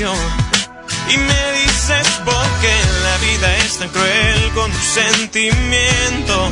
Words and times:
Y 0.00 1.16
me 1.18 1.52
dices 1.60 2.08
porque 2.24 2.72
la 3.02 3.18
vida 3.18 3.56
es 3.58 3.76
tan 3.76 3.90
cruel 3.90 4.50
con 4.54 4.70
tus 4.72 4.82
sentimientos. 4.82 6.50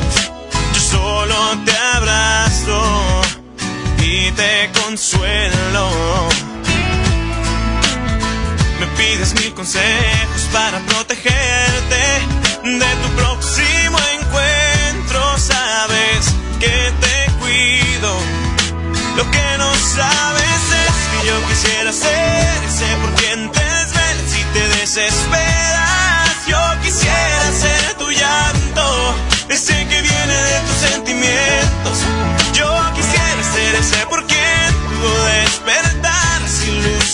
Yo 0.75 0.81
solo 0.81 1.35
te 1.65 1.75
abrazo 1.95 3.21
y 4.03 4.29
te 4.33 4.69
consuelo. 4.83 5.89
Me 8.79 8.85
pides 8.97 9.33
mil 9.33 9.51
consejos 9.55 10.41
para 10.53 10.77
protegerte 10.81 12.01
de 12.65 12.95
tu 13.01 13.07
próximo 13.15 13.28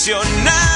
ilusionar. 0.06 0.75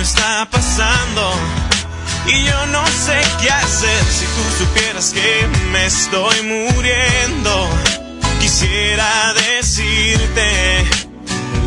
Me 0.00 0.04
está 0.04 0.48
pasando. 0.50 1.30
Y 2.26 2.44
yo 2.44 2.66
no 2.68 2.86
sé 2.86 3.20
qué 3.40 3.50
hacer 3.50 4.02
si 4.04 4.24
tú 4.34 4.64
supieras 4.64 5.12
que 5.12 5.46
me 5.72 5.84
estoy 5.84 6.40
muriendo. 6.42 7.68
Quisiera 8.40 9.34
decirte 9.34 10.86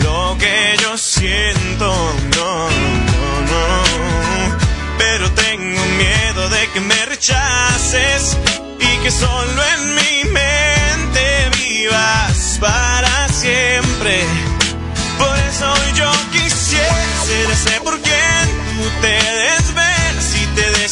lo 0.01 0.35
que 0.39 0.77
yo 0.81 0.97
siento, 0.97 1.89
no, 2.35 2.69
no, 2.69 3.29
no. 3.51 3.67
Pero 4.97 5.29
tengo 5.33 5.85
miedo 6.03 6.49
de 6.49 6.67
que 6.71 6.79
me 6.79 7.05
rechaces 7.05 8.35
y 8.79 9.03
que 9.03 9.11
solo 9.11 9.61
en 9.75 9.95
mi 9.95 10.23
mente 10.31 11.25
vivas 11.59 12.57
para 12.59 13.27
siempre. 13.29 14.23
Por 15.19 15.37
eso 15.37 15.73
yo 15.93 16.11
quisiera 16.31 17.23
ser 17.25 17.51
ese 17.51 17.81
por 17.81 18.01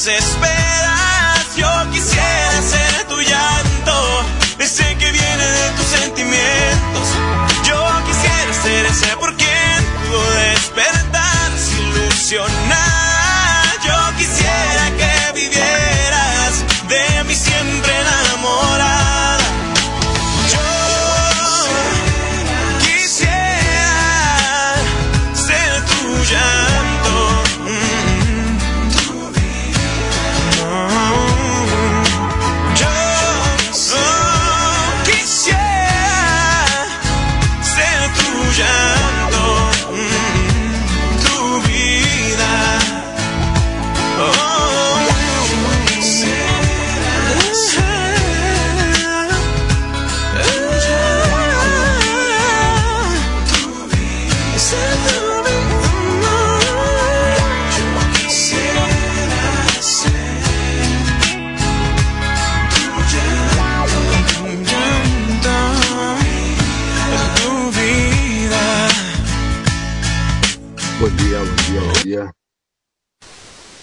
desesperas. 0.03 1.55
Yo 1.55 1.69
quisiera 1.91 2.61
ser 2.63 3.07
tu 3.07 3.19
llanto, 3.19 4.25
ese 4.57 4.95
que 4.97 5.11
viene 5.11 5.45
de 5.45 5.69
tus 5.77 5.85
sentimientos. 5.85 7.07
Yo 7.65 7.77
quisiera 8.07 8.53
ser 8.63 8.85
ese 8.87 9.15
por 9.17 9.35
quien 9.35 9.85
pudo 10.07 10.31
despertar, 10.31 11.51
ilusionar. 11.77 12.70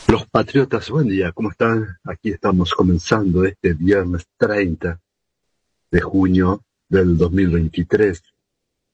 Los 0.06 0.26
patriotas, 0.30 0.90
buen 0.90 1.08
día, 1.08 1.32
¿cómo 1.32 1.50
están? 1.50 1.96
Aquí 2.04 2.30
estamos 2.30 2.74
comenzando 2.74 3.44
este 3.44 3.72
viernes 3.72 4.26
30 4.36 5.00
de 5.90 6.00
junio 6.00 6.62
del 6.88 7.16
2023, 7.16 8.22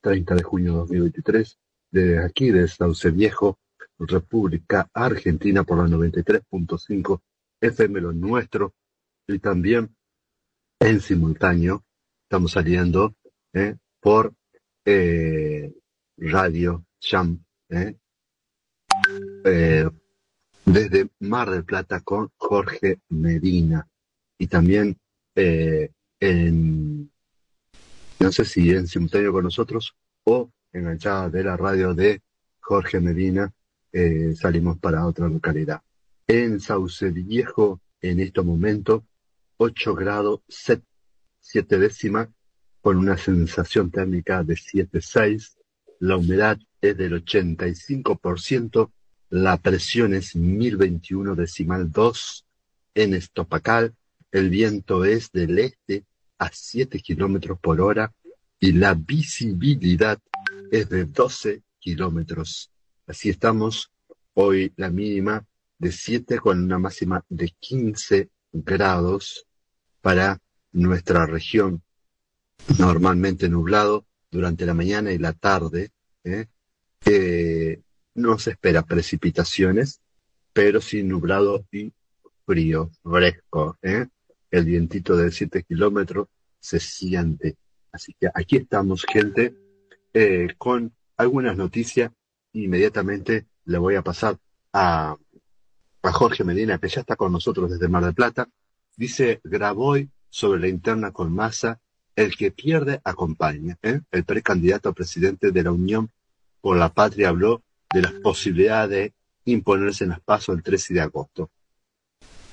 30 0.00 0.34
de 0.36 0.42
junio 0.42 0.72
de 0.72 0.78
2023, 0.78 1.58
de 1.90 2.24
aquí 2.24 2.50
de 2.50 2.68
Sauce 2.68 3.10
Viejo, 3.10 3.58
República 3.98 4.88
Argentina 4.92 5.64
por 5.64 5.78
la 5.78 5.96
93.5 5.96 7.20
FM 7.60 8.00
lo 8.00 8.12
nuestro 8.12 8.74
y 9.26 9.38
también 9.38 9.94
en 10.78 11.00
simultáneo 11.00 11.84
estamos 12.22 12.52
saliendo 12.52 13.14
eh, 13.52 13.76
por 14.00 14.32
eh, 14.84 15.72
Radio 16.18 16.84
Jam, 17.00 17.42
eh, 17.70 17.96
eh, 19.44 19.88
desde 20.64 21.08
Mar 21.20 21.50
del 21.50 21.64
Plata 21.64 22.00
con 22.00 22.30
Jorge 22.36 23.00
Medina 23.08 23.86
y 24.38 24.46
también 24.46 24.96
eh, 25.34 25.90
en, 26.20 27.10
no 28.20 28.32
sé 28.32 28.44
si 28.44 28.70
en 28.70 28.86
simultáneo 28.86 29.32
con 29.32 29.44
nosotros 29.44 29.94
o 30.24 30.50
enganchada 30.72 31.28
de 31.30 31.44
la 31.44 31.56
radio 31.56 31.94
de 31.94 32.22
Jorge 32.60 33.00
Medina, 33.00 33.52
eh, 33.92 34.34
salimos 34.34 34.78
para 34.78 35.06
otra 35.06 35.28
localidad. 35.28 35.82
En 36.26 36.60
Sauce 36.60 37.10
Viejo, 37.10 37.80
en 38.00 38.20
este 38.20 38.42
momento, 38.42 39.04
8 39.58 39.94
grados 39.94 40.40
7 40.48 41.78
décimas, 41.78 42.28
con 42.80 42.96
una 42.96 43.16
sensación 43.16 43.90
térmica 43.90 44.42
de 44.42 44.54
7,6. 44.54 45.56
La 46.04 46.18
humedad 46.18 46.58
es 46.82 46.98
del 46.98 47.24
85%. 47.24 48.92
La 49.30 49.56
presión 49.56 50.12
es 50.12 50.36
1021 50.36 51.34
decimal 51.34 51.90
2 51.90 52.44
en 52.94 53.14
Estopacal. 53.14 53.94
El 54.30 54.50
viento 54.50 55.06
es 55.06 55.32
del 55.32 55.58
este 55.58 56.04
a 56.38 56.50
7 56.52 57.00
kilómetros 57.00 57.58
por 57.58 57.80
hora 57.80 58.12
y 58.60 58.72
la 58.72 58.92
visibilidad 58.92 60.18
es 60.70 60.90
de 60.90 61.06
12 61.06 61.62
kilómetros. 61.78 62.70
Así 63.06 63.30
estamos 63.30 63.90
hoy 64.34 64.74
la 64.76 64.90
mínima 64.90 65.46
de 65.78 65.90
7 65.90 66.38
con 66.38 66.62
una 66.62 66.78
máxima 66.78 67.24
de 67.30 67.48
15 67.58 68.28
grados 68.52 69.46
para 70.02 70.38
nuestra 70.70 71.24
región. 71.24 71.82
Normalmente 72.78 73.48
nublado 73.48 74.04
durante 74.30 74.66
la 74.66 74.74
mañana 74.74 75.12
y 75.12 75.18
la 75.18 75.32
tarde. 75.32 75.93
¿Eh? 76.24 76.46
No 78.14 78.38
se 78.38 78.52
espera 78.52 78.82
precipitaciones, 78.82 80.00
pero 80.52 80.80
sí 80.80 81.02
nublado 81.02 81.66
y 81.72 81.92
frío, 82.46 82.90
fresco. 83.02 83.76
¿eh? 83.82 84.06
El 84.50 84.64
vientito 84.64 85.16
de 85.16 85.30
7 85.30 85.64
kilómetros 85.64 86.28
se 86.60 86.80
siente. 86.80 87.56
Así 87.92 88.14
que 88.18 88.28
aquí 88.32 88.56
estamos, 88.56 89.04
gente, 89.04 89.54
eh, 90.12 90.54
con 90.56 90.94
algunas 91.16 91.56
noticias. 91.56 92.12
Inmediatamente 92.52 93.46
le 93.64 93.78
voy 93.78 93.96
a 93.96 94.02
pasar 94.02 94.38
a, 94.72 95.16
a 96.02 96.12
Jorge 96.12 96.44
Medina, 96.44 96.78
que 96.78 96.88
ya 96.88 97.00
está 97.00 97.16
con 97.16 97.32
nosotros 97.32 97.70
desde 97.70 97.88
Mar 97.88 98.04
del 98.04 98.14
Plata. 98.14 98.48
Dice 98.96 99.40
Graboy 99.42 100.08
sobre 100.30 100.60
la 100.60 100.68
interna 100.68 101.12
con 101.12 101.34
masa, 101.34 101.80
el 102.16 102.36
que 102.36 102.50
pierde 102.50 103.00
acompaña. 103.04 103.76
¿eh? 103.82 104.00
El 104.10 104.24
precandidato 104.24 104.88
a 104.88 104.92
presidente 104.92 105.50
de 105.50 105.62
la 105.62 105.72
Unión 105.72 106.10
por 106.60 106.76
la 106.76 106.92
Patria 106.92 107.28
habló 107.28 107.62
de 107.92 108.02
las 108.02 108.12
posibilidades 108.12 109.12
de 109.44 109.52
imponerse 109.52 110.04
en 110.04 110.10
las 110.10 110.20
pasos 110.20 110.56
el 110.56 110.62
13 110.62 110.94
de 110.94 111.00
agosto. 111.00 111.50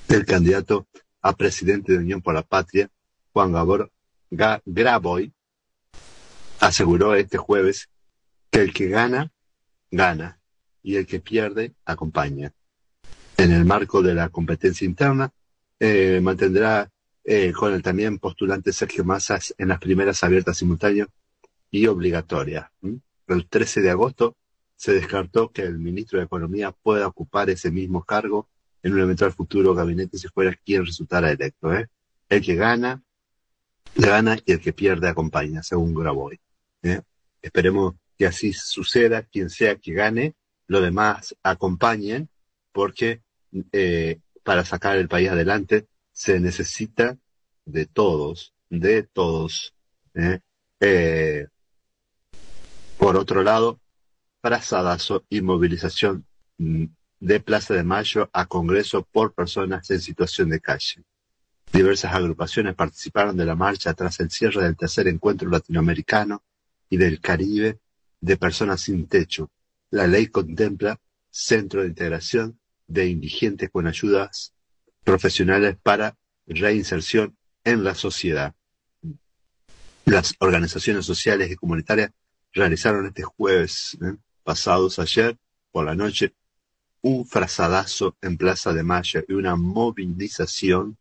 El 0.08 0.26
candidato 0.26 0.86
a 1.22 1.36
presidente 1.36 1.92
de 1.92 1.98
Unión 1.98 2.20
por 2.20 2.34
la 2.34 2.42
Patria, 2.42 2.90
Juan 3.32 3.52
Gabor 3.52 3.90
Graboy, 4.30 5.32
aseguró 6.60 7.14
este 7.14 7.38
jueves 7.38 7.88
que 8.50 8.60
el 8.60 8.72
que 8.72 8.88
gana, 8.88 9.32
gana, 9.90 10.38
y 10.82 10.96
el 10.96 11.06
que 11.06 11.20
pierde, 11.20 11.72
acompaña. 11.84 12.52
En 13.36 13.52
el 13.52 13.64
marco 13.64 14.02
de 14.02 14.14
la 14.14 14.28
competencia 14.28 14.84
interna, 14.84 15.32
eh, 15.80 16.20
mantendrá 16.22 16.91
eh, 17.24 17.52
con 17.52 17.72
el 17.72 17.82
también 17.82 18.18
postulante 18.18 18.72
Sergio 18.72 19.04
Massas 19.04 19.54
en 19.58 19.68
las 19.68 19.78
primeras 19.78 20.22
abiertas 20.24 20.58
simultáneas 20.58 21.08
y 21.70 21.86
obligatorias. 21.86 22.70
El 23.26 23.48
13 23.48 23.80
de 23.80 23.90
agosto 23.90 24.36
se 24.76 24.92
descartó 24.92 25.50
que 25.52 25.62
el 25.62 25.78
ministro 25.78 26.18
de 26.18 26.24
Economía 26.24 26.72
pueda 26.72 27.06
ocupar 27.06 27.48
ese 27.50 27.70
mismo 27.70 28.02
cargo 28.02 28.48
en 28.82 28.94
un 28.94 29.00
eventual 29.00 29.32
futuro 29.32 29.74
gabinete 29.74 30.18
si 30.18 30.28
fuera 30.28 30.54
quien 30.64 30.84
resultara 30.84 31.30
electo. 31.30 31.72
¿eh? 31.72 31.88
El 32.28 32.42
que 32.42 32.56
gana, 32.56 33.02
gana 33.94 34.36
y 34.44 34.52
el 34.52 34.60
que 34.60 34.72
pierde 34.72 35.08
acompaña, 35.08 35.62
según 35.62 35.94
Graboy. 35.94 36.40
¿eh? 36.82 37.00
Esperemos 37.40 37.94
que 38.18 38.26
así 38.26 38.52
suceda, 38.52 39.22
quien 39.22 39.50
sea 39.50 39.76
que 39.76 39.92
gane, 39.92 40.34
lo 40.66 40.80
demás 40.80 41.36
acompañen, 41.42 42.28
porque 42.72 43.22
eh, 43.72 44.18
para 44.42 44.64
sacar 44.64 44.96
el 44.98 45.08
país 45.08 45.28
adelante 45.28 45.86
se 46.22 46.38
necesita 46.38 47.18
de 47.64 47.86
todos, 47.86 48.54
de 48.70 49.02
todos. 49.02 49.74
¿eh? 50.14 50.38
Eh, 50.78 51.48
por 52.96 53.16
otro 53.16 53.42
lado, 53.42 53.80
frazadazo 54.40 55.24
y 55.28 55.40
movilización 55.40 56.24
mm, 56.58 56.84
de 57.18 57.40
Plaza 57.40 57.74
de 57.74 57.82
Mayo 57.82 58.30
a 58.32 58.46
Congreso 58.46 59.02
por 59.02 59.34
personas 59.34 59.90
en 59.90 60.00
situación 60.00 60.50
de 60.50 60.60
calle. 60.60 61.02
Diversas 61.72 62.14
agrupaciones 62.14 62.76
participaron 62.76 63.36
de 63.36 63.44
la 63.44 63.56
marcha 63.56 63.92
tras 63.92 64.20
el 64.20 64.30
cierre 64.30 64.62
del 64.62 64.76
tercer 64.76 65.08
encuentro 65.08 65.50
latinoamericano 65.50 66.44
y 66.88 66.98
del 66.98 67.20
Caribe 67.20 67.80
de 68.20 68.36
personas 68.36 68.80
sin 68.80 69.08
techo. 69.08 69.50
La 69.90 70.06
ley 70.06 70.28
contempla 70.28 71.00
centro 71.30 71.82
de 71.82 71.88
integración 71.88 72.60
de 72.86 73.08
indigentes 73.08 73.70
con 73.70 73.88
ayudas 73.88 74.52
profesionales 75.04 75.76
para 75.82 76.16
reinserción 76.46 77.36
en 77.64 77.84
la 77.84 77.94
sociedad. 77.94 78.54
Las 80.04 80.34
organizaciones 80.38 81.06
sociales 81.06 81.50
y 81.50 81.56
comunitarias 81.56 82.10
realizaron 82.52 83.06
este 83.06 83.22
jueves 83.22 83.96
¿eh? 84.02 84.16
pasados 84.42 84.98
ayer 84.98 85.36
por 85.70 85.84
la 85.84 85.94
noche 85.94 86.34
un 87.02 87.26
frazadazo 87.26 88.16
en 88.20 88.36
Plaza 88.36 88.72
de 88.72 88.82
Mayo 88.82 89.24
y 89.26 89.32
una 89.32 89.56
movilización 89.56 90.96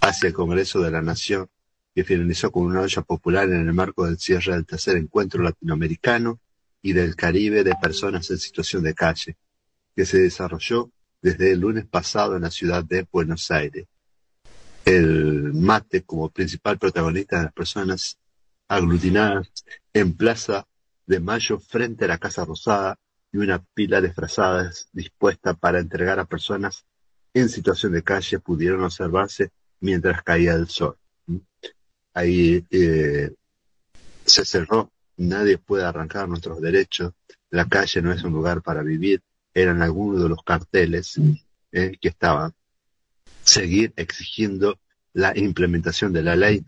hacia 0.00 0.28
el 0.28 0.32
Congreso 0.32 0.80
de 0.80 0.90
la 0.90 1.02
Nación 1.02 1.48
que 1.94 2.04
finalizó 2.04 2.50
con 2.50 2.64
una 2.64 2.80
olla 2.80 3.02
popular 3.02 3.48
en 3.48 3.68
el 3.68 3.72
marco 3.74 4.06
del 4.06 4.18
cierre 4.18 4.54
del 4.54 4.64
tercer 4.64 4.96
encuentro 4.96 5.42
latinoamericano 5.42 6.40
y 6.80 6.94
del 6.94 7.14
Caribe 7.16 7.64
de 7.64 7.74
personas 7.80 8.30
en 8.30 8.38
situación 8.38 8.82
de 8.82 8.94
calle, 8.94 9.36
que 9.94 10.06
se 10.06 10.18
desarrolló 10.18 10.90
desde 11.22 11.52
el 11.52 11.60
lunes 11.60 11.86
pasado 11.86 12.36
en 12.36 12.42
la 12.42 12.50
ciudad 12.50 12.84
de 12.84 13.06
Buenos 13.10 13.50
Aires. 13.50 13.86
El 14.84 15.54
mate 15.54 16.02
como 16.02 16.28
principal 16.30 16.78
protagonista 16.78 17.38
de 17.38 17.44
las 17.44 17.52
personas 17.52 18.18
aglutinadas 18.66 19.52
en 19.92 20.16
Plaza 20.16 20.66
de 21.06 21.20
Mayo 21.20 21.60
frente 21.60 22.04
a 22.04 22.08
la 22.08 22.18
Casa 22.18 22.44
Rosada 22.44 22.98
y 23.32 23.38
una 23.38 23.64
pila 23.74 24.00
de 24.00 24.12
frazadas 24.12 24.88
dispuesta 24.92 25.54
para 25.54 25.78
entregar 25.78 26.18
a 26.18 26.24
personas 26.24 26.84
en 27.32 27.48
situación 27.48 27.92
de 27.92 28.02
calle 28.02 28.40
pudieron 28.40 28.82
observarse 28.82 29.50
mientras 29.80 30.22
caía 30.22 30.54
el 30.54 30.68
sol. 30.68 30.96
Ahí 32.12 32.66
eh, 32.70 33.32
se 34.26 34.44
cerró, 34.44 34.92
nadie 35.16 35.56
puede 35.56 35.84
arrancar 35.84 36.28
nuestros 36.28 36.60
derechos, 36.60 37.12
la 37.50 37.66
calle 37.66 38.02
no 38.02 38.12
es 38.12 38.22
un 38.22 38.32
lugar 38.32 38.62
para 38.62 38.82
vivir, 38.82 39.22
eran 39.54 39.82
algunos 39.82 40.22
de 40.22 40.28
los 40.28 40.44
carteles 40.44 41.18
eh, 41.72 41.96
que 42.00 42.08
estaban. 42.08 42.54
Seguir 43.42 43.92
exigiendo 43.96 44.78
la 45.12 45.36
implementación 45.36 46.12
de 46.12 46.22
la 46.22 46.36
ley 46.36 46.64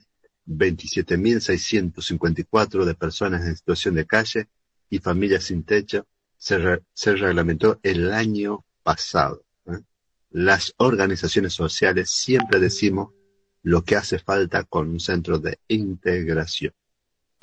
27.654 0.47 2.85
de 2.85 2.95
personas 2.95 3.47
en 3.47 3.57
situación 3.57 3.95
de 3.95 4.05
calle 4.07 4.49
y 4.91 4.99
familias 4.99 5.45
sin 5.45 5.63
techo 5.65 6.07
se, 6.37 6.83
se 6.93 7.17
reglamentó 7.17 7.81
el 7.83 8.13
año 8.13 8.67
pasado. 8.83 9.47
¿eh? 9.67 9.81
Las 10.31 10.75
organizaciones 10.77 11.55
sociales 11.55 12.11
siempre 12.11 12.61
decimos 12.61 13.15
lo 13.63 13.83
que 13.83 13.97
hace 13.97 14.19
falta 14.19 14.65
con 14.65 14.91
un 14.91 15.01
centro 15.01 15.39
de 15.39 15.59
integración. 15.69 16.75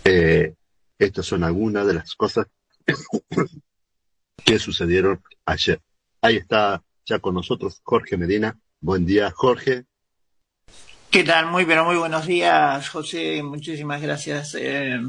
Eh, 0.04 0.54
estas 1.00 1.26
son 1.26 1.44
algunas 1.44 1.88
de 1.88 1.96
las 1.96 2.14
cosas 2.16 2.46
que 4.44 4.60
sucedieron 4.60 5.22
ayer. 5.46 5.82
Ahí 6.22 6.38
está 6.38 6.84
ya 7.06 7.20
con 7.20 7.36
nosotros 7.36 7.82
Jorge 7.84 8.18
Medina. 8.18 8.58
Buen 8.80 9.06
día, 9.06 9.32
Jorge. 9.32 9.86
¿Qué 11.10 11.24
tal? 11.24 11.48
Muy, 11.48 11.66
pero 11.66 11.84
muy 11.84 11.98
buenos 11.98 12.26
días, 12.26 12.88
José. 12.90 13.44
Muchísimas 13.44 14.02
gracias. 14.02 14.56
Eh, 14.56 15.00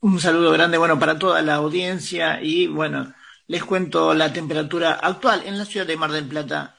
un 0.00 0.20
saludo 0.20 0.52
grande, 0.52 0.78
bueno, 0.78 0.98
para 0.98 1.18
toda 1.18 1.42
la 1.42 1.56
audiencia 1.56 2.40
y, 2.42 2.66
bueno, 2.68 3.12
les 3.46 3.64
cuento 3.64 4.14
la 4.14 4.32
temperatura 4.32 4.92
actual 4.92 5.42
en 5.46 5.58
la 5.58 5.64
ciudad 5.64 5.86
de 5.86 5.96
Mar 5.96 6.12
del 6.12 6.26
Plata. 6.26 6.76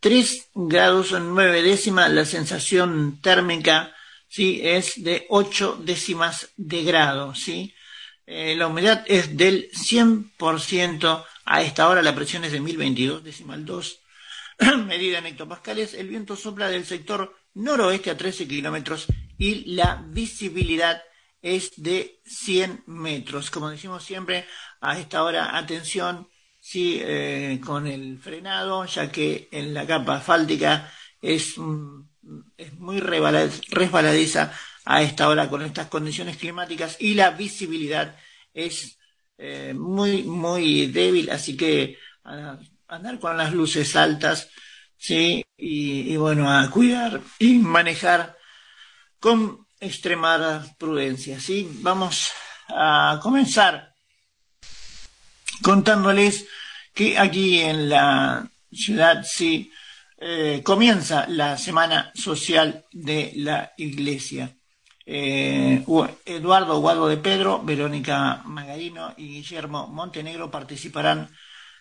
3 0.00 0.50
grados 0.54 1.12
nueve 1.20 1.62
décimas, 1.62 2.10
la 2.10 2.24
sensación 2.24 3.20
térmica, 3.20 3.94
sí, 4.28 4.60
es 4.62 5.02
de 5.02 5.26
8 5.28 5.80
décimas 5.82 6.50
de 6.56 6.84
grado, 6.84 7.34
sí. 7.34 7.74
Eh, 8.30 8.54
la 8.56 8.66
humedad 8.66 9.06
es 9.06 9.38
del 9.38 9.70
100%, 9.72 11.24
a 11.46 11.62
esta 11.62 11.88
hora 11.88 12.02
la 12.02 12.14
presión 12.14 12.44
es 12.44 12.52
de 12.52 12.60
1022 12.60 13.24
decimal 13.24 13.64
2 13.64 14.00
medida 14.86 15.16
en 15.16 15.24
hectopascales, 15.24 15.94
el 15.94 16.08
viento 16.08 16.36
sopla 16.36 16.68
del 16.68 16.84
sector 16.84 17.34
noroeste 17.54 18.10
a 18.10 18.18
13 18.18 18.46
kilómetros 18.46 19.06
y 19.38 19.72
la 19.74 20.04
visibilidad 20.08 21.02
es 21.40 21.72
de 21.82 22.20
100 22.26 22.82
metros. 22.84 23.50
Como 23.50 23.70
decimos 23.70 24.04
siempre, 24.04 24.44
a 24.82 24.98
esta 24.98 25.22
hora, 25.22 25.56
atención, 25.56 26.28
sí, 26.60 27.00
eh, 27.00 27.58
con 27.64 27.86
el 27.86 28.18
frenado, 28.18 28.84
ya 28.84 29.10
que 29.10 29.48
en 29.52 29.72
la 29.72 29.86
capa 29.86 30.16
asfáltica 30.16 30.92
es, 31.22 31.54
es 32.58 32.74
muy 32.74 33.00
resbaladiza 33.00 34.52
a 34.90 35.02
esta 35.02 35.28
hora 35.28 35.50
con 35.50 35.60
estas 35.60 35.88
condiciones 35.88 36.38
climáticas 36.38 36.96
y 36.98 37.12
la 37.12 37.32
visibilidad 37.32 38.16
es 38.54 38.98
eh, 39.36 39.74
muy, 39.74 40.22
muy 40.22 40.86
débil, 40.86 41.28
así 41.28 41.58
que 41.58 41.98
andar 42.86 43.18
con 43.18 43.36
las 43.36 43.52
luces 43.52 43.94
altas, 43.96 44.48
sí, 44.96 45.44
y, 45.58 46.16
bueno, 46.16 46.50
a 46.50 46.70
cuidar 46.70 47.20
y 47.38 47.58
manejar 47.58 48.38
con 49.20 49.66
extremada 49.78 50.64
prudencia, 50.78 51.38
sí. 51.38 51.68
Vamos 51.82 52.30
a 52.68 53.20
comenzar 53.22 53.92
contándoles 55.60 56.46
que 56.94 57.18
aquí 57.18 57.60
en 57.60 57.90
la 57.90 58.50
ciudad, 58.72 59.22
sí, 59.22 59.70
eh, 60.16 60.62
comienza 60.64 61.26
la 61.28 61.58
Semana 61.58 62.10
Social 62.14 62.86
de 62.90 63.32
la 63.36 63.74
Iglesia. 63.76 64.57
Eh, 65.10 65.82
Eduardo 66.26 66.80
Guado 66.80 67.08
de 67.08 67.16
Pedro, 67.16 67.62
Verónica 67.64 68.42
Magarino 68.44 69.14
y 69.16 69.28
Guillermo 69.28 69.86
Montenegro 69.86 70.50
participarán 70.50 71.30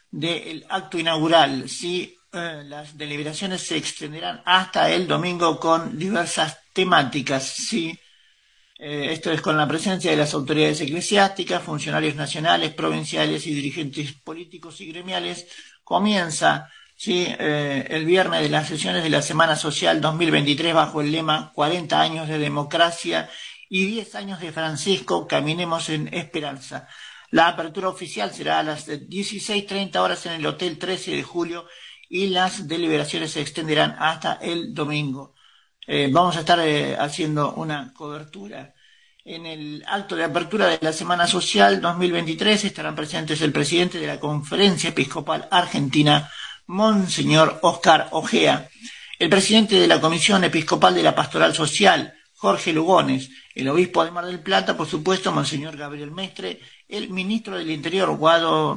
del 0.10 0.65
acto 0.69 0.98
inaugural. 0.98 1.67
Sí, 1.67 2.17
eh, 2.31 2.63
las 2.65 2.98
deliberaciones 2.98 3.67
se 3.67 3.75
extenderán 3.75 4.41
hasta 4.46 4.89
el 4.89 5.05
domingo 5.10 5.60
con 5.60 6.00
diversas 6.00 6.57
temáticas. 6.72 7.43
Sí, 7.43 8.00
eh, 8.79 9.10
esto 9.12 9.29
es 9.29 9.41
con 9.41 9.57
la 9.57 9.67
presencia 9.67 10.10
de 10.10 10.15
las 10.15 10.34
autoridades 10.34 10.79
eclesiásticas, 10.79 11.62
funcionarios 11.62 12.15
nacionales, 12.15 12.74
provinciales 12.75 13.46
y 13.46 13.53
dirigentes 13.53 14.13
políticos 14.13 14.79
y 14.79 14.88
gremiales. 14.93 15.48
Comienza 15.84 16.69
sí, 16.98 17.25
eh, 17.39 17.88
el 17.89 18.06
viernes 18.06 18.42
de 18.42 18.50
las 18.50 18.68
sesiones 18.68 19.04
de 19.04 19.10
la 19.10 19.22
Semana 19.22 19.56
Social 19.56 20.01
2023 20.01 20.74
bajo 20.74 21.00
el 21.00 21.12
lema 21.13 21.51
40 21.54 22.01
años 22.01 22.27
de 22.27 22.39
democracia 22.39 23.30
y 23.70 23.86
10 23.86 24.16
años 24.16 24.39
de 24.42 24.51
Francisco, 24.51 25.27
caminemos 25.27 25.89
en 25.89 26.13
esperanza. 26.13 26.88
La 27.32 27.48
apertura 27.48 27.89
oficial 27.89 28.34
será 28.34 28.60
a 28.60 28.63
las 28.63 28.88
16.30 28.88 29.98
horas 29.98 30.25
en 30.25 30.34
el 30.34 30.46
Hotel 30.46 30.77
13 30.77 31.12
de 31.12 31.24
julio 31.24 31.66
y 32.10 32.27
las 32.27 32.68
deliberaciones 32.68 33.32
se 33.32 33.42
extenderán 33.42 33.96
hasta 34.00 34.34
el 34.42 34.74
domingo. 34.74 35.36
Eh, 35.86 36.10
vamos 36.12 36.38
a 36.38 36.42
estar 36.42 36.60
eh, 36.60 36.96
haciendo 36.98 37.54
una 37.54 37.94
cobertura. 37.94 38.74
En 39.25 39.46
el 39.46 39.84
acto 39.88 40.16
de 40.16 40.24
apertura 40.24 40.68
de 40.68 40.80
la 40.82 40.94
Semana 40.94 41.27
Social 41.27 41.82
2023 41.82 42.63
estarán 42.66 42.96
presentes 42.96 43.42
el 43.42 43.51
presidente 43.51 44.00
de 44.00 44.08
la 44.08 44.20
Conferencia 44.20 44.89
Episcopal 44.89 45.50
Argentina, 45.51 46.30
Monseñor 46.67 47.59
Oscar 47.62 48.09
Ojea, 48.12 48.69
el 49.17 49.29
presidente 49.29 49.79
de 49.79 49.88
la 49.88 50.01
Comisión 50.01 50.43
Episcopal 50.43 50.93
de 50.93 51.03
la 51.03 51.15
Pastoral 51.15 51.55
Social, 51.55 52.13
Jorge 52.36 52.74
Lugones, 52.74 53.29
el 53.55 53.69
obispo 53.69 54.03
de 54.03 54.12
Mar 54.12 54.25
del 54.25 54.41
Plata, 54.41 54.75
por 54.75 54.86
supuesto, 54.86 55.31
Monseñor 55.31 55.77
Gabriel 55.77 56.12
Mestre, 56.12 56.59
el 56.88 57.09
ministro 57.09 57.57
del 57.57 57.71
Interior, 57.71 58.09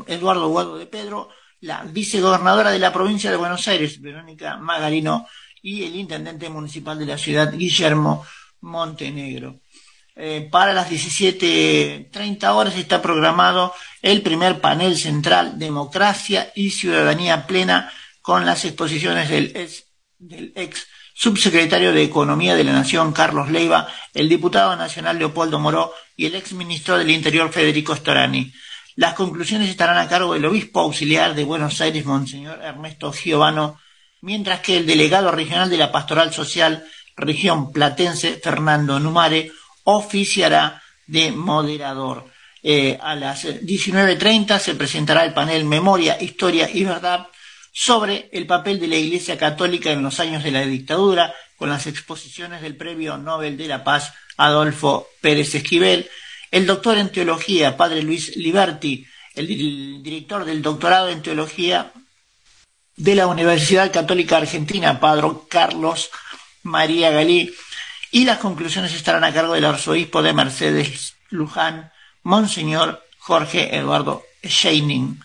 Eduardo 0.06 0.48
Guado 0.48 0.78
de 0.78 0.86
Pedro, 0.86 1.30
la 1.60 1.82
vicegobernadora 1.82 2.70
de 2.70 2.78
la 2.78 2.92
provincia 2.92 3.30
de 3.30 3.36
Buenos 3.36 3.66
Aires, 3.68 4.00
Verónica 4.00 4.56
Magarino, 4.56 5.26
y 5.60 5.84
el 5.84 5.96
intendente 5.96 6.48
municipal 6.48 6.98
de 6.98 7.06
la 7.06 7.18
ciudad, 7.18 7.52
Guillermo 7.52 8.24
Montenegro. 8.60 9.60
Eh, 10.16 10.48
para 10.50 10.72
las 10.72 10.90
17.30 10.90 12.48
horas 12.54 12.76
está 12.76 13.00
programado 13.00 13.72
el 14.02 14.22
primer 14.22 14.60
panel 14.60 14.96
central 14.96 15.58
Democracia 15.58 16.52
y 16.54 16.70
Ciudadanía 16.70 17.46
Plena 17.46 17.92
con 18.20 18.44
las 18.44 18.64
exposiciones 18.64 19.28
del 19.28 19.52
del 20.20 20.52
ex 20.54 20.86
subsecretario 21.14 21.92
de 21.92 22.04
Economía 22.04 22.54
de 22.54 22.64
la 22.64 22.72
Nación 22.72 23.12
Carlos 23.12 23.50
Leiva, 23.50 23.88
el 24.14 24.28
diputado 24.28 24.76
nacional 24.76 25.18
Leopoldo 25.18 25.58
Moró 25.58 25.92
y 26.14 26.26
el 26.26 26.34
ex 26.34 26.52
ministro 26.52 26.98
del 26.98 27.10
Interior 27.10 27.50
Federico 27.50 27.96
Storani. 27.96 28.52
Las 28.96 29.14
conclusiones 29.14 29.70
estarán 29.70 29.96
a 29.96 30.08
cargo 30.08 30.34
del 30.34 30.44
obispo 30.44 30.80
auxiliar 30.80 31.34
de 31.34 31.44
Buenos 31.44 31.80
Aires, 31.80 32.04
Monseñor 32.04 32.60
Ernesto 32.62 33.12
Giovano, 33.12 33.80
mientras 34.20 34.60
que 34.60 34.76
el 34.76 34.86
delegado 34.86 35.30
regional 35.30 35.70
de 35.70 35.78
la 35.78 35.90
Pastoral 35.90 36.34
Social, 36.34 36.84
región 37.16 37.72
platense, 37.72 38.38
Fernando 38.42 39.00
Numare, 39.00 39.52
oficiará 39.84 40.82
de 41.06 41.32
moderador. 41.32 42.30
Eh, 42.62 42.98
a 43.00 43.14
las 43.14 43.44
19.30 43.44 44.58
se 44.58 44.74
presentará 44.74 45.24
el 45.24 45.32
panel 45.32 45.64
Memoria, 45.64 46.20
Historia 46.20 46.68
y 46.72 46.84
Verdad 46.84 47.26
sobre 47.72 48.28
el 48.32 48.46
papel 48.46 48.80
de 48.80 48.88
la 48.88 48.96
Iglesia 48.96 49.38
Católica 49.38 49.90
en 49.90 50.02
los 50.02 50.20
años 50.20 50.42
de 50.42 50.50
la 50.50 50.62
dictadura, 50.62 51.34
con 51.56 51.68
las 51.68 51.86
exposiciones 51.86 52.62
del 52.62 52.76
Premio 52.76 53.16
Nobel 53.16 53.56
de 53.56 53.68
la 53.68 53.84
Paz 53.84 54.12
Adolfo 54.36 55.08
Pérez 55.20 55.54
Esquivel, 55.54 56.08
el 56.50 56.66
doctor 56.66 56.98
en 56.98 57.12
teología, 57.12 57.76
padre 57.76 58.02
Luis 58.02 58.36
Liberti, 58.36 59.06
el, 59.34 59.46
director 60.02 60.44
del 60.44 60.62
doctorado 60.62 61.08
en 61.10 61.22
teología 61.22 61.92
de 62.96 63.14
la 63.14 63.26
Universidad 63.26 63.92
Católica 63.92 64.38
Argentina, 64.38 64.98
padre 64.98 65.28
Carlos 65.48 66.10
María 66.62 67.10
Galí, 67.10 67.54
y 68.10 68.24
las 68.24 68.38
conclusiones 68.38 68.94
estarán 68.94 69.24
a 69.24 69.32
cargo 69.32 69.54
del 69.54 69.64
arzobispo 69.64 70.22
de 70.22 70.32
Mercedes 70.32 71.14
Luján, 71.30 71.92
Monseñor 72.22 73.04
Jorge 73.18 73.76
Eduardo 73.76 74.24
Scheining. 74.44 75.20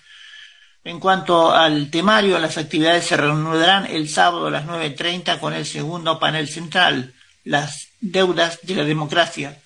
En 0.83 0.99
cuanto 0.99 1.51
al 1.51 1.89
temario, 1.89 2.37
las 2.37 2.57
actividades 2.57 3.05
se 3.05 3.17
reanudarán 3.17 3.87
el 3.87 4.07
sábado 4.07 4.47
a 4.47 4.51
las 4.51 4.65
9.30 4.65 5.39
con 5.39 5.53
el 5.53 5.65
segundo 5.65 6.19
panel 6.19 6.47
central, 6.47 7.13
las 7.43 7.87
deudas 7.99 8.59
de 8.61 8.75
la 8.75 8.83
democracia, 8.83 9.59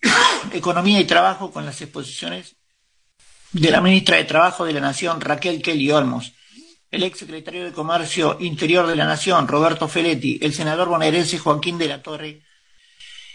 economía 0.52 1.00
y 1.00 1.04
trabajo 1.04 1.52
con 1.52 1.66
las 1.66 1.80
exposiciones 1.82 2.56
de 3.52 3.70
la 3.70 3.80
ministra 3.80 4.16
de 4.16 4.24
Trabajo 4.24 4.64
de 4.64 4.72
la 4.72 4.80
Nación, 4.80 5.20
Raquel 5.20 5.62
Kelly 5.62 5.90
Olmos, 5.92 6.32
el 6.94 7.02
ex 7.02 7.18
secretario 7.18 7.64
de 7.64 7.72
Comercio 7.72 8.36
Interior 8.38 8.86
de 8.86 8.94
la 8.94 9.04
Nación, 9.04 9.48
Roberto 9.48 9.88
Feletti, 9.88 10.38
el 10.40 10.54
senador 10.54 10.88
bonaerense 10.88 11.38
Joaquín 11.38 11.76
de 11.76 11.88
la 11.88 12.02
Torre 12.02 12.42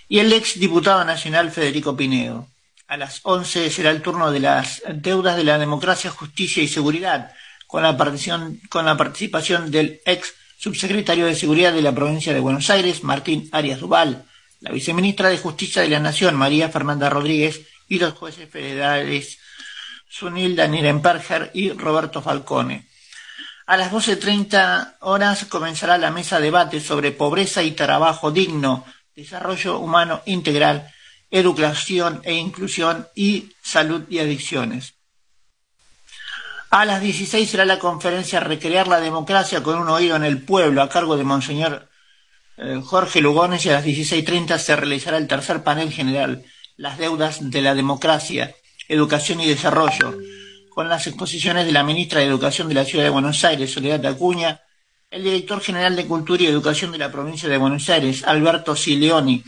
y 0.07 0.19
el 0.19 0.31
ex 0.31 0.57
diputado 0.59 1.03
nacional 1.03 1.51
Federico 1.51 1.95
Pinedo. 1.95 2.47
A 2.87 2.95
las 2.95 3.19
11 3.21 3.69
será 3.69 3.91
el 3.91 4.01
turno 4.01 4.31
de 4.31 4.39
las 4.39 4.81
deudas 4.93 5.35
de 5.35 5.43
la 5.43 5.59
democracia, 5.59 6.09
justicia 6.09 6.63
y 6.63 6.69
seguridad, 6.69 7.33
con 7.67 7.83
la, 7.83 7.97
con 8.69 8.85
la 8.85 8.97
participación 8.97 9.69
del 9.71 10.01
ex 10.05 10.33
subsecretario 10.57 11.25
de 11.25 11.35
Seguridad 11.35 11.73
de 11.73 11.81
la 11.81 11.93
provincia 11.93 12.33
de 12.33 12.39
Buenos 12.39 12.69
Aires, 12.69 13.03
Martín 13.03 13.49
Arias 13.51 13.81
Duval, 13.81 14.25
la 14.61 14.71
viceministra 14.71 15.29
de 15.29 15.37
Justicia 15.37 15.81
de 15.81 15.89
la 15.89 15.99
Nación, 15.99 16.35
María 16.35 16.69
Fernanda 16.69 17.09
Rodríguez, 17.09 17.61
y 17.87 17.99
los 17.99 18.13
jueces 18.13 18.49
federales 18.49 19.39
Sunilda 20.07 20.67
Nirenperger 20.67 21.51
y 21.53 21.71
Roberto 21.71 22.21
Falcone. 22.21 22.88
A 23.69 23.77
las 23.77 23.91
12.30 23.91 24.95
horas 25.01 25.45
comenzará 25.45 25.99
la 25.99 26.09
mesa 26.09 26.37
de 26.37 26.45
debate 26.45 26.79
sobre 26.79 27.11
pobreza 27.11 27.61
y 27.61 27.73
trabajo 27.73 28.31
digno, 28.31 28.83
desarrollo 29.15 29.77
humano 29.77 30.23
integral 30.25 30.91
educación 31.29 32.19
e 32.23 32.33
inclusión 32.33 33.07
y 33.13 33.51
salud 33.61 34.05
y 34.09 34.17
adicciones. 34.17 34.95
A 36.71 36.83
las 36.83 36.99
16 36.99 37.47
será 37.47 37.63
la 37.63 37.77
conferencia 37.77 38.39
Recrear 38.39 38.87
la 38.87 38.99
democracia 39.01 39.61
con 39.61 39.77
un 39.77 39.89
oído 39.89 40.15
en 40.15 40.23
el 40.23 40.41
pueblo 40.41 40.81
a 40.81 40.89
cargo 40.89 41.15
de 41.15 41.25
Monseñor 41.25 41.87
eh, 42.57 42.81
Jorge 42.83 43.21
Lugones 43.21 43.63
y 43.67 43.69
a 43.69 43.73
las 43.73 43.85
16.30 43.85 44.57
se 44.57 44.75
realizará 44.77 45.17
el 45.17 45.27
tercer 45.27 45.61
panel 45.61 45.91
general 45.91 46.43
Las 46.75 46.97
deudas 46.97 47.51
de 47.51 47.61
la 47.61 47.75
democracia, 47.75 48.55
educación 48.87 49.41
y 49.41 49.47
desarrollo 49.47 50.17
con 50.79 50.87
las 50.87 51.07
exposiciones 51.07 51.65
de 51.65 51.73
la 51.73 51.83
ministra 51.83 52.21
de 52.21 52.27
Educación 52.27 52.69
de 52.69 52.73
la 52.73 52.85
Ciudad 52.85 53.03
de 53.03 53.09
Buenos 53.09 53.43
Aires, 53.43 53.69
Soledad 53.69 54.05
Acuña, 54.05 54.61
el 55.11 55.25
director 55.25 55.59
general 55.59 55.93
de 55.93 56.07
Cultura 56.07 56.41
y 56.41 56.45
Educación 56.45 56.93
de 56.93 56.97
la 56.97 57.11
provincia 57.11 57.49
de 57.49 57.57
Buenos 57.57 57.89
Aires, 57.89 58.23
Alberto 58.23 58.77
Sileoni, 58.77 59.43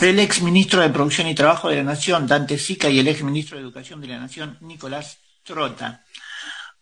el 0.00 0.18
ex 0.18 0.42
ministro 0.42 0.82
de 0.82 0.90
Producción 0.90 1.28
y 1.28 1.34
Trabajo 1.34 1.70
de 1.70 1.76
la 1.76 1.82
Nación, 1.82 2.26
Dante 2.26 2.58
Sica, 2.58 2.90
y 2.90 2.98
el 2.98 3.08
ex 3.08 3.22
ministro 3.22 3.56
de 3.56 3.62
Educación 3.62 4.02
de 4.02 4.08
la 4.08 4.18
Nación, 4.18 4.58
Nicolás 4.60 5.16
Trota. 5.44 6.04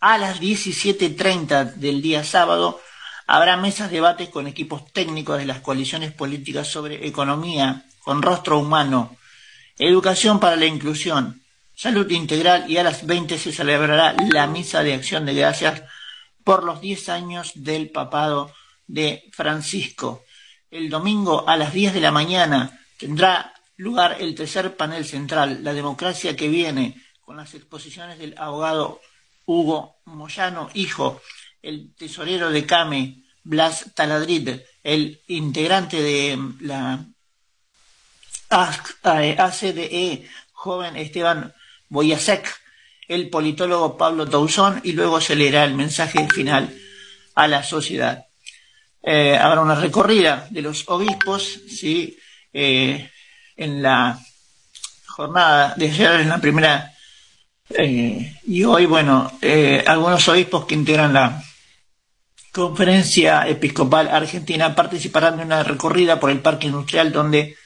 A 0.01 0.19
las 0.19 0.41
17.30 0.41 1.75
del 1.75 2.03
día 2.03 2.25
sábado 2.25 2.81
habrá 3.29 3.57
mesas 3.57 3.91
de 3.91 3.99
debates 3.99 4.29
con 4.29 4.49
equipos 4.49 4.93
técnicos 4.93 5.39
de 5.39 5.47
las 5.47 5.61
coaliciones 5.61 6.11
políticas 6.11 6.67
sobre 6.67 7.07
economía 7.07 7.87
con 8.01 8.23
rostro 8.23 8.59
humano, 8.59 9.17
educación 9.79 10.41
para 10.41 10.57
la 10.57 10.67
inclusión, 10.67 11.41
salud 11.79 12.11
integral 12.11 12.69
y 12.69 12.77
a 12.77 12.83
las 12.83 13.07
20 13.07 13.39
se 13.39 13.53
celebrará 13.53 14.17
la 14.33 14.49
misa 14.49 14.83
de 14.83 14.95
acción 14.95 15.25
de 15.25 15.35
gracias 15.35 15.85
por 16.43 16.65
los 16.65 16.81
10 16.81 17.09
años 17.09 17.53
del 17.55 17.91
papado 17.91 18.53
de 18.89 19.31
Francisco. 19.31 20.25
El 20.73 20.91
domingo 20.91 21.49
a 21.49 21.57
las 21.57 21.73
10 21.73 21.95
de 21.95 22.01
la 22.01 22.11
mañana 22.11 22.79
Tendrá 22.99 23.55
lugar 23.77 24.17
el 24.19 24.35
tercer 24.35 24.77
panel 24.77 25.05
central, 25.05 25.63
La 25.63 25.73
democracia 25.73 26.35
que 26.35 26.49
viene, 26.49 27.01
con 27.21 27.37
las 27.37 27.55
exposiciones 27.55 28.19
del 28.19 28.35
abogado 28.37 29.01
Hugo 29.47 29.99
Moyano, 30.07 30.69
hijo, 30.75 31.23
el 31.63 31.95
tesorero 31.95 32.51
de 32.51 32.67
CAME, 32.67 33.23
Blas 33.45 33.93
Taladrid, 33.95 34.63
el 34.83 35.23
integrante 35.29 36.03
de 36.03 36.37
la 36.61 37.05
ACDE, 38.51 40.29
joven 40.53 40.97
Esteban 40.97 41.55
Boyasek, 41.89 42.47
el 43.09 43.31
politólogo 43.31 43.97
Pablo 43.97 44.29
Tauzón, 44.29 44.81
y 44.85 44.93
luego 44.93 45.21
se 45.21 45.37
leerá 45.37 45.65
el 45.65 45.75
mensaje 45.75 46.27
final 46.29 46.75
a 47.35 47.49
la 47.49 47.63
sociedad. 47.63 48.27
Eh, 49.03 49.37
habrá 49.37 49.61
una 49.61 49.75
recorrida 49.75 50.47
de 50.51 50.63
los 50.63 50.85
obispos, 50.89 51.61
¿sí? 51.69 52.19
Eh, 52.53 53.11
en 53.57 53.83
la 53.83 54.19
jornada 55.07 55.75
de 55.77 55.91
ayer, 55.91 56.21
en 56.21 56.29
la 56.29 56.41
primera, 56.41 56.93
eh, 57.71 58.35
y 58.47 58.65
hoy, 58.65 58.87
bueno, 58.87 59.31
algunos 59.87 60.29
obispos 60.29 60.67
que 60.67 60.75
integran 60.75 61.13
la 61.13 61.43
Conferencia 62.53 63.47
Episcopal 63.47 64.09
Argentina 64.09 64.75
participarán 64.75 65.37
de 65.37 65.45
una 65.45 65.63
recorrida 65.63 66.19
por 66.19 66.31
el 66.31 66.41
Parque 66.41 66.67
Industrial 66.67 67.13
donde 67.13 67.57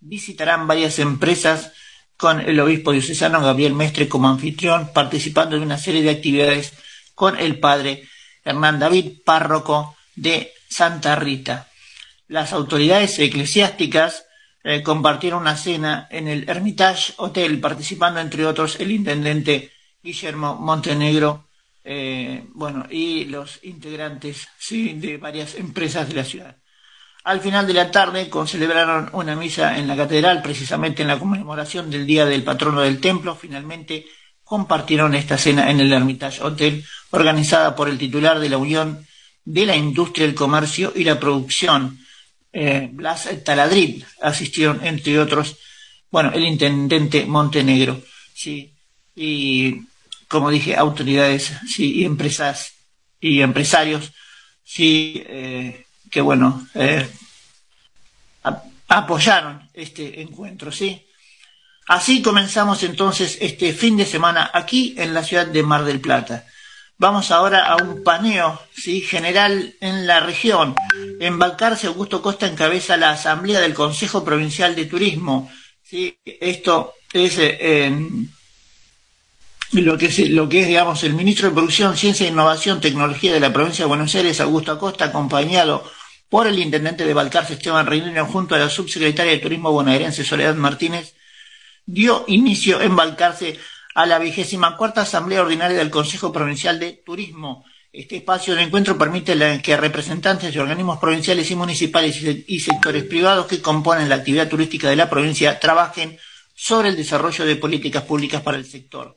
visitarán 0.00 0.66
varias 0.66 0.98
empresas 0.98 1.72
con 2.16 2.40
el 2.40 2.58
obispo 2.60 2.92
diocesano 2.92 3.40
Gabriel 3.40 3.74
Mestre 3.74 4.08
como 4.08 4.28
anfitrión, 4.28 4.90
participando 4.92 5.56
de 5.56 5.62
una 5.62 5.78
serie 5.78 6.02
de 6.02 6.10
actividades 6.10 6.72
con 7.14 7.38
el 7.38 7.58
padre 7.58 8.08
Hernán 8.44 8.78
David, 8.78 9.22
párroco 9.24 9.96
de 10.14 10.52
Santa 10.68 11.16
Rita 11.16 11.68
las 12.28 12.52
autoridades 12.52 13.18
eclesiásticas 13.18 14.26
eh, 14.62 14.82
compartieron 14.82 15.42
una 15.42 15.56
cena 15.56 16.08
en 16.10 16.26
el 16.28 16.48
Hermitage 16.48 17.12
Hotel, 17.18 17.60
participando 17.60 18.20
entre 18.20 18.46
otros 18.46 18.80
el 18.80 18.90
intendente 18.90 19.72
Guillermo 20.02 20.54
Montenegro, 20.54 21.48
eh, 21.84 22.44
bueno, 22.54 22.86
y 22.90 23.26
los 23.26 23.60
integrantes 23.62 24.48
de 24.70 25.18
varias 25.18 25.54
empresas 25.54 26.08
de 26.08 26.14
la 26.14 26.24
ciudad. 26.24 26.56
Al 27.24 27.40
final 27.40 27.66
de 27.66 27.72
la 27.72 27.90
tarde 27.90 28.30
celebraron 28.46 29.08
una 29.12 29.34
misa 29.34 29.78
en 29.78 29.88
la 29.88 29.96
catedral, 29.96 30.42
precisamente 30.42 31.00
en 31.02 31.08
la 31.08 31.18
conmemoración 31.18 31.90
del 31.90 32.06
Día 32.06 32.26
del 32.26 32.42
Patrono 32.42 32.82
del 32.82 33.00
Templo. 33.00 33.34
Finalmente 33.34 34.04
compartieron 34.44 35.14
esta 35.14 35.38
cena 35.38 35.70
en 35.70 35.80
el 35.80 35.90
Hermitage 35.90 36.42
Hotel, 36.42 36.84
organizada 37.10 37.74
por 37.74 37.88
el 37.88 37.96
titular 37.96 38.38
de 38.38 38.50
la 38.50 38.58
Unión 38.58 39.06
de 39.42 39.64
la 39.64 39.74
Industria, 39.74 40.26
el 40.26 40.34
Comercio 40.34 40.92
y 40.94 41.04
la 41.04 41.18
Producción, 41.18 41.98
eh, 42.52 42.90
Blas 42.92 43.26
Taladrid. 43.42 44.04
Asistieron, 44.20 44.84
entre 44.84 45.18
otros, 45.18 45.56
bueno, 46.10 46.30
el 46.30 46.44
intendente 46.44 47.24
Montenegro, 47.24 48.02
sí, 48.34 48.70
y 49.16 49.80
como 50.28 50.50
dije, 50.50 50.76
autoridades, 50.76 51.52
sí, 51.66 52.00
y 52.00 52.04
empresas 52.04 52.74
y 53.18 53.40
empresarios, 53.40 54.12
sí, 54.62 55.22
eh, 55.26 55.83
que 56.14 56.20
bueno, 56.20 56.64
eh, 56.74 57.10
apoyaron 58.86 59.68
este 59.74 60.22
encuentro, 60.22 60.70
¿sí? 60.70 61.04
Así 61.88 62.22
comenzamos 62.22 62.84
entonces 62.84 63.36
este 63.40 63.72
fin 63.72 63.96
de 63.96 64.06
semana 64.06 64.48
aquí 64.54 64.94
en 64.96 65.12
la 65.12 65.24
ciudad 65.24 65.44
de 65.44 65.64
Mar 65.64 65.84
del 65.84 66.00
Plata. 66.00 66.46
Vamos 66.98 67.32
ahora 67.32 67.66
a 67.66 67.82
un 67.82 68.04
paneo 68.04 68.62
¿sí? 68.72 69.00
general 69.00 69.74
en 69.80 70.06
la 70.06 70.20
región. 70.20 70.76
En 71.18 71.40
Augusto 71.42 72.22
Costa 72.22 72.46
encabeza 72.46 72.96
la 72.96 73.10
Asamblea 73.10 73.60
del 73.60 73.74
Consejo 73.74 74.24
Provincial 74.24 74.76
de 74.76 74.86
Turismo. 74.86 75.50
¿sí? 75.82 76.16
Esto 76.24 76.94
es 77.12 77.38
eh, 77.38 77.92
lo 79.72 79.98
que 79.98 80.06
es, 80.06 80.30
lo 80.30 80.48
que 80.48 80.60
es, 80.60 80.68
digamos, 80.68 81.02
el 81.02 81.14
ministro 81.14 81.48
de 81.48 81.54
Producción, 81.54 81.96
Ciencia, 81.96 82.28
Innovación, 82.28 82.80
Tecnología 82.80 83.32
de 83.32 83.40
la 83.40 83.52
provincia 83.52 83.84
de 83.84 83.88
Buenos 83.88 84.14
Aires, 84.14 84.40
Augusto 84.40 84.70
Acosta, 84.70 85.06
acompañado 85.06 85.84
por 86.34 86.48
el 86.48 86.58
intendente 86.58 87.06
de 87.06 87.14
Balcarce, 87.14 87.52
Esteban 87.52 87.86
Reinino, 87.86 88.26
junto 88.26 88.56
a 88.56 88.58
la 88.58 88.68
subsecretaria 88.68 89.30
de 89.30 89.38
Turismo 89.38 89.70
bonaerense, 89.70 90.24
Soledad 90.24 90.56
Martínez, 90.56 91.14
dio 91.86 92.24
inicio 92.26 92.80
en 92.80 92.96
Balcarce 92.96 93.56
a 93.94 94.04
la 94.04 94.18
vigésima 94.18 94.76
cuarta 94.76 95.02
Asamblea 95.02 95.42
Ordinaria 95.42 95.78
del 95.78 95.90
Consejo 95.90 96.32
Provincial 96.32 96.80
de 96.80 96.90
Turismo. 97.06 97.64
Este 97.92 98.16
espacio 98.16 98.56
de 98.56 98.62
encuentro 98.62 98.98
permite 98.98 99.62
que 99.62 99.76
representantes 99.76 100.52
de 100.52 100.58
organismos 100.58 100.98
provinciales 100.98 101.48
y 101.52 101.54
municipales 101.54 102.20
y 102.48 102.58
sectores 102.58 103.04
privados 103.04 103.46
que 103.46 103.62
componen 103.62 104.08
la 104.08 104.16
actividad 104.16 104.48
turística 104.48 104.90
de 104.90 104.96
la 104.96 105.08
provincia 105.08 105.60
trabajen 105.60 106.18
sobre 106.52 106.88
el 106.88 106.96
desarrollo 106.96 107.44
de 107.44 107.54
políticas 107.54 108.02
públicas 108.02 108.42
para 108.42 108.56
el 108.56 108.66
sector. 108.66 109.16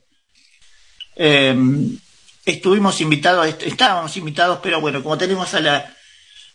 Em, 1.15 1.97
estuvimos 2.45 3.01
invitados, 3.01 3.55
estábamos 3.61 4.15
invitados, 4.17 4.59
pero 4.61 4.79
bueno, 4.79 5.01
como 5.01 5.17
tenemos 5.17 5.51
a 5.55 5.61
la 5.61 5.96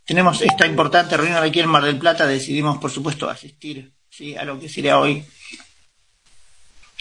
tenemos 0.05 0.43
esta 0.43 0.67
importante 0.67 1.17
reunión 1.17 1.43
aquí 1.43 1.61
en 1.61 1.69
Mar 1.69 1.85
del 1.85 1.99
Plata, 1.99 2.27
decidimos, 2.27 2.79
por 2.79 2.91
supuesto, 2.91 3.31
asistir 3.31 3.93
¿sí? 4.11 4.37
a 4.37 4.45
lo 4.45 4.59
que 4.59 4.69
sería 4.69 4.99
hoy 4.99 5.25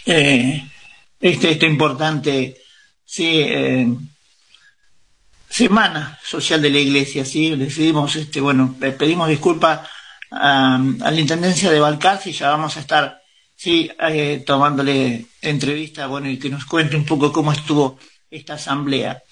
eh, 0.06 0.64
este, 1.20 1.52
este 1.52 1.66
importante 1.66 2.56
sí, 3.04 3.40
eh, 3.40 3.88
semana 5.48 6.18
social 6.24 6.62
de 6.62 6.70
la 6.70 6.78
Iglesia. 6.78 7.24
¿sí? 7.24 7.54
Decidimos, 7.56 8.16
este, 8.16 8.40
bueno, 8.40 8.76
pedimos 8.98 9.28
disculpas 9.28 9.88
a, 10.30 10.78
la 10.78 11.20
Intendencia 11.20 11.70
de 11.70 11.80
Balcarce 11.80 12.30
y 12.30 12.32
ya 12.32 12.50
vamos 12.50 12.76
a 12.76 12.80
estar 12.80 13.20
sí, 13.54 13.90
eh, 14.00 14.42
tomándole 14.46 15.26
entrevista 15.40 16.06
bueno, 16.06 16.28
y 16.28 16.38
que 16.38 16.48
nos 16.48 16.64
cuente 16.64 16.96
un 16.96 17.04
poco 17.04 17.32
cómo 17.32 17.52
estuvo 17.52 17.98
esta 18.30 18.54
asamblea. 18.54 19.22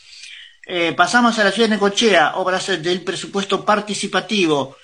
Eh, 0.72 0.92
pasamos 0.92 1.36
a 1.36 1.42
la 1.42 1.50
ciudad 1.50 1.68
de 1.68 1.74
Necochea, 1.74 2.36
obras 2.36 2.68
del 2.80 3.02
presupuesto 3.02 3.64
participativo. 3.64 4.76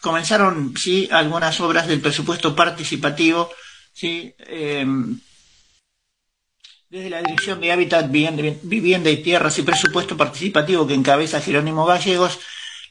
comenzaron, 0.00 0.76
sí, 0.76 1.08
algunas 1.10 1.60
obras 1.60 1.88
del 1.88 2.00
presupuesto 2.00 2.54
participativo, 2.54 3.50
sí, 3.92 4.32
desde 6.88 7.10
la 7.10 7.20
Dirección 7.20 7.60
de 7.60 7.72
Hábitat, 7.72 8.08
Vivienda 8.10 9.10
y 9.10 9.16
Tierras 9.16 9.58
y 9.58 9.62
Presupuesto 9.62 10.16
Participativo 10.16 10.86
que 10.86 10.94
encabeza 10.94 11.40
Jerónimo 11.40 11.84
Gallegos, 11.84 12.38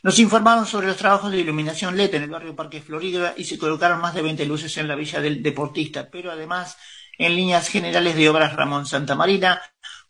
nos 0.04 0.20
informaron 0.20 0.65
sobre 0.65 0.88
los 0.88 0.98
trabajos 0.98 1.32
de 1.32 1.39
iluminación 1.39 1.96
LED 1.96 2.15
en 2.15 2.24
el 2.24 2.30
barrio 2.30 2.58
Parque 2.58 2.82
Florida 2.82 3.34
y 3.38 3.46
se 3.46 3.58
colocaron 3.58 4.02
más 4.02 4.13
de 4.15 4.22
20 4.22 4.46
luces 4.46 4.76
en 4.78 4.89
la 4.89 4.96
Villa 4.96 5.22
del 5.22 5.42
Deportista, 5.42 6.10
pero 6.12 6.30
además 6.30 6.76
en 7.18 7.36
líneas 7.36 7.70
generales 7.70 8.15
de 8.15 8.30
obras 8.30 8.56
Ramón 8.56 8.86
Santa 8.86 9.15
Marina, 9.15 9.62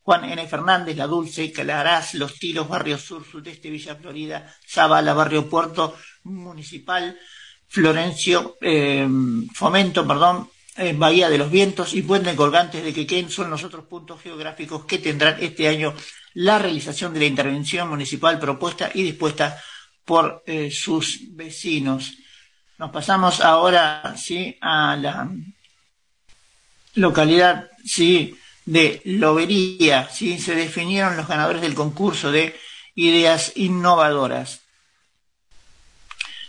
Juan 0.09 0.25
N. 0.25 0.47
Fernández, 0.47 0.97
La 0.97 1.05
Dulce, 1.05 1.51
Calarás, 1.51 2.15
Los 2.15 2.39
Tiros, 2.39 2.67
Barrio 2.67 2.97
Sur, 2.97 3.23
Sudeste, 3.23 3.69
Villa 3.69 3.95
Florida, 3.95 4.51
Zabala, 4.67 5.13
Barrio 5.13 5.47
Puerto, 5.47 5.97
Municipal, 6.23 7.15
Florencio, 7.67 8.57
eh, 8.59 9.07
Fomento, 9.53 10.07
perdón, 10.07 10.49
Bahía 10.95 11.29
de 11.29 11.37
los 11.37 11.51
Vientos 11.51 11.93
y 11.93 12.01
Puente 12.01 12.35
Colgantes 12.35 12.83
de 12.83 12.91
Quequén 12.91 13.29
son 13.29 13.51
los 13.51 13.63
otros 13.63 13.85
puntos 13.85 14.19
geográficos 14.19 14.85
que 14.85 14.97
tendrán 14.97 15.37
este 15.43 15.67
año 15.67 15.93
la 16.33 16.57
realización 16.57 17.13
de 17.13 17.19
la 17.19 17.25
intervención 17.27 17.87
municipal 17.87 18.39
propuesta 18.39 18.89
y 18.91 19.03
dispuesta 19.03 19.61
por 20.03 20.41
eh, 20.47 20.71
sus 20.71 21.19
vecinos. 21.35 22.15
Nos 22.79 22.89
pasamos 22.89 23.41
ahora 23.41 24.15
sí 24.17 24.57
a 24.59 24.95
la 24.95 25.29
localidad 26.95 27.69
sí 27.85 28.35
de 28.69 29.01
Lobería, 29.03 30.07
¿sí? 30.09 30.37
se 30.37 30.53
definieron 30.53 31.17
los 31.17 31.27
ganadores 31.27 31.61
del 31.61 31.73
concurso 31.73 32.31
de 32.31 32.55
ideas 32.93 33.53
innovadoras. 33.55 34.61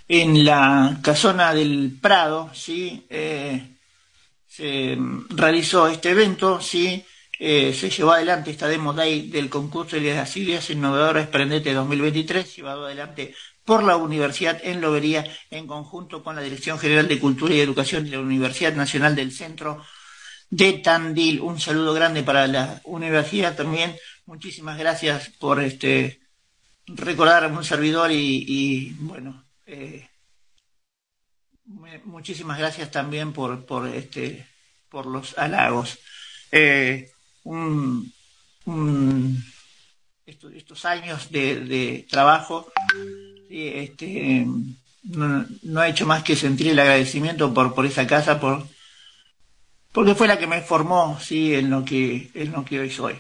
En 0.07 0.45
la 0.45 0.99
casona 1.03 1.55
del 1.55 1.97
Prado, 1.99 2.51
¿sí? 2.53 3.07
Eh, 3.09 3.63
se 4.47 4.99
realizó 5.31 5.87
este 5.87 6.11
evento, 6.11 6.61
¿sí? 6.61 7.03
Eh, 7.39 7.73
se 7.73 7.89
llevó 7.89 8.13
adelante 8.13 8.51
esta 8.51 8.69
demo 8.69 8.93
day 8.93 9.31
del 9.31 9.49
concurso 9.49 9.97
de 9.97 10.15
las 10.15 10.37
ideas 10.37 10.69
innovadoras 10.69 11.29
Prendete 11.29 11.73
2023, 11.73 12.55
llevado 12.55 12.85
adelante 12.85 13.35
por 13.65 13.83
la 13.83 13.97
Universidad 13.97 14.61
en 14.63 14.83
Lobería 14.83 15.25
en 15.51 15.67
conjunto 15.67 16.23
con 16.23 16.37
la 16.37 16.43
Dirección 16.43 16.79
General 16.79 17.09
de 17.09 17.19
Cultura 17.19 17.55
y 17.55 17.61
Educación 17.61 18.05
de 18.05 18.11
la 18.11 18.21
Universidad 18.21 18.75
Nacional 18.75 19.17
del 19.17 19.33
Centro 19.33 19.83
de 20.51 20.73
Tandil. 20.75 21.41
Un 21.41 21.59
saludo 21.59 21.95
grande 21.95 22.23
para 22.23 22.47
la 22.47 22.81
universidad 22.85 23.57
también. 23.57 23.97
Muchísimas 24.27 24.79
gracias 24.79 25.31
por 25.39 25.63
este 25.63 26.21
recordar 26.87 27.45
a 27.45 27.49
un 27.49 27.65
servidor 27.65 28.11
y, 28.13 28.95
bueno, 28.99 29.45
eh, 29.67 30.09
muchísimas 32.05 32.59
gracias 32.59 32.91
también 32.91 33.33
por, 33.33 33.65
por 33.65 33.89
este 33.89 34.47
por 34.89 35.07
los 35.07 35.39
halagos. 35.39 35.99
Eh, 36.51 37.11
estos, 40.27 40.85
años 40.85 41.31
de, 41.31 42.07
trabajo 42.11 42.73
este, 43.49 44.47
no, 45.05 45.47
no, 45.63 45.81
ha 45.81 45.89
hecho 45.89 46.07
más 46.07 46.25
que 46.25 46.35
sentir 46.35 46.69
el 46.69 46.79
agradecimiento 46.79 47.55
por, 47.55 47.75
por 47.75 47.87
esa 47.87 48.07
casa, 48.07 48.41
por 48.41 48.67
porque 49.93 50.15
fue 50.15 50.29
la 50.29 50.39
que 50.39 50.47
me 50.47 50.63
formó 50.63 51.19
sí, 51.21 51.55
en, 51.55 51.71
lo 51.71 51.85
que, 51.85 52.31
en 52.35 52.53
lo 52.53 52.65
que 52.65 52.81
hoy 52.81 52.91
soy. 52.91 53.17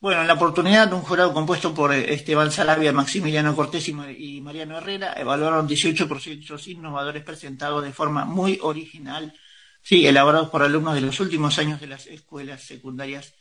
Bueno, 0.00 0.20
en 0.20 0.28
la 0.28 0.34
oportunidad, 0.34 0.92
un 0.92 1.02
jurado 1.02 1.34
compuesto 1.34 1.74
por 1.74 1.92
Esteban 1.92 2.52
Salavia, 2.52 2.92
Maximiliano 2.92 3.56
Cortés 3.56 3.88
y 3.88 4.40
Mariano 4.40 4.78
Herrera 4.78 5.14
evaluaron 5.14 5.66
18 5.66 6.06
proyectos 6.08 6.68
innovadores 6.68 7.24
presentados 7.24 7.82
de 7.82 7.92
forma 7.92 8.24
muy 8.24 8.60
original, 8.62 9.34
sí, 9.82 10.06
elaborados 10.06 10.50
por 10.50 10.62
alumnos 10.62 10.94
de 10.94 11.00
los 11.00 11.18
últimos 11.18 11.58
años 11.58 11.80
de 11.80 11.88
las 11.88 12.06
escuelas 12.06 12.62
secundarias 12.62 13.34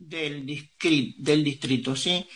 del, 0.00 0.44
del 1.18 1.44
distrito. 1.44 1.94
¿sí? 1.94 2.28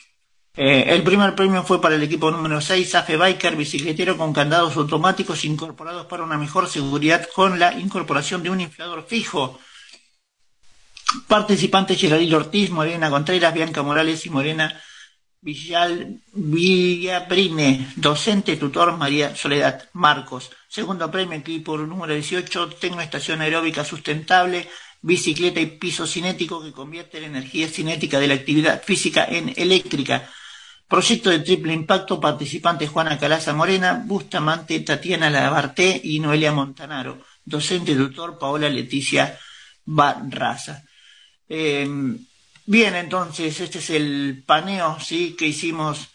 Eh, 0.56 0.84
el 0.94 1.02
primer 1.02 1.34
premio 1.34 1.64
fue 1.64 1.80
para 1.80 1.96
el 1.96 2.02
equipo 2.04 2.30
número 2.30 2.60
6, 2.60 2.94
AFE 2.94 3.16
Biker, 3.16 3.56
bicicletero 3.56 4.16
con 4.16 4.32
candados 4.32 4.76
automáticos 4.76 5.44
incorporados 5.44 6.06
para 6.06 6.22
una 6.22 6.38
mejor 6.38 6.68
seguridad 6.68 7.28
con 7.34 7.58
la 7.58 7.72
incorporación 7.76 8.40
de 8.44 8.50
un 8.50 8.60
inflador 8.60 9.04
fijo. 9.04 9.58
Participantes 11.26 12.00
Geraldine 12.00 12.36
Ortiz, 12.36 12.70
Morena 12.70 13.10
Contreras, 13.10 13.52
Bianca 13.52 13.82
Morales 13.82 14.24
y 14.26 14.30
Morena 14.30 14.80
Villal 15.40 16.20
Villabrine. 16.32 17.88
Docente, 17.96 18.56
tutor 18.56 18.96
María 18.96 19.34
Soledad 19.34 19.88
Marcos. 19.92 20.52
Segundo 20.68 21.10
premio, 21.10 21.36
equipo 21.36 21.76
número 21.78 22.14
18, 22.14 22.68
Tecnoestación 22.80 23.40
Aeróbica 23.40 23.84
Sustentable, 23.84 24.68
bicicleta 25.02 25.58
y 25.60 25.66
piso 25.66 26.06
cinético 26.06 26.62
que 26.62 26.72
convierte 26.72 27.20
la 27.20 27.26
energía 27.26 27.68
cinética 27.68 28.20
de 28.20 28.28
la 28.28 28.34
actividad 28.34 28.82
física 28.84 29.24
en 29.28 29.52
eléctrica. 29.56 30.30
Proyecto 30.88 31.30
de 31.30 31.40
triple 31.40 31.72
impacto, 31.72 32.20
participantes 32.20 32.90
Juana 32.90 33.18
Calaza 33.18 33.54
Morena, 33.54 34.02
Bustamante, 34.06 34.80
Tatiana 34.80 35.30
Labarté 35.30 36.00
y 36.04 36.20
Noelia 36.20 36.52
Montanaro. 36.52 37.24
Docente 37.44 37.92
y 37.92 37.96
tutor 37.96 38.38
Paola 38.38 38.68
Leticia 38.68 39.38
Barraza. 39.84 40.84
Eh, 41.48 41.88
bien, 42.66 42.94
entonces, 42.94 43.60
este 43.60 43.78
es 43.78 43.90
el 43.90 44.42
paneo 44.46 44.98
¿sí? 45.00 45.34
que 45.36 45.46
hicimos 45.46 46.08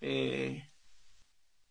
eh, 0.00 0.70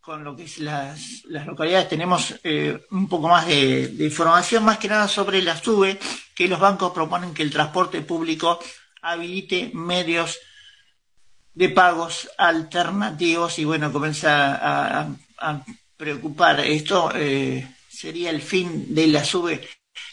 con 0.04 0.24
lo 0.24 0.36
que 0.36 0.44
es 0.44 0.58
las, 0.58 1.24
las 1.30 1.48
localidades, 1.48 1.88
tenemos 1.88 2.36
eh, 2.44 2.78
un 2.92 3.08
poco 3.08 3.30
más 3.30 3.48
de, 3.48 3.88
de, 3.88 4.04
información, 4.04 4.66
más 4.66 4.78
que 4.78 4.90
nada 4.90 5.08
sobre 5.08 5.42
la 5.42 5.56
SUBE, 5.56 5.98
que 6.36 6.50
los 6.50 6.60
bancos 6.60 6.92
proponen 6.92 7.34
que 7.34 7.42
el 7.42 7.52
transporte 7.52 8.02
público 8.02 8.60
habilite 9.02 9.72
medios 9.74 10.38
de 11.54 11.70
pagos 11.70 12.30
alternativos 12.38 13.60
y 13.60 13.66
bueno, 13.66 13.92
comienza 13.92 15.06
a, 15.38 15.64
preocupar. 15.98 16.60
Esto 16.62 17.12
eh, 17.16 17.68
sería 17.88 18.30
el 18.30 18.42
fin 18.42 18.94
de 18.94 19.08
la 19.08 19.24
SUBE. 19.24 19.68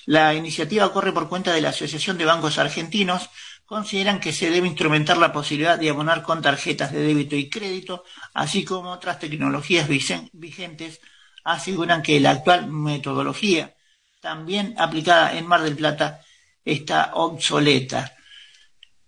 La 0.07 0.35
iniciativa 0.35 0.92
corre 0.92 1.12
por 1.12 1.29
cuenta 1.29 1.53
de 1.53 1.61
la 1.61 1.70
Asociación 1.70 2.18
de 2.18 2.24
Bancos 2.24 2.59
Argentinos, 2.59 3.31
consideran 3.64 4.18
que 4.18 4.33
se 4.33 4.50
debe 4.50 4.66
instrumentar 4.66 5.16
la 5.16 5.33
posibilidad 5.33 5.79
de 5.79 5.90
abonar 5.90 6.22
con 6.22 6.42
tarjetas 6.42 6.92
de 6.92 7.00
débito 7.00 7.37
y 7.37 7.48
crédito, 7.48 8.05
así 8.35 8.64
como 8.64 8.90
otras 8.90 9.18
tecnologías 9.20 9.88
vigentes, 9.88 11.00
aseguran 11.44 12.03
que 12.03 12.18
la 12.20 12.31
actual 12.31 12.68
metodología, 12.68 13.74
también 14.20 14.74
aplicada 14.76 15.37
en 15.37 15.46
Mar 15.46 15.62
del 15.62 15.76
Plata, 15.76 16.20
está 16.64 17.12
obsoleta. 17.14 18.12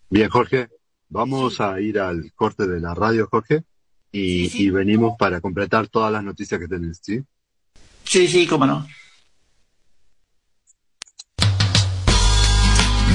Bien, 0.09 0.29
Jorge, 0.29 0.69
vamos 1.13 1.61
a 1.61 1.79
ir 1.81 2.01
al 2.01 2.33
corte 2.35 2.67
de 2.67 2.81
la 2.81 2.95
radio, 2.95 3.29
Jorge, 3.31 3.63
y, 4.11 4.65
y 4.65 4.71
venimos 4.71 5.17
para 5.19 5.41
completar 5.41 5.89
todas 5.89 6.11
las 6.11 6.25
noticias 6.25 6.59
que 6.59 6.69
tenés, 6.69 7.01
¿sí? 7.03 7.23
Sí, 8.05 8.27
sí, 8.27 8.47
cómo 8.47 8.67
no. 8.67 8.87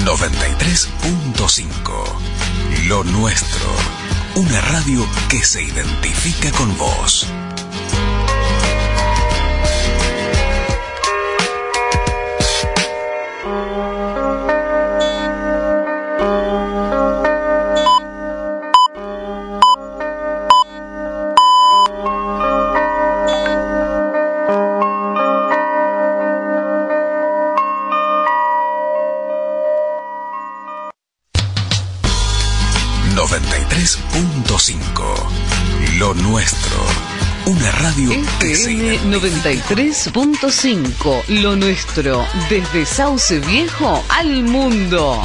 93.5 0.04 2.88
Lo 2.88 3.04
nuestro. 3.04 3.68
Una 4.36 4.60
radio 4.60 5.04
que 5.28 5.44
se 5.44 5.62
identifica 5.62 6.50
con 6.52 6.76
vos. 6.78 7.26
Radio 37.98 38.12
FM 38.40 38.98
93.5 39.10 41.22
Lo 41.42 41.56
nuestro. 41.56 42.24
Desde 42.48 42.86
Sauce 42.86 43.40
Viejo 43.40 44.04
al 44.08 44.44
mundo. 44.44 45.20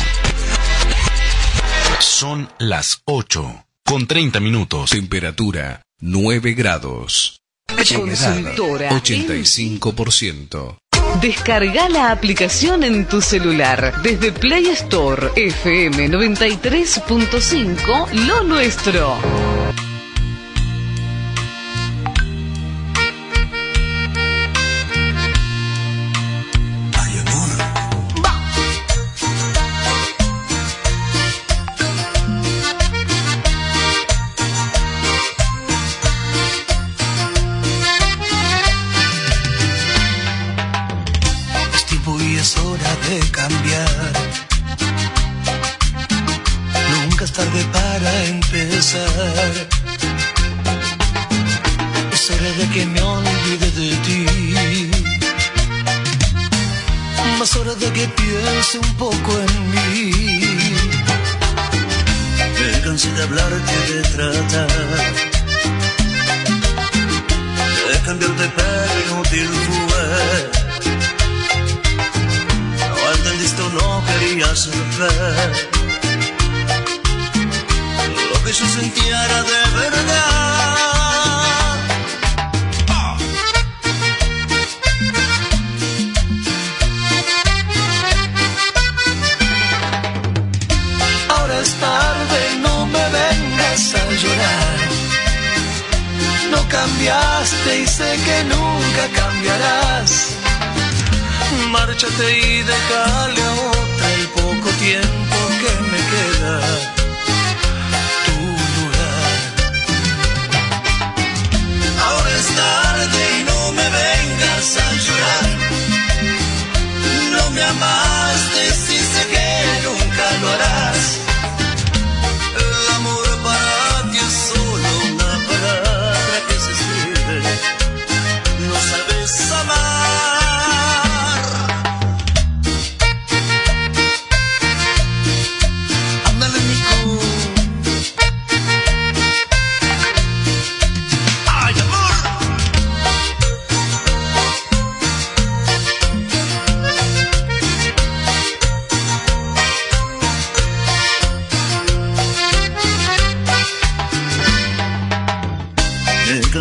Son 2.00 2.50
las 2.58 3.00
8 3.06 3.66
con 3.86 4.08
30 4.08 4.40
minutos. 4.40 4.90
Temperatura 4.90 5.84
9 6.00 6.54
grados. 6.54 7.40
Consultora 7.68 8.90
85%. 8.90 10.78
Descarga 11.22 11.90
la 11.90 12.10
aplicación 12.12 12.84
en 12.84 13.06
tu 13.06 13.22
celular 13.22 14.02
desde 14.02 14.32
Play 14.32 14.70
Store 14.70 15.30
FM 15.36 16.10
93.5 16.10 18.14
Lo 18.26 18.44
Nuestro. 18.44 19.53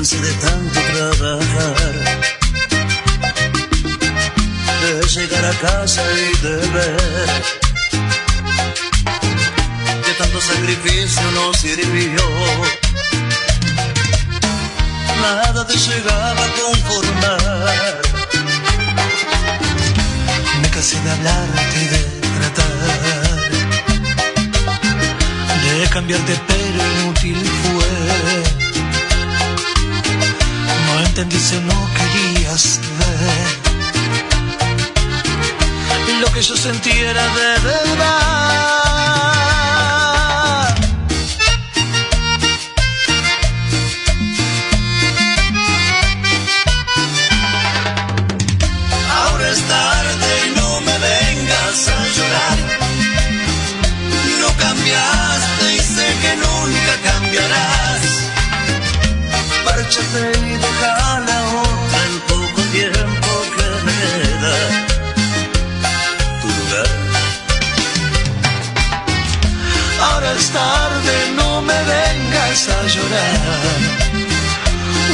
de 0.03 0.33
tanto 0.33 0.81
trabajar, 0.81 1.95
de 4.83 5.07
llegar 5.07 5.45
a 5.45 5.53
casa 5.61 6.03
y 6.03 6.37
de 6.43 6.57
ver 6.57 7.43
que 10.05 10.13
tanto 10.19 10.41
sacrificio 10.41 11.23
no 11.37 11.55
sirvió. 11.55 12.25
Nada 15.21 15.65
te 15.69 15.77
llegaba 15.77 16.45
a 16.47 16.53
conformar. 16.61 18.03
Me 20.63 20.69
cansé 20.69 21.01
de 21.01 21.11
hablarte 21.13 21.79
y 21.81 21.87
de 21.87 21.99
tratar, 22.39 23.51
de 25.63 25.89
cambiarte, 25.91 26.41
pero 26.49 26.83
inútil 27.03 27.49
fue 27.63 28.42
entendiste 31.13 31.61
no 31.61 31.79
querías 31.99 32.81
ver 32.99 33.53
lo 36.23 36.29
que 36.33 36.41
yo 36.41 36.57
sentía 36.57 37.13
de 37.13 37.13
verdad. 37.13 37.67
Ahora 49.11 49.51
es 49.51 49.61
tarde 49.69 50.31
y 50.47 50.49
no 50.59 50.81
me 50.81 50.99
vengas 50.99 51.89
a 51.89 51.99
llorar. 52.17 52.59
No 54.41 54.49
cambiaste 54.65 55.75
y 55.75 55.79
sé 55.79 56.07
que 56.23 56.33
nunca 56.37 56.93
cambiarás. 57.05 58.05
Párchate 59.67 60.52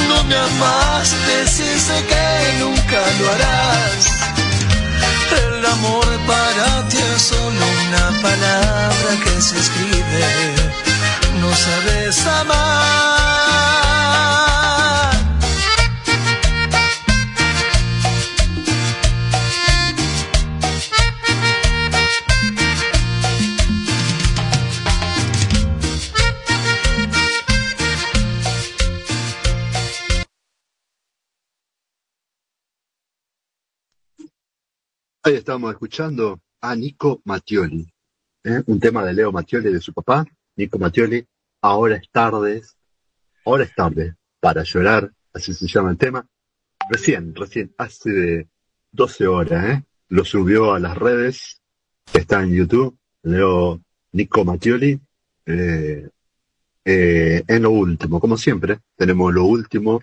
No 0.09 0.25
me 0.25 0.37
amaste 0.37 1.47
si 1.47 1.69
sé 1.87 1.99
que 2.11 2.27
nunca 2.61 3.01
lo 3.19 3.25
harás. 3.33 4.03
El 5.45 5.67
amor 5.67 6.09
para 6.27 6.89
ti 6.89 6.99
es 7.15 7.23
solo 7.23 7.65
una 7.87 8.07
palabra 8.23 9.11
que 9.25 9.35
se 9.41 9.59
escribe. 9.59 10.25
No 11.41 11.51
sabes 11.55 12.27
amar. 12.27 12.89
Estamos 35.49 35.73
escuchando 35.73 36.43
a 36.61 36.77
Nico 36.77 37.23
Mattioli, 37.25 37.91
¿eh? 38.45 38.63
un 38.67 38.79
tema 38.79 39.03
de 39.03 39.15
Leo 39.15 39.33
Mattioli 39.33 39.73
de 39.73 39.81
su 39.81 39.95
papá, 39.95 40.27
Nico 40.57 40.79
Mattioli, 40.79 41.27
Ahora 41.63 41.97
es 41.97 42.11
tarde, 42.11 42.63
ahora 43.47 43.65
es 43.65 43.75
tarde 43.75 44.15
para 44.41 44.63
llorar, 44.63 45.11
así 45.33 45.55
se 45.55 45.67
llama 45.67 45.93
el 45.93 45.97
tema. 45.97 46.29
Recién, 46.91 47.35
recién, 47.35 47.73
hace 47.79 48.47
12 48.93 49.27
horas, 49.27 49.65
¿eh? 49.71 49.85
lo 50.11 50.23
subió 50.27 50.75
a 50.75 50.81
las 50.81 50.99
redes, 50.99 51.63
está 52.13 52.43
en 52.43 52.53
YouTube, 52.53 52.99
Leo 53.23 53.81
Nico 54.13 54.45
Mattioli, 54.45 55.01
eh, 55.47 56.11
eh, 56.85 57.43
en 57.49 57.63
lo 57.63 57.71
último, 57.71 58.21
como 58.21 58.37
siempre, 58.37 58.81
tenemos 58.97 59.33
lo 59.33 59.47
último 59.47 60.03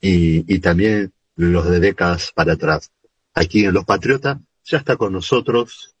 y, 0.00 0.54
y 0.54 0.58
también 0.60 1.12
los 1.34 1.68
de 1.68 1.80
décadas 1.80 2.32
para 2.34 2.54
atrás. 2.54 2.90
Aquí 3.34 3.66
en 3.66 3.74
Los 3.74 3.84
Patriotas 3.84 4.38
ya 4.66 4.78
está 4.78 4.96
con 4.96 5.12
nosotros 5.12 5.94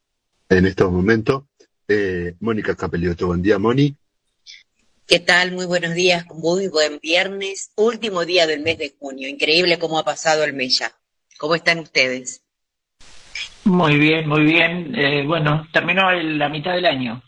en 0.48 0.66
estos 0.66 0.90
momentos 0.92 1.44
eh, 1.88 2.34
Mónica 2.40 2.74
Capelioto. 2.74 3.28
Buen 3.28 3.42
día, 3.42 3.58
Moni. 3.58 3.94
¿Qué 5.06 5.20
tal? 5.20 5.52
Muy 5.52 5.66
buenos 5.66 5.94
días, 5.94 6.26
muy 6.34 6.66
buen 6.66 6.98
viernes, 7.00 7.70
último 7.76 8.24
día 8.24 8.46
del 8.48 8.60
mes 8.62 8.76
de 8.78 8.92
junio. 8.98 9.28
Increíble 9.28 9.78
cómo 9.78 9.98
ha 10.00 10.04
pasado 10.04 10.42
el 10.42 10.52
mes 10.52 10.78
ya. 10.80 10.92
¿Cómo 11.38 11.54
están 11.54 11.78
ustedes? 11.78 12.42
Muy 13.64 13.98
bien, 13.98 14.28
muy 14.28 14.42
bien. 14.42 14.92
Eh, 14.96 15.24
bueno, 15.24 15.66
terminó 15.72 16.10
el- 16.10 16.38
la 16.38 16.48
mitad 16.48 16.74
del 16.74 16.86
año. 16.86 17.22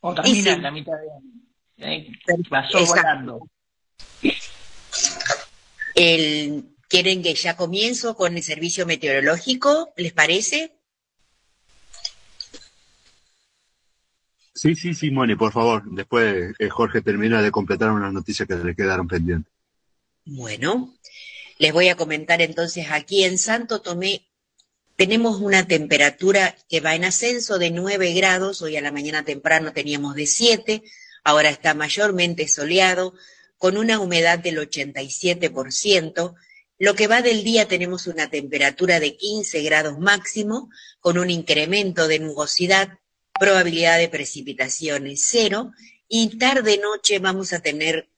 O 0.00 0.12
termina 0.12 0.54
sí. 0.54 0.60
la 0.60 0.70
mitad 0.72 0.92
del 0.92 1.10
año. 1.10 1.30
Eh, 1.76 2.12
pasó 2.50 2.78
Exacto. 2.78 3.00
volando. 3.02 3.48
El- 5.94 6.73
¿Quieren 6.94 7.24
que 7.24 7.34
ya 7.34 7.56
comienzo 7.56 8.14
con 8.14 8.36
el 8.36 8.42
servicio 8.44 8.86
meteorológico? 8.86 9.92
¿Les 9.96 10.12
parece? 10.12 10.78
Sí, 14.54 14.76
sí, 14.76 14.94
sí, 14.94 15.10
Moni, 15.10 15.34
por 15.34 15.50
favor. 15.50 15.82
Después 15.90 16.54
eh, 16.56 16.68
Jorge 16.68 17.02
termina 17.02 17.42
de 17.42 17.50
completar 17.50 17.90
unas 17.90 18.12
noticias 18.12 18.46
que 18.46 18.54
le 18.54 18.76
quedaron 18.76 19.08
pendientes. 19.08 19.52
Bueno, 20.24 20.94
les 21.58 21.72
voy 21.72 21.88
a 21.88 21.96
comentar 21.96 22.40
entonces 22.40 22.86
aquí 22.88 23.24
en 23.24 23.38
Santo 23.38 23.80
Tomé 23.80 24.28
tenemos 24.94 25.40
una 25.40 25.66
temperatura 25.66 26.54
que 26.68 26.78
va 26.78 26.94
en 26.94 27.06
ascenso 27.06 27.58
de 27.58 27.72
9 27.72 28.12
grados, 28.12 28.62
hoy 28.62 28.76
a 28.76 28.80
la 28.80 28.92
mañana 28.92 29.24
temprano 29.24 29.72
teníamos 29.72 30.14
de 30.14 30.28
7, 30.28 30.84
ahora 31.24 31.50
está 31.50 31.74
mayormente 31.74 32.46
soleado, 32.46 33.14
con 33.58 33.78
una 33.78 33.98
humedad 33.98 34.38
del 34.38 34.58
87%. 34.58 36.36
Lo 36.78 36.94
que 36.94 37.06
va 37.06 37.22
del 37.22 37.44
día 37.44 37.68
tenemos 37.68 38.06
una 38.06 38.28
temperatura 38.28 38.98
de 38.98 39.16
15 39.16 39.62
grados 39.62 39.98
máximo, 39.98 40.70
con 41.00 41.18
un 41.18 41.30
incremento 41.30 42.08
de 42.08 42.18
nubosidad, 42.18 42.98
probabilidad 43.38 43.98
de 43.98 44.08
precipitaciones 44.08 45.24
cero, 45.28 45.72
y 46.08 46.36
tarde-noche 46.36 47.18
vamos 47.20 47.52
a 47.52 47.60
tener 47.60 48.10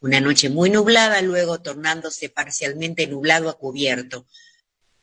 una 0.00 0.20
noche 0.20 0.50
muy 0.50 0.68
nublada, 0.68 1.22
luego 1.22 1.62
tornándose 1.62 2.28
parcialmente 2.28 3.06
nublado 3.06 3.48
a 3.48 3.58
cubierto. 3.58 4.26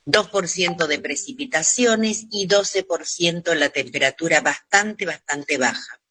2% 0.05 0.87
de 0.87 0.99
precipitaciones 0.99 2.25
y 2.31 2.47
12% 2.47 3.53
la 3.55 3.69
temperatura 3.69 4.41
bastante, 4.41 5.05
bastante 5.05 5.57
baja. 5.57 6.01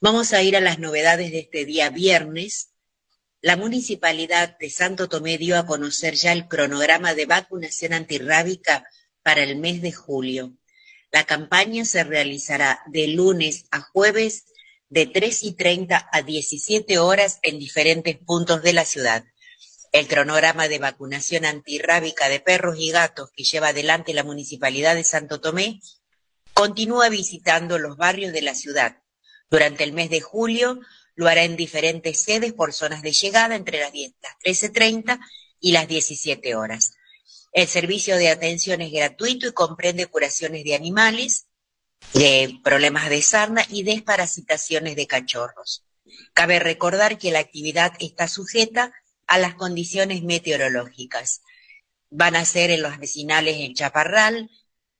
Vamos 0.00 0.32
a 0.32 0.42
ir 0.42 0.56
a 0.56 0.60
las 0.60 0.78
novedades 0.78 1.30
de 1.30 1.40
este 1.40 1.64
día 1.64 1.90
viernes. 1.90 2.69
La 3.42 3.56
municipalidad 3.56 4.58
de 4.58 4.68
Santo 4.68 5.08
Tomé 5.08 5.38
dio 5.38 5.58
a 5.58 5.64
conocer 5.64 6.14
ya 6.14 6.32
el 6.32 6.46
cronograma 6.46 7.14
de 7.14 7.24
vacunación 7.24 7.94
antirrábica 7.94 8.84
para 9.22 9.42
el 9.42 9.56
mes 9.56 9.80
de 9.80 9.92
julio. 9.92 10.52
La 11.10 11.24
campaña 11.24 11.86
se 11.86 12.04
realizará 12.04 12.82
de 12.86 13.08
lunes 13.08 13.64
a 13.70 13.80
jueves 13.80 14.44
de 14.90 15.06
3 15.06 15.42
y 15.44 15.52
30 15.54 16.10
a 16.12 16.20
17 16.22 16.98
horas 16.98 17.38
en 17.42 17.58
diferentes 17.58 18.18
puntos 18.18 18.62
de 18.62 18.74
la 18.74 18.84
ciudad. 18.84 19.24
El 19.90 20.06
cronograma 20.06 20.68
de 20.68 20.78
vacunación 20.78 21.46
antirrábica 21.46 22.28
de 22.28 22.40
perros 22.40 22.76
y 22.78 22.90
gatos 22.90 23.30
que 23.34 23.44
lleva 23.44 23.68
adelante 23.68 24.12
la 24.12 24.22
Municipalidad 24.22 24.94
de 24.94 25.04
Santo 25.04 25.40
Tomé 25.40 25.80
continúa 26.52 27.08
visitando 27.08 27.78
los 27.78 27.96
barrios 27.96 28.34
de 28.34 28.42
la 28.42 28.54
ciudad. 28.54 28.98
Durante 29.48 29.82
el 29.82 29.94
mes 29.94 30.10
de 30.10 30.20
julio 30.20 30.78
lo 31.20 31.28
hará 31.28 31.44
en 31.44 31.54
diferentes 31.54 32.22
sedes 32.22 32.54
por 32.54 32.72
zonas 32.72 33.02
de 33.02 33.12
llegada 33.12 33.54
entre 33.54 33.78
las 33.78 33.92
10, 33.92 34.14
las 34.22 34.38
13.30 34.72 35.20
y 35.60 35.72
las 35.72 35.86
17 35.86 36.54
horas. 36.54 36.94
El 37.52 37.68
servicio 37.68 38.16
de 38.16 38.30
atención 38.30 38.80
es 38.80 38.90
gratuito 38.90 39.46
y 39.46 39.52
comprende 39.52 40.06
curaciones 40.06 40.64
de 40.64 40.74
animales, 40.74 41.44
de 42.14 42.58
problemas 42.64 43.10
de 43.10 43.20
sarna 43.20 43.66
y 43.68 43.82
desparasitaciones 43.82 44.96
de 44.96 45.06
cachorros. 45.06 45.84
Cabe 46.32 46.58
recordar 46.58 47.18
que 47.18 47.30
la 47.30 47.40
actividad 47.40 47.92
está 47.98 48.26
sujeta 48.26 48.94
a 49.26 49.36
las 49.36 49.56
condiciones 49.56 50.22
meteorológicas. 50.22 51.42
Van 52.08 52.34
a 52.34 52.46
ser 52.46 52.70
en 52.70 52.80
los 52.80 52.98
vecinales 52.98 53.58
en 53.58 53.74
Chaparral, 53.74 54.50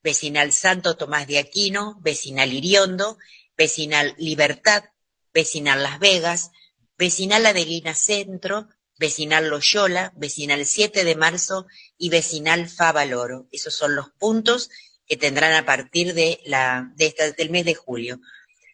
vecinal 0.03 0.53
Santo 0.53 0.99
Tomás 0.99 1.27
de 1.27 1.39
Aquino, 1.39 1.99
vecinal 2.03 2.53
Iriondo, 2.53 3.17
vecinal 3.57 4.15
Libertad, 4.19 4.85
vecinal 5.33 5.83
Las 5.83 5.99
Vegas, 5.99 6.51
vecinal 6.99 7.47
Adelina 7.47 7.95
Centro, 7.95 8.69
vecinal 8.99 9.49
Loyola, 9.49 10.12
vecinal 10.16 10.66
7 10.66 11.05
de 11.05 11.14
marzo 11.14 11.66
y 11.97 12.11
vecinal 12.11 12.69
Favaloro. 12.69 13.49
Esos 13.51 13.75
son 13.75 13.97
los 13.97 14.11
puntos 14.11 14.71
que 15.07 15.16
tendrán 15.16 15.55
a 15.55 15.64
partir 15.64 16.14
de 16.14 16.40
la, 16.45 16.93
esta, 16.99 17.33
del 17.33 17.51
mes 17.51 17.64
de 17.64 17.75
julio. 17.75 18.21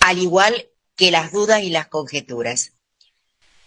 al 0.00 0.18
igual 0.18 0.68
que 0.96 1.10
las 1.10 1.32
dudas 1.32 1.62
y 1.62 1.70
las 1.70 1.88
conjeturas. 1.88 2.74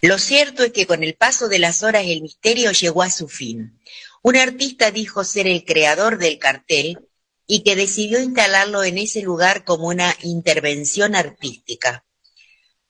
Lo 0.02 0.18
cierto 0.18 0.62
es 0.62 0.72
que 0.72 0.86
con 0.86 1.02
el 1.02 1.16
paso 1.16 1.48
de 1.48 1.58
las 1.58 1.82
horas 1.82 2.04
el 2.06 2.22
misterio 2.22 2.70
llegó 2.70 3.02
a 3.02 3.10
su 3.10 3.28
fin. 3.28 3.80
Un 4.22 4.36
artista 4.36 4.92
dijo 4.92 5.24
ser 5.24 5.48
el 5.48 5.64
creador 5.64 6.18
del 6.18 6.38
cartel 6.38 7.09
y 7.52 7.64
que 7.64 7.74
decidió 7.74 8.20
instalarlo 8.20 8.84
en 8.84 8.96
ese 8.96 9.22
lugar 9.22 9.64
como 9.64 9.88
una 9.88 10.16
intervención 10.22 11.16
artística. 11.16 12.04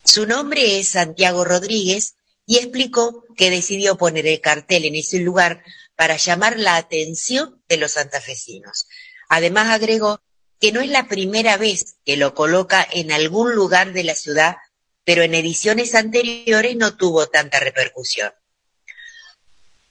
Su 0.05 0.27
nombre 0.27 0.79
es 0.79 0.91
Santiago 0.91 1.45
Rodríguez 1.45 2.17
y 2.45 2.59
explicó 2.59 3.25
que 3.39 3.49
decidió 3.49 3.97
poner 3.97 4.27
el 4.27 4.43
cartel 4.43 4.85
en 4.85 4.97
ese 4.97 5.19
lugar 5.21 5.65
para 5.97 6.19
llamar 6.19 6.59
la 6.59 6.77
atención 6.77 7.63
de 7.71 7.79
los 7.79 7.93
santafesinos. 7.93 8.87
Además 9.31 9.69
agregó 9.69 10.21
que 10.61 10.73
no 10.73 10.83
es 10.83 10.91
la 10.91 11.09
primera 11.09 11.57
vez 11.57 11.97
que 12.05 12.19
lo 12.19 12.35
coloca 12.35 12.87
en 12.93 13.13
algún 13.13 13.55
lugar 13.55 13.95
de 13.95 14.05
la 14.05 14.15
ciudad, 14.15 14.57
pero 15.05 15.23
en 15.23 15.35
ediciones 15.35 15.95
anteriores 15.95 16.77
no 16.77 16.99
tuvo 16.99 17.29
tanta 17.31 17.61
repercusión. 17.61 18.31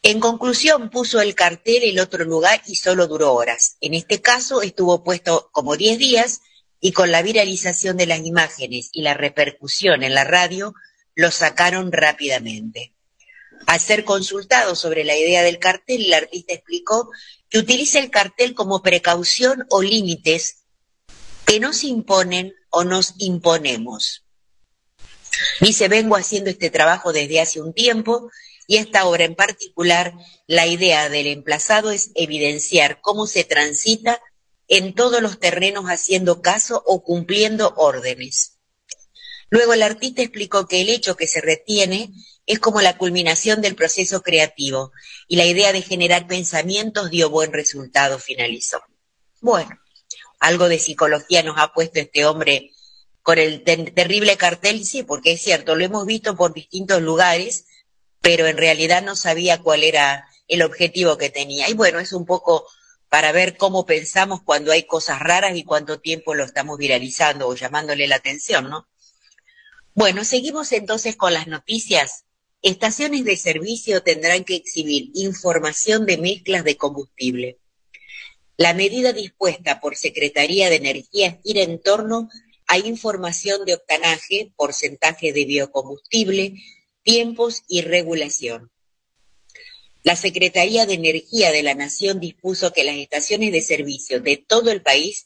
En 0.01 0.19
conclusión, 0.19 0.89
puso 0.89 1.19
el 1.19 1.35
cartel 1.35 1.83
en 1.83 1.99
otro 1.99 2.23
lugar 2.23 2.62
y 2.65 2.75
solo 2.75 3.07
duró 3.07 3.33
horas. 3.33 3.75
En 3.81 3.93
este 3.93 4.21
caso 4.21 4.62
estuvo 4.62 5.03
puesto 5.03 5.49
como 5.51 5.75
10 5.75 5.99
días 5.99 6.41
y 6.79 6.93
con 6.93 7.12
la 7.12 7.21
viralización 7.21 7.97
de 7.97 8.05
las 8.05 8.19
imágenes 8.25 8.89
y 8.93 9.01
la 9.01 9.13
repercusión 9.13 10.03
en 10.03 10.13
la 10.13 10.23
radio, 10.23 10.73
lo 11.15 11.31
sacaron 11.31 11.91
rápidamente. 11.91 12.93
Al 13.65 13.81
ser 13.81 14.05
consultado 14.05 14.75
sobre 14.75 15.03
la 15.03 15.17
idea 15.17 15.43
del 15.43 15.59
cartel, 15.59 16.05
el 16.05 16.13
artista 16.13 16.53
explicó 16.53 17.12
que 17.49 17.59
utiliza 17.59 17.99
el 17.99 18.09
cartel 18.09 18.55
como 18.55 18.81
precaución 18.81 19.65
o 19.69 19.81
límites 19.81 20.63
que 21.45 21.59
nos 21.59 21.83
imponen 21.83 22.53
o 22.69 22.85
nos 22.85 23.15
imponemos. 23.17 24.23
Dice, 25.59 25.89
vengo 25.89 26.15
haciendo 26.15 26.49
este 26.49 26.69
trabajo 26.69 27.12
desde 27.12 27.41
hace 27.41 27.62
un 27.62 27.73
tiempo 27.73 28.29
y 28.69 28.77
esta 28.77 29.08
obra 29.08 29.23
en 29.23 29.34
particular, 29.34 30.13
la 30.45 30.67
idea 30.67 31.10
del 31.10 31.25
emplazado 31.25 31.89
es 31.89 32.12
evidenciar 32.13 33.01
cómo 33.01 33.25
se 33.25 33.43
transita 33.43 34.21
en 34.67 34.93
todos 34.93 35.23
los 35.23 35.39
terrenos 35.39 35.86
haciendo 35.86 36.43
caso 36.43 36.84
o 36.86 37.03
cumpliendo 37.03 37.73
órdenes. 37.77 38.60
Luego 39.49 39.73
el 39.73 39.82
artista 39.82 40.21
explicó 40.21 40.67
que 40.67 40.82
el 40.82 40.89
hecho 40.89 41.15
que 41.17 41.25
se 41.25 41.41
retiene 41.41 42.12
es 42.45 42.60
como 42.60 42.79
la 42.82 42.95
culminación 42.95 43.60
del 43.62 43.73
proceso 43.73 44.21
creativo 44.21 44.91
y 45.27 45.38
la 45.38 45.47
idea 45.47 45.73
de 45.73 45.82
generar 45.82 46.27
pensamientos 46.27 47.10
dio 47.10 47.32
buen 47.32 47.51
resultado, 47.51 48.19
finalizó. 48.19 48.84
Bueno, 49.41 49.79
algo 50.39 50.69
de 50.69 50.77
psicología 50.77 51.41
nos 51.41 51.58
ha 51.58 51.73
puesto 51.73 51.99
este 51.99 52.23
hombre 52.27 52.69
con 53.23 53.39
el 53.39 53.63
terrible 53.63 54.38
cartel, 54.38 54.86
sí, 54.86 55.01
porque 55.01 55.32
es 55.32 55.41
cierto, 55.41 55.73
lo 55.73 55.84
hemos 55.84 56.05
visto 56.05 56.36
por 56.36 56.53
distintos 56.53 57.01
lugares, 57.01 57.65
pero 58.21 58.47
en 58.47 58.58
realidad 58.58 59.01
no 59.01 59.15
sabía 59.15 59.60
cuál 59.60 59.84
era 59.84 60.27
el 60.47 60.62
objetivo 60.62 61.17
que 61.17 61.29
tenía. 61.29 61.69
Y 61.69 61.73
bueno, 61.73 61.99
es 61.99 62.13
un 62.13 62.25
poco 62.25 62.65
para 63.10 63.32
ver 63.32 63.58
cómo 63.58 63.86
pensamos 63.86 64.41
cuando 64.43 64.71
hay 64.71 64.84
cosas 64.84 65.19
raras 65.19 65.55
y 65.55 65.63
cuánto 65.63 65.99
tiempo 65.99 66.36
lo 66.36 66.43
estamos 66.43 66.77
viralizando 66.77 67.47
o 67.47 67.55
llamándole 67.55 68.08
la 68.08 68.17
atención, 68.17 68.69
¿no? 68.69 68.88
Bueno, 69.95 70.23
seguimos 70.23 70.71
entonces 70.71 71.15
con 71.15 71.34
las 71.34 71.47
noticias. 71.47 72.25
Estaciones 72.62 73.25
de 73.25 73.38
servicio 73.38 74.03
tendrán 74.03 74.43
que 74.43 74.55
exhibir 74.55 75.10
información 75.13 76.05
de 76.05 76.17
mezclas 76.17 76.63
de 76.63 76.77
combustible. 76.77 77.60
La 78.58 78.73
medida 78.73 79.13
dispuesta 79.13 79.79
por 79.79 79.95
Secretaría 79.95 80.69
de 80.69 80.75
Energía 80.75 81.39
gira 81.43 81.62
en 81.62 81.82
torno 81.82 82.29
a 82.67 82.77
información 82.77 83.65
de 83.65 83.73
octanaje, 83.73 84.51
porcentaje 84.55 85.34
de 85.34 85.45
biocombustible, 85.45 86.55
tiempos 87.10 87.63
y 87.67 87.82
regulación. 87.82 88.69
La 90.04 90.15
Secretaría 90.15 90.86
de 90.86 90.93
Energía 90.93 91.52
de 91.52 91.63
la 91.63 91.74
Nación 91.74 92.19
dispuso 92.19 92.72
que 92.72 92.84
las 92.84 92.98
estaciones 92.98 93.52
de 93.52 93.63
servicio 93.63 94.22
de 94.22 94.38
todo 94.38 94.69
el 94.69 94.84
país 94.84 95.26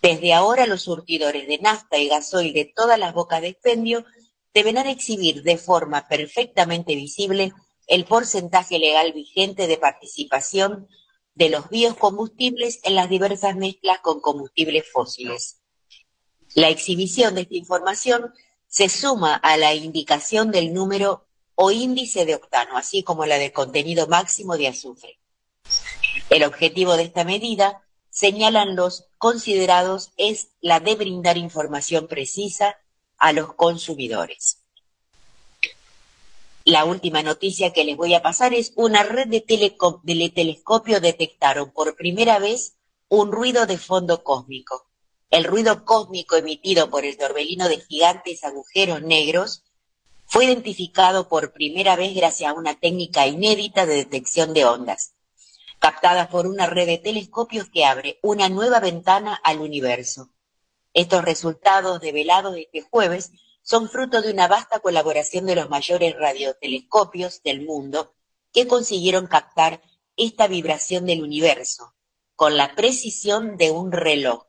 Desde 0.00 0.32
ahora 0.32 0.66
los 0.66 0.80
surtidores 0.80 1.46
de 1.46 1.58
nafta 1.58 1.98
y 1.98 2.08
gasoil 2.08 2.54
de 2.54 2.72
todas 2.74 2.98
las 2.98 3.12
bocas 3.12 3.42
de 3.42 3.48
expendio 3.48 4.06
deberán 4.54 4.86
exhibir 4.86 5.42
de 5.42 5.58
forma 5.58 6.08
perfectamente 6.08 6.94
visible 6.94 7.52
el 7.86 8.06
porcentaje 8.06 8.78
legal 8.78 9.12
vigente 9.12 9.66
de 9.66 9.76
participación 9.76 10.88
de 11.36 11.50
los 11.50 11.68
biocombustibles 11.68 12.80
en 12.82 12.96
las 12.96 13.08
diversas 13.08 13.54
mezclas 13.56 14.00
con 14.00 14.20
combustibles 14.20 14.90
fósiles. 14.90 15.60
La 16.54 16.70
exhibición 16.70 17.34
de 17.34 17.42
esta 17.42 17.54
información 17.54 18.32
se 18.66 18.88
suma 18.88 19.34
a 19.34 19.56
la 19.56 19.74
indicación 19.74 20.50
del 20.50 20.72
número 20.72 21.26
o 21.54 21.70
índice 21.70 22.24
de 22.24 22.34
octano, 22.34 22.76
así 22.76 23.02
como 23.02 23.26
la 23.26 23.38
de 23.38 23.52
contenido 23.52 24.06
máximo 24.06 24.56
de 24.56 24.68
azufre. 24.68 25.20
El 26.30 26.42
objetivo 26.44 26.96
de 26.96 27.04
esta 27.04 27.24
medida, 27.24 27.82
señalan 28.08 28.74
los 28.74 29.08
considerados, 29.18 30.12
es 30.16 30.48
la 30.60 30.80
de 30.80 30.94
brindar 30.94 31.36
información 31.36 32.08
precisa 32.08 32.78
a 33.18 33.32
los 33.32 33.52
consumidores. 33.54 34.65
La 36.66 36.84
última 36.84 37.22
noticia 37.22 37.72
que 37.72 37.84
les 37.84 37.96
voy 37.96 38.14
a 38.14 38.22
pasar 38.22 38.52
es 38.52 38.72
una 38.74 39.04
red 39.04 39.28
de, 39.28 39.44
de 40.02 40.30
telescopio 40.30 41.00
detectaron 41.00 41.70
por 41.70 41.94
primera 41.94 42.40
vez 42.40 42.74
un 43.08 43.30
ruido 43.30 43.66
de 43.66 43.78
fondo 43.78 44.24
cósmico. 44.24 44.88
El 45.30 45.44
ruido 45.44 45.84
cósmico 45.84 46.34
emitido 46.34 46.90
por 46.90 47.04
el 47.04 47.16
torbellino 47.16 47.68
de 47.68 47.78
gigantes 47.78 48.42
agujeros 48.42 49.00
negros 49.02 49.62
fue 50.24 50.46
identificado 50.46 51.28
por 51.28 51.52
primera 51.52 51.94
vez 51.94 52.16
gracias 52.16 52.50
a 52.50 52.54
una 52.54 52.74
técnica 52.74 53.28
inédita 53.28 53.86
de 53.86 53.94
detección 53.94 54.52
de 54.52 54.64
ondas, 54.64 55.14
captada 55.78 56.28
por 56.30 56.48
una 56.48 56.66
red 56.66 56.88
de 56.88 56.98
telescopios 56.98 57.68
que 57.70 57.84
abre 57.84 58.18
una 58.22 58.48
nueva 58.48 58.80
ventana 58.80 59.40
al 59.44 59.60
universo. 59.60 60.30
Estos 60.94 61.24
resultados 61.24 62.00
develados 62.00 62.56
este 62.56 62.80
jueves 62.80 63.30
son 63.66 63.88
fruto 63.88 64.22
de 64.22 64.30
una 64.30 64.46
vasta 64.46 64.78
colaboración 64.78 65.44
de 65.44 65.56
los 65.56 65.68
mayores 65.68 66.14
radiotelescopios 66.16 67.42
del 67.42 67.66
mundo 67.66 68.14
que 68.52 68.68
consiguieron 68.68 69.26
captar 69.26 69.82
esta 70.16 70.46
vibración 70.46 71.04
del 71.04 71.24
universo 71.24 71.92
con 72.36 72.56
la 72.56 72.76
precisión 72.76 73.56
de 73.56 73.72
un 73.72 73.90
reloj. 73.90 74.44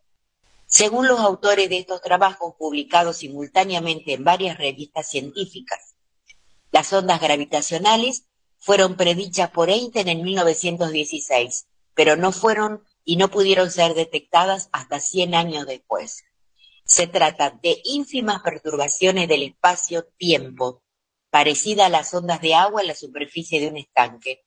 Según 0.67 1.07
los 1.07 1.19
autores 1.19 1.67
de 1.67 1.79
estos 1.79 1.99
trabajos 2.01 2.53
publicados 2.59 3.17
simultáneamente 3.17 4.13
en 4.13 4.23
varias 4.23 4.59
revistas 4.59 5.09
científicas, 5.09 5.95
las 6.71 6.93
ondas 6.93 7.19
gravitacionales 7.19 8.25
fueron 8.59 8.97
predichas 8.97 9.49
por 9.49 9.71
Einstein 9.71 10.09
en 10.09 10.21
1916, 10.21 11.65
pero 11.95 12.17
no 12.17 12.31
fueron 12.31 12.83
y 13.03 13.15
no 13.15 13.31
pudieron 13.31 13.71
ser 13.71 13.95
detectadas 13.95 14.69
hasta 14.71 14.99
100 14.99 15.33
años 15.33 15.65
después. 15.65 16.26
Se 16.87 17.05
trata 17.05 17.59
de 17.61 17.81
ínfimas 17.83 18.41
perturbaciones 18.41 19.27
del 19.27 19.43
espacio-tiempo, 19.43 20.83
parecidas 21.29 21.87
a 21.87 21.89
las 21.89 22.13
ondas 22.13 22.39
de 22.39 22.55
agua 22.55 22.79
en 22.79 22.87
la 22.87 22.95
superficie 22.95 23.59
de 23.59 23.67
un 23.67 23.75
estanque. 23.75 24.45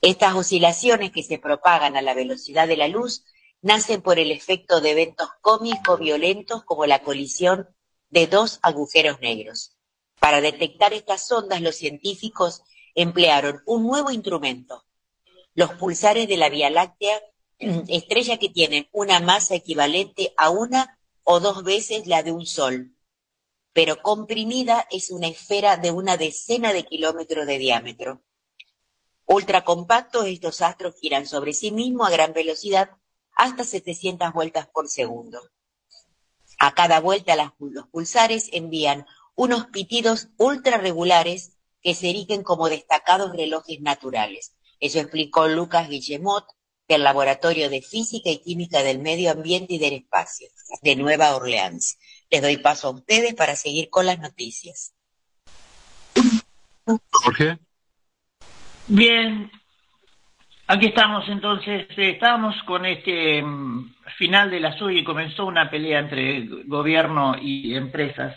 Estas 0.00 0.36
oscilaciones 0.36 1.10
que 1.10 1.24
se 1.24 1.38
propagan 1.38 1.96
a 1.96 2.02
la 2.02 2.14
velocidad 2.14 2.68
de 2.68 2.76
la 2.76 2.86
luz 2.86 3.24
nacen 3.60 4.02
por 4.02 4.20
el 4.20 4.30
efecto 4.30 4.80
de 4.80 4.92
eventos 4.92 5.30
cómicos 5.40 5.98
violentos 5.98 6.62
como 6.62 6.86
la 6.86 7.02
colisión 7.02 7.68
de 8.08 8.28
dos 8.28 8.60
agujeros 8.62 9.20
negros. 9.20 9.76
Para 10.20 10.40
detectar 10.40 10.92
estas 10.92 11.30
ondas, 11.32 11.60
los 11.60 11.74
científicos 11.74 12.62
emplearon 12.94 13.62
un 13.66 13.84
nuevo 13.84 14.12
instrumento, 14.12 14.84
los 15.54 15.72
pulsares 15.72 16.28
de 16.28 16.36
la 16.36 16.50
Vía 16.50 16.70
Láctea, 16.70 17.20
estrella 17.58 18.38
que 18.38 18.48
tienen 18.48 18.88
una 18.92 19.18
masa 19.18 19.56
equivalente 19.56 20.32
a 20.36 20.50
una 20.50 21.00
o 21.24 21.40
dos 21.40 21.62
veces 21.62 22.06
la 22.06 22.22
de 22.22 22.32
un 22.32 22.46
Sol, 22.46 22.96
pero 23.72 24.02
comprimida 24.02 24.86
es 24.90 25.10
una 25.10 25.28
esfera 25.28 25.76
de 25.76 25.90
una 25.90 26.16
decena 26.16 26.72
de 26.72 26.84
kilómetros 26.84 27.46
de 27.46 27.58
diámetro. 27.58 28.22
Ultracompactos, 29.26 30.26
estos 30.26 30.60
astros 30.60 30.96
giran 31.00 31.26
sobre 31.26 31.54
sí 31.54 31.70
mismos 31.70 32.08
a 32.08 32.12
gran 32.12 32.32
velocidad 32.32 32.90
hasta 33.34 33.64
700 33.64 34.32
vueltas 34.32 34.66
por 34.66 34.88
segundo. 34.88 35.40
A 36.58 36.74
cada 36.74 37.00
vuelta 37.00 37.34
los 37.58 37.88
pulsares 37.88 38.50
envían 38.52 39.06
unos 39.34 39.66
pitidos 39.66 40.28
ultra 40.36 40.76
regulares 40.76 41.56
que 41.80 41.94
se 41.94 42.10
erigen 42.10 42.42
como 42.42 42.68
destacados 42.68 43.32
relojes 43.32 43.80
naturales. 43.80 44.54
Eso 44.78 44.98
explicó 44.98 45.48
Lucas 45.48 45.88
Guillemot 45.88 46.44
del 46.86 47.04
Laboratorio 47.04 47.70
de 47.70 47.80
Física 47.80 48.28
y 48.30 48.38
Química 48.38 48.82
del 48.82 48.98
Medio 48.98 49.30
Ambiente 49.30 49.74
y 49.74 49.78
del 49.78 49.94
Espacio 49.94 50.48
de 50.80 50.96
Nueva 50.96 51.34
Orleans. 51.36 51.98
Les 52.30 52.40
doy 52.40 52.56
paso 52.56 52.88
a 52.88 52.92
ustedes 52.92 53.34
para 53.34 53.56
seguir 53.56 53.90
con 53.90 54.06
las 54.06 54.18
noticias. 54.18 54.94
Jorge. 57.10 57.58
Bien, 58.88 59.50
aquí 60.66 60.86
estamos 60.86 61.28
entonces, 61.28 61.86
eh, 61.96 62.10
estábamos 62.10 62.60
con 62.64 62.84
este 62.84 63.42
mm, 63.42 63.94
final 64.18 64.50
de 64.50 64.60
la 64.60 64.76
SUI 64.76 64.98
y 64.98 65.04
comenzó 65.04 65.46
una 65.46 65.70
pelea 65.70 66.00
entre 66.00 66.46
gobierno 66.66 67.36
y 67.40 67.74
empresas. 67.74 68.34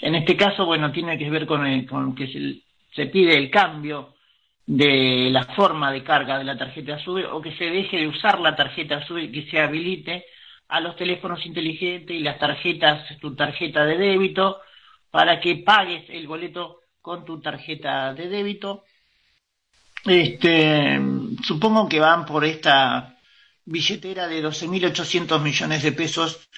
En 0.00 0.14
este 0.14 0.36
caso, 0.36 0.64
bueno, 0.64 0.92
tiene 0.92 1.18
que 1.18 1.28
ver 1.28 1.46
con, 1.46 1.84
con 1.86 2.14
que 2.14 2.28
se, 2.28 2.62
se, 2.94 3.06
pide 3.06 3.36
el 3.36 3.50
cambio 3.50 4.14
de 4.64 5.28
la 5.30 5.44
forma 5.56 5.90
de 5.90 6.04
carga 6.04 6.38
de 6.38 6.44
la 6.44 6.56
tarjeta 6.56 6.98
SUBE 6.98 7.26
o 7.26 7.40
que 7.40 7.56
se 7.56 7.64
deje 7.64 7.96
de 7.96 8.06
usar 8.06 8.38
la 8.38 8.54
tarjeta 8.54 9.04
SUBE 9.06 9.32
que 9.32 9.50
se 9.50 9.60
habilite 9.60 10.24
a 10.68 10.80
los 10.80 10.96
teléfonos 10.96 11.44
inteligentes 11.46 12.14
y 12.14 12.20
las 12.20 12.38
tarjetas, 12.38 13.18
tu 13.18 13.34
tarjeta 13.34 13.84
de 13.84 13.96
débito, 13.96 14.60
para 15.10 15.40
que 15.40 15.56
pagues 15.56 16.04
el 16.10 16.26
boleto 16.26 16.80
con 17.00 17.24
tu 17.24 17.40
tarjeta 17.40 18.12
de 18.12 18.28
débito. 18.28 18.84
Este, 20.04 21.00
supongo 21.42 21.88
que 21.88 22.00
van 22.00 22.26
por 22.26 22.44
esta 22.44 23.16
billetera 23.64 24.28
de 24.28 24.44
12.800 24.44 25.40
millones 25.40 25.82
de 25.82 25.92
pesos 25.92 26.48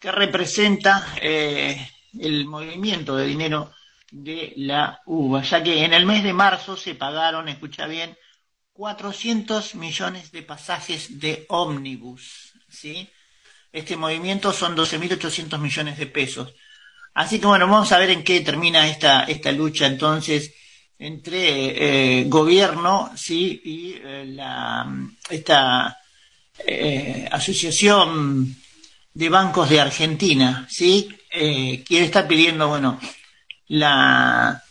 que 0.00 0.10
representa 0.10 1.06
eh, 1.20 1.76
el 2.18 2.46
movimiento 2.46 3.16
de 3.16 3.26
dinero 3.26 3.72
de 4.10 4.52
la 4.56 5.00
uva, 5.06 5.42
ya 5.42 5.62
que 5.62 5.84
en 5.84 5.92
el 5.94 6.06
mes 6.06 6.24
de 6.24 6.32
marzo 6.32 6.76
se 6.76 6.94
pagaron, 6.94 7.48
escucha 7.48 7.86
bien, 7.86 8.16
400 8.72 9.74
millones 9.76 10.32
de 10.32 10.42
pasajes 10.42 11.20
de 11.20 11.44
ómnibus, 11.48 12.52
¿sí? 12.68 13.08
Este 13.72 13.96
movimiento 13.96 14.52
son 14.52 14.76
12.800 14.76 15.58
millones 15.58 15.98
de 15.98 16.06
pesos. 16.06 16.54
Así 17.14 17.38
que 17.38 17.46
bueno, 17.46 17.66
vamos 17.66 17.90
a 17.92 17.98
ver 17.98 18.10
en 18.10 18.24
qué 18.24 18.40
termina 18.40 18.88
esta, 18.88 19.24
esta 19.24 19.52
lucha 19.52 19.86
entonces 19.86 20.54
entre 20.98 22.20
eh, 22.20 22.24
gobierno, 22.28 23.10
¿sí? 23.16 23.60
Y 23.64 23.94
eh, 23.94 24.24
la, 24.26 24.86
esta 25.28 25.98
eh, 26.66 27.28
asociación 27.30 28.56
de 29.14 29.28
bancos 29.28 29.70
de 29.70 29.80
Argentina, 29.80 30.66
¿sí? 30.70 31.08
eh, 31.30 31.82
quien 31.86 32.04
está 32.04 32.26
pidiendo, 32.26 32.68
bueno, 32.68 32.98
la 33.68 34.62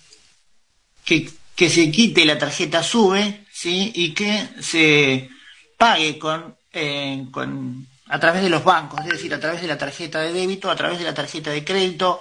que, 1.06 1.30
que, 1.56 1.70
se 1.70 1.90
quite 1.92 2.26
la 2.26 2.38
tarjeta 2.38 2.84
SUBE, 2.84 3.46
¿sí? 3.52 3.92
Y 3.96 4.14
que 4.14 4.50
se 4.62 5.30
pague 5.78 6.20
con, 6.20 6.56
eh, 6.74 7.26
con 7.32 7.88
a 8.10 8.20
través 8.20 8.42
de 8.44 8.50
los 8.50 8.64
bancos, 8.64 9.00
es 9.02 9.12
decir, 9.14 9.34
a 9.34 9.40
través 9.40 9.62
de 9.62 9.68
la 9.68 9.78
tarjeta 9.78 10.20
de 10.22 10.34
débito, 10.34 10.70
a 10.70 10.76
través 10.76 11.00
de 11.00 11.06
la 11.06 11.14
tarjeta 11.14 11.52
de 11.52 11.64
crédito 11.64 12.20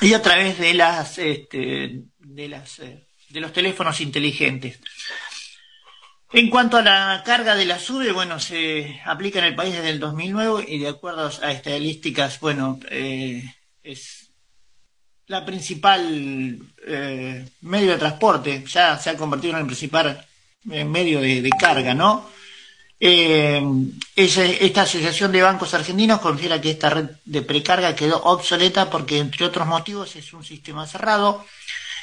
y 0.00 0.14
a 0.14 0.22
través 0.22 0.58
de 0.58 0.74
las 0.74 1.18
este, 1.18 2.02
de 2.18 2.48
las 2.48 2.78
eh, 2.78 3.06
de 3.30 3.40
los 3.40 3.52
teléfonos 3.52 4.00
inteligentes. 4.00 4.78
En 6.30 6.50
cuanto 6.50 6.76
a 6.76 6.82
la 6.82 7.22
carga 7.24 7.56
de 7.56 7.64
la 7.64 7.78
SUBE, 7.78 8.12
bueno, 8.12 8.38
se 8.38 9.00
aplica 9.06 9.38
en 9.38 9.46
el 9.46 9.54
país 9.54 9.74
desde 9.74 9.90
el 9.90 9.98
2009 9.98 10.66
y 10.68 10.78
de 10.78 10.88
acuerdo 10.88 11.30
a 11.42 11.52
estadísticas, 11.52 12.38
bueno, 12.40 12.78
eh, 12.90 13.42
es 13.82 14.30
la 15.26 15.44
principal 15.44 16.58
eh, 16.86 17.48
medio 17.62 17.92
de 17.92 17.98
transporte, 17.98 18.62
ya 18.66 18.98
se 18.98 19.10
ha 19.10 19.16
convertido 19.16 19.54
en 19.54 19.60
el 19.60 19.66
principal 19.66 20.26
eh, 20.70 20.84
medio 20.84 21.20
de, 21.20 21.40
de, 21.40 21.50
carga, 21.50 21.94
¿no? 21.94 22.28
Eh, 23.00 23.62
esta 24.16 24.82
Asociación 24.82 25.30
de 25.30 25.42
Bancos 25.42 25.74
Argentinos 25.74 26.20
considera 26.20 26.60
que 26.60 26.70
esta 26.70 26.90
red 26.90 27.10
de 27.24 27.42
precarga 27.42 27.94
quedó 27.94 28.22
obsoleta 28.24 28.90
porque, 28.90 29.18
entre 29.18 29.46
otros 29.46 29.66
motivos, 29.66 30.16
es 30.16 30.32
un 30.32 30.44
sistema 30.44 30.86
cerrado 30.86 31.44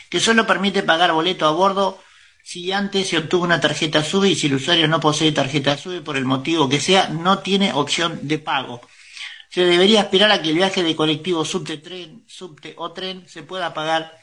que 0.10 0.20
solo 0.20 0.48
permite 0.48 0.84
pagar 0.84 1.12
boleto 1.12 1.46
a 1.46 1.52
bordo 1.52 2.00
si 2.44 2.72
antes 2.72 3.10
se 3.10 3.18
obtuvo 3.18 3.44
una 3.44 3.60
tarjeta 3.60 4.04
SUBE 4.04 4.30
y 4.30 4.36
si 4.36 4.48
el 4.48 4.56
usuario 4.56 4.88
no 4.88 5.00
posee 5.00 5.32
tarjeta 5.32 5.78
SUBE 5.78 6.02
por 6.02 6.16
el 6.16 6.26
motivo 6.26 6.70
que 6.70 6.80
sea, 6.80 7.10
no 7.10 7.40
tiene 7.40 7.74
opción 7.74 8.20
de 8.22 8.38
pago. 8.38 8.82
Se 9.50 9.66
debería 9.66 10.02
esperar 10.02 10.32
a 10.32 10.42
que 10.42 10.50
el 10.50 10.56
viaje 10.56 10.84
de 10.84 10.96
colectivo, 10.96 11.44
subte, 11.44 11.78
tren, 11.78 12.24
subte 12.28 12.74
o 12.78 12.92
tren 12.92 13.28
se 13.28 13.42
pueda 13.42 13.74
pagar 13.74 14.16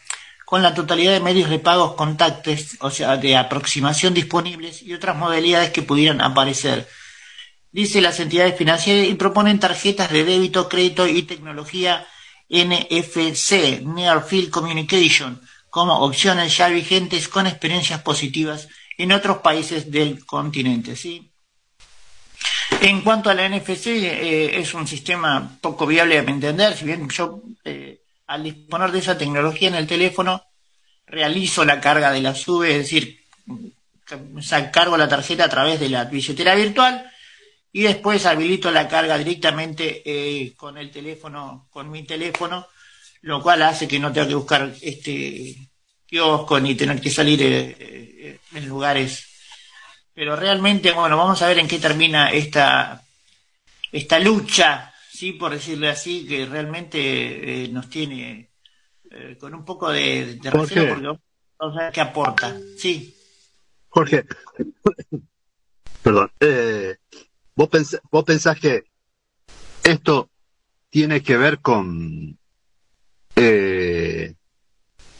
con 0.52 0.62
la 0.62 0.74
totalidad 0.74 1.12
de 1.12 1.20
medios 1.20 1.48
de 1.48 1.58
pagos 1.58 1.94
contactes, 1.94 2.76
o 2.80 2.90
sea, 2.90 3.16
de 3.16 3.38
aproximación 3.38 4.12
disponibles 4.12 4.82
y 4.82 4.92
otras 4.92 5.16
modalidades 5.16 5.70
que 5.70 5.80
pudieran 5.80 6.20
aparecer. 6.20 6.86
Dice 7.70 8.02
las 8.02 8.20
entidades 8.20 8.58
financieras 8.58 9.08
y 9.08 9.14
proponen 9.14 9.58
tarjetas 9.58 10.10
de 10.10 10.24
débito, 10.24 10.68
crédito 10.68 11.06
y 11.08 11.22
tecnología 11.22 12.06
NFC, 12.50 13.80
Near 13.82 14.26
Field 14.26 14.50
Communication, 14.50 15.40
como 15.70 16.00
opciones 16.00 16.54
ya 16.54 16.68
vigentes 16.68 17.28
con 17.28 17.46
experiencias 17.46 18.02
positivas 18.02 18.68
en 18.98 19.12
otros 19.12 19.38
países 19.38 19.90
del 19.90 20.22
continente. 20.26 20.96
¿sí? 20.96 21.32
En 22.82 23.00
cuanto 23.00 23.30
a 23.30 23.34
la 23.34 23.48
NFC, 23.48 23.86
eh, 23.86 24.60
es 24.60 24.74
un 24.74 24.86
sistema 24.86 25.56
poco 25.62 25.86
viable 25.86 26.20
mi 26.20 26.32
entender, 26.32 26.76
si 26.76 26.84
bien 26.84 27.08
yo 27.08 27.40
eh, 27.64 28.01
al 28.32 28.44
disponer 28.44 28.90
de 28.90 28.98
esa 28.98 29.18
tecnología 29.18 29.68
en 29.68 29.74
el 29.74 29.86
teléfono 29.86 30.42
realizo 31.06 31.66
la 31.66 31.82
carga 31.82 32.10
de 32.10 32.22
la 32.22 32.34
SUBE, 32.34 32.70
es 32.70 32.78
decir, 32.78 33.26
cargo 34.72 34.96
la 34.96 35.08
tarjeta 35.08 35.44
a 35.44 35.50
través 35.50 35.78
de 35.78 35.90
la 35.90 36.04
billetera 36.04 36.54
virtual 36.54 37.10
y 37.72 37.82
después 37.82 38.24
habilito 38.24 38.70
la 38.70 38.88
carga 38.88 39.18
directamente 39.18 40.02
eh, 40.06 40.54
con 40.56 40.78
el 40.78 40.90
teléfono, 40.90 41.68
con 41.70 41.90
mi 41.90 42.04
teléfono, 42.04 42.68
lo 43.20 43.42
cual 43.42 43.62
hace 43.62 43.86
que 43.86 43.98
no 43.98 44.10
tenga 44.10 44.28
que 44.28 44.34
buscar 44.34 44.72
este 44.80 45.68
kiosco 46.06 46.58
ni 46.58 46.74
tener 46.74 47.02
que 47.02 47.10
salir 47.10 47.42
eh, 47.42 47.76
eh, 47.78 48.38
en 48.54 48.66
lugares. 48.66 49.26
Pero 50.14 50.36
realmente, 50.36 50.92
bueno, 50.92 51.18
vamos 51.18 51.42
a 51.42 51.48
ver 51.48 51.58
en 51.58 51.68
qué 51.68 51.78
termina 51.78 52.30
esta, 52.30 53.02
esta 53.92 54.18
lucha, 54.18 54.91
sí, 55.22 55.34
por 55.34 55.52
decirle 55.52 55.88
así, 55.88 56.26
que 56.26 56.46
realmente 56.46 57.62
eh, 57.64 57.68
nos 57.68 57.88
tiene 57.88 58.50
eh, 59.08 59.36
con 59.38 59.54
un 59.54 59.64
poco 59.64 59.88
de, 59.88 60.34
de 60.42 60.50
recelo 60.50 60.88
porque 60.88 61.20
vamos 61.60 61.76
a 61.78 61.84
ver 61.84 61.92
qué 61.92 62.00
aporta. 62.00 62.58
Sí. 62.76 63.14
Jorge, 63.88 64.26
perdón, 66.02 66.28
eh, 66.40 66.96
¿vos, 67.54 67.68
pens 67.68 68.00
vos 68.10 68.24
pensás 68.24 68.58
que 68.58 68.82
esto 69.84 70.28
tiene 70.90 71.22
que 71.22 71.36
ver 71.36 71.60
con 71.60 72.36
eh, 73.36 74.34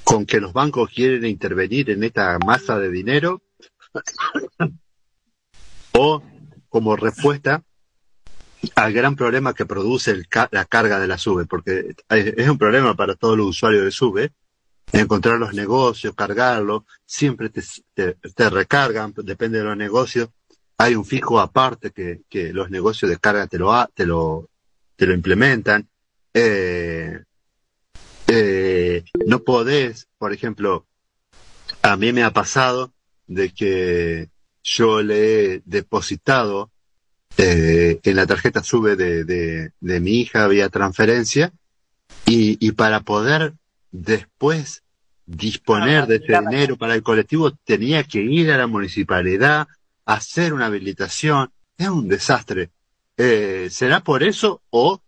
con 0.03 0.27
que 0.27 0.41
los 0.41 0.53
bancos 0.53 0.91
quieren 0.91 1.27
intervenir 1.27 1.91
en 1.91 2.03
esta 2.03 2.41
masa 2.45 2.77
de 2.81 2.91
dinero 2.91 3.41
o 5.93 6.21
como 6.69 6.97
respuesta 6.97 7.63
al 8.75 8.93
gran 8.93 9.17
problema 9.17 9.55
que 9.55 9.67
produce 9.67 10.23
la 10.51 10.65
carga 10.65 10.99
de 10.99 11.07
la 11.07 11.19
SUBE, 11.19 11.47
porque 11.47 11.95
es 12.09 12.49
un 12.49 12.59
problema 12.59 12.95
para 12.95 13.15
todos 13.15 13.37
los 13.37 13.49
usuarios 13.49 13.85
de 13.85 13.91
SUBE, 13.91 14.33
encontrar 14.93 15.39
los 15.39 15.55
negocios, 15.55 16.15
cargarlo, 16.15 16.87
siempre 17.05 17.49
te, 17.49 17.63
te, 17.95 18.51
recargan, 18.51 19.15
depende 19.17 19.59
de 19.59 19.65
los 19.65 19.77
negocios. 19.77 20.29
Hay 20.79 20.95
un 20.95 21.05
fijo 21.05 21.41
aparte 21.41 21.91
que, 21.91 22.53
los 22.53 22.71
negocios 22.71 23.11
de 23.11 23.19
carga 23.19 23.47
te 23.47 23.59
lo, 23.59 23.87
te 23.95 24.07
lo, 24.07 24.49
te 24.97 25.07
lo 25.07 25.15
implementan. 25.15 25.89
Eh, 26.35 27.23
eh, 28.27 29.05
no 29.27 29.41
podés, 29.41 30.09
por 30.19 30.33
ejemplo, 30.33 30.87
a 31.83 31.97
mí 31.97 32.13
me 32.13 32.23
ha 32.23 32.33
pasado 32.33 32.93
de 33.27 33.53
que 33.53 34.31
yo 34.63 35.03
le 35.03 35.55
he 35.55 35.63
depositado 35.65 36.72
eh, 37.39 38.01
en 38.03 38.17
la 38.17 38.27
tarjeta 38.27 38.63
sube 38.63 38.97
de, 38.97 39.25
de, 39.25 39.73
de, 39.81 40.01
mi 40.01 40.21
hija 40.21 40.47
vía 40.49 40.69
transferencia 40.69 41.53
y, 42.27 42.65
y 42.65 42.73
para 42.73 43.01
poder 43.01 43.55
después 43.91 44.83
disponer 45.27 46.07
de 46.07 46.17
ese 46.17 46.39
dinero 46.39 46.77
para 46.77 46.95
el 46.95 47.03
colectivo 47.03 47.53
tenía 47.65 48.05
que 48.05 48.21
ir 48.21 48.51
a 48.51 48.59
la 48.59 48.67
municipalidad, 48.67 49.67
hacer 50.05 50.53
una 50.53 50.67
habilitación. 50.67 51.51
Es 51.79 51.89
un 51.89 52.09
desastre. 52.09 52.71
Eh, 53.17 53.69
¿Será 53.71 54.01
por 54.01 54.23
eso 54.23 54.63
o 54.71 55.01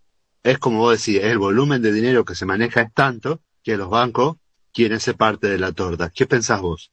es 0.43 0.59
como 0.59 0.79
vos 0.79 0.99
decís, 0.99 1.23
el 1.23 1.39
volumen 1.39 1.83
de 1.83 1.93
dinero 1.93 2.25
que 2.25 2.35
se 2.35 2.47
maneja 2.47 2.83
es 2.83 2.93
tanto 2.93 3.41
que 3.63 3.77
los 3.77 3.89
bancos 3.89 4.37
quieren 4.73 5.01
ser 5.01 5.17
parte 5.17 5.49
de 5.49 5.59
la 5.59 5.73
torta? 5.73 6.11
¿Qué 6.11 6.27
pensás 6.27 6.61
vos? 6.61 6.91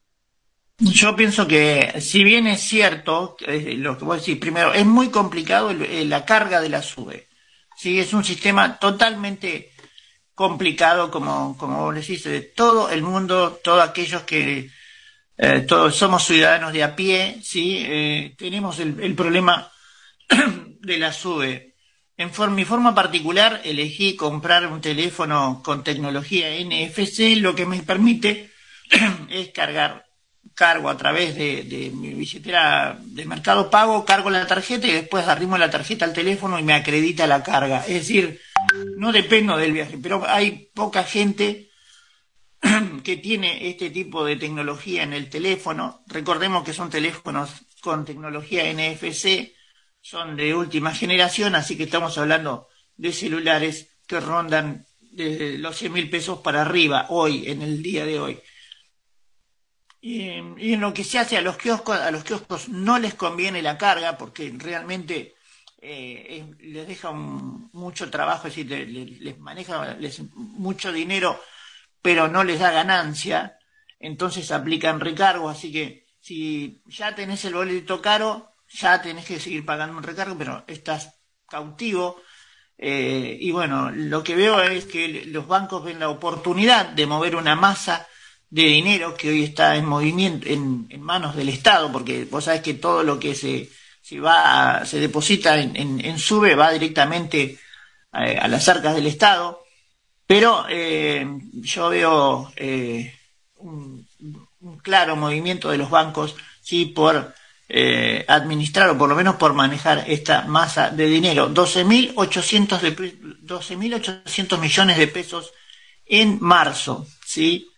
Yo 0.84 1.16
pienso 1.16 1.48
que, 1.48 2.02
si 2.02 2.24
bien 2.24 2.48
es 2.48 2.62
cierto, 2.62 3.38
eh, 3.46 3.76
lo 3.78 4.00
que 4.00 4.04
vos 4.04 4.18
decís, 4.18 4.40
primero, 4.40 4.74
es 4.74 4.86
muy 4.86 5.10
complicado 5.10 5.72
la 5.74 6.26
carga 6.26 6.60
de 6.60 6.70
la 6.70 6.82
SUBE. 6.82 7.28
Sí, 7.78 8.00
es 8.00 8.14
un 8.14 8.24
sistema 8.24 8.80
totalmente 8.80 9.74
complicado, 10.34 11.12
como, 11.12 11.56
como 11.56 11.84
vos 11.84 11.94
decís, 11.94 12.24
de 12.24 12.42
todo 12.42 12.90
el 12.90 13.04
mundo, 13.04 13.60
todos 13.64 13.88
aquellos 13.88 14.24
que 14.24 14.72
eh, 15.38 15.60
todos 15.68 15.96
somos 15.96 16.24
ciudadanos 16.26 16.74
de 16.74 16.84
a 16.84 16.96
pie, 16.96 17.40
sí, 17.44 17.78
eh, 17.88 18.34
tenemos 18.36 18.80
el, 18.80 19.14
problema 19.14 19.72
de 20.80 20.98
la 20.98 21.14
SUBE. 21.14 21.76
En 22.18 22.32
mi 22.56 22.66
forma 22.66 22.96
particular, 22.96 23.62
elegí 23.64 24.16
comprar 24.16 24.66
un 24.66 24.82
teléfono 24.82 25.62
con 25.64 25.84
tecnología 25.84 26.50
NFC, 26.60 27.38
lo 27.38 27.54
que 27.54 27.68
me 27.68 27.84
permite 27.84 28.52
es 29.30 29.50
cargar 29.50 30.11
cargo 30.54 30.90
a 30.90 30.98
través 30.98 31.36
de, 31.36 31.92
mi 31.94 32.14
billetera 32.14 32.98
de 33.00 33.26
Mercado 33.26 33.70
Pago, 33.70 34.06
cargo 34.06 34.30
la 34.30 34.48
tarjeta 34.48 34.88
y 34.88 34.92
después 34.92 35.28
arrimo 35.28 35.58
la 35.58 35.70
tarjeta 35.70 36.06
al 36.06 36.14
teléfono 36.14 36.60
y 36.60 36.64
me 36.64 36.74
acredita 36.74 37.28
la 37.28 37.44
carga. 37.44 37.80
Es 37.88 37.94
decir, 37.94 38.40
no 38.98 39.12
dependo 39.12 39.58
del 39.58 39.72
viaje, 39.72 39.98
pero 40.02 40.24
hay 40.28 40.70
poca 40.74 41.04
gente 41.04 41.70
que 43.04 43.18
tiene 43.18 43.70
este 43.70 43.90
tipo 43.90 44.24
de 44.24 44.36
tecnología 44.36 45.04
en 45.04 45.14
el 45.14 45.30
teléfono. 45.30 46.04
Recordemos 46.08 46.64
que 46.64 46.74
son 46.74 46.90
teléfonos 46.90 47.50
con 47.82 48.06
tecnología 48.06 48.72
NFC, 48.72 49.54
son 50.00 50.36
de 50.36 50.54
última 50.54 50.94
generación, 50.94 51.56
así 51.56 51.78
que 51.78 51.84
estamos 51.84 52.18
hablando 52.18 52.68
de 52.98 53.14
celulares 53.14 53.98
que 54.08 54.20
rondan 54.20 54.86
desde 55.00 55.58
los 55.58 55.76
100 55.78 55.94
mil 55.94 56.10
pesos 56.10 56.40
para 56.40 56.62
arriba 56.62 57.08
hoy, 57.10 57.50
en 57.50 57.62
el 57.62 57.82
día 57.82 58.06
de 58.06 58.20
hoy. 58.20 58.40
Y, 60.04 60.24
en 60.32 60.82
lo 60.82 60.94
que 60.94 61.04
se 61.04 61.20
hace 61.20 61.38
a 61.38 61.42
los 61.42 61.58
kioscos, 61.58 62.00
a 62.00 62.10
los 62.10 62.24
kioscos 62.24 62.70
no 62.70 62.98
les 62.98 63.14
conviene 63.14 63.62
la 63.62 63.78
carga 63.78 64.18
porque 64.18 64.52
realmente 64.58 65.36
eh, 65.80 66.44
les 66.60 66.88
deja 66.88 67.12
mucho 67.12 68.10
trabajo, 68.10 68.48
es 68.48 68.56
decir, 68.56 69.20
les, 69.22 69.38
maneja 69.40 69.98
mucho 70.34 70.92
dinero, 70.92 71.40
pero 72.02 72.28
no 72.28 72.44
les 72.44 72.60
da 72.60 72.72
ganancia, 72.72 73.60
entonces 74.00 74.52
aplican 74.52 75.00
recargo, 75.00 75.50
así 75.50 75.72
que 75.72 76.08
si 76.20 76.82
ya 76.88 77.14
tenés 77.14 77.46
el 77.46 77.54
boleto 77.54 78.02
caro, 78.02 78.54
ya 78.70 79.02
tenés 79.02 79.26
que 79.26 79.40
seguir 79.40 79.66
pagando 79.66 79.98
un 79.98 80.04
recargo, 80.04 80.38
pero 80.38 80.64
estás 80.68 81.20
cautivo. 81.48 82.22
Eh, 82.78 83.38
y 83.40 83.52
bueno, 83.52 83.92
lo 83.92 84.24
que 84.24 84.36
veo 84.36 84.62
es 84.62 84.86
que 84.86 85.26
los 85.28 85.48
bancos 85.48 85.84
ven 85.84 86.00
la 86.00 86.10
oportunidad 86.10 86.88
de 86.88 87.06
mover 87.06 87.36
una 87.36 87.56
masa 87.56 88.08
de 88.52 88.64
dinero 88.64 89.16
que 89.16 89.30
hoy 89.30 89.44
está 89.44 89.78
en 89.78 89.86
movimiento, 89.86 90.48
en, 90.48 90.88
manos 91.02 91.36
del 91.36 91.50
Estado, 91.50 91.92
porque 91.92 92.26
vos 92.26 92.44
sabés 92.44 92.62
que 92.62 92.74
todo 92.76 93.02
lo 93.02 93.18
que 93.18 93.34
se, 93.34 93.70
se 94.02 94.20
va, 94.20 94.86
se 94.86 95.00
deposita 95.00 95.58
en, 95.58 95.76
en, 95.76 96.20
SUBE 96.20 96.56
va 96.56 96.72
directamente 96.72 97.58
eh, 98.14 98.38
a, 98.38 98.48
las 98.50 98.68
arcas 98.68 98.94
del 98.94 99.08
Estado, 99.08 99.64
pero 100.28 100.66
eh, 100.70 101.26
yo 101.54 101.90
veo 101.90 102.52
eh, 102.58 103.18
un, 103.56 104.06
claro 104.84 105.16
movimiento 105.16 105.70
de 105.72 105.78
los 105.78 105.90
bancos, 105.90 106.36
sí, 106.62 106.86
por 106.86 107.34
administrar 108.28 108.90
o 108.90 108.98
por 108.98 109.08
lo 109.08 109.16
menos 109.16 109.38
por 109.38 109.54
manejar 109.54 110.04
esta 110.08 110.42
masa 110.42 110.90
de 110.90 111.06
dinero, 111.06 111.50
12.800 111.54 112.82
de 112.82 112.98
12.800 112.98 114.60
millones 114.60 114.98
de 114.98 115.08
pesos 115.08 115.54
en 116.06 116.38
marzo, 116.42 117.08
sí, 117.26 117.71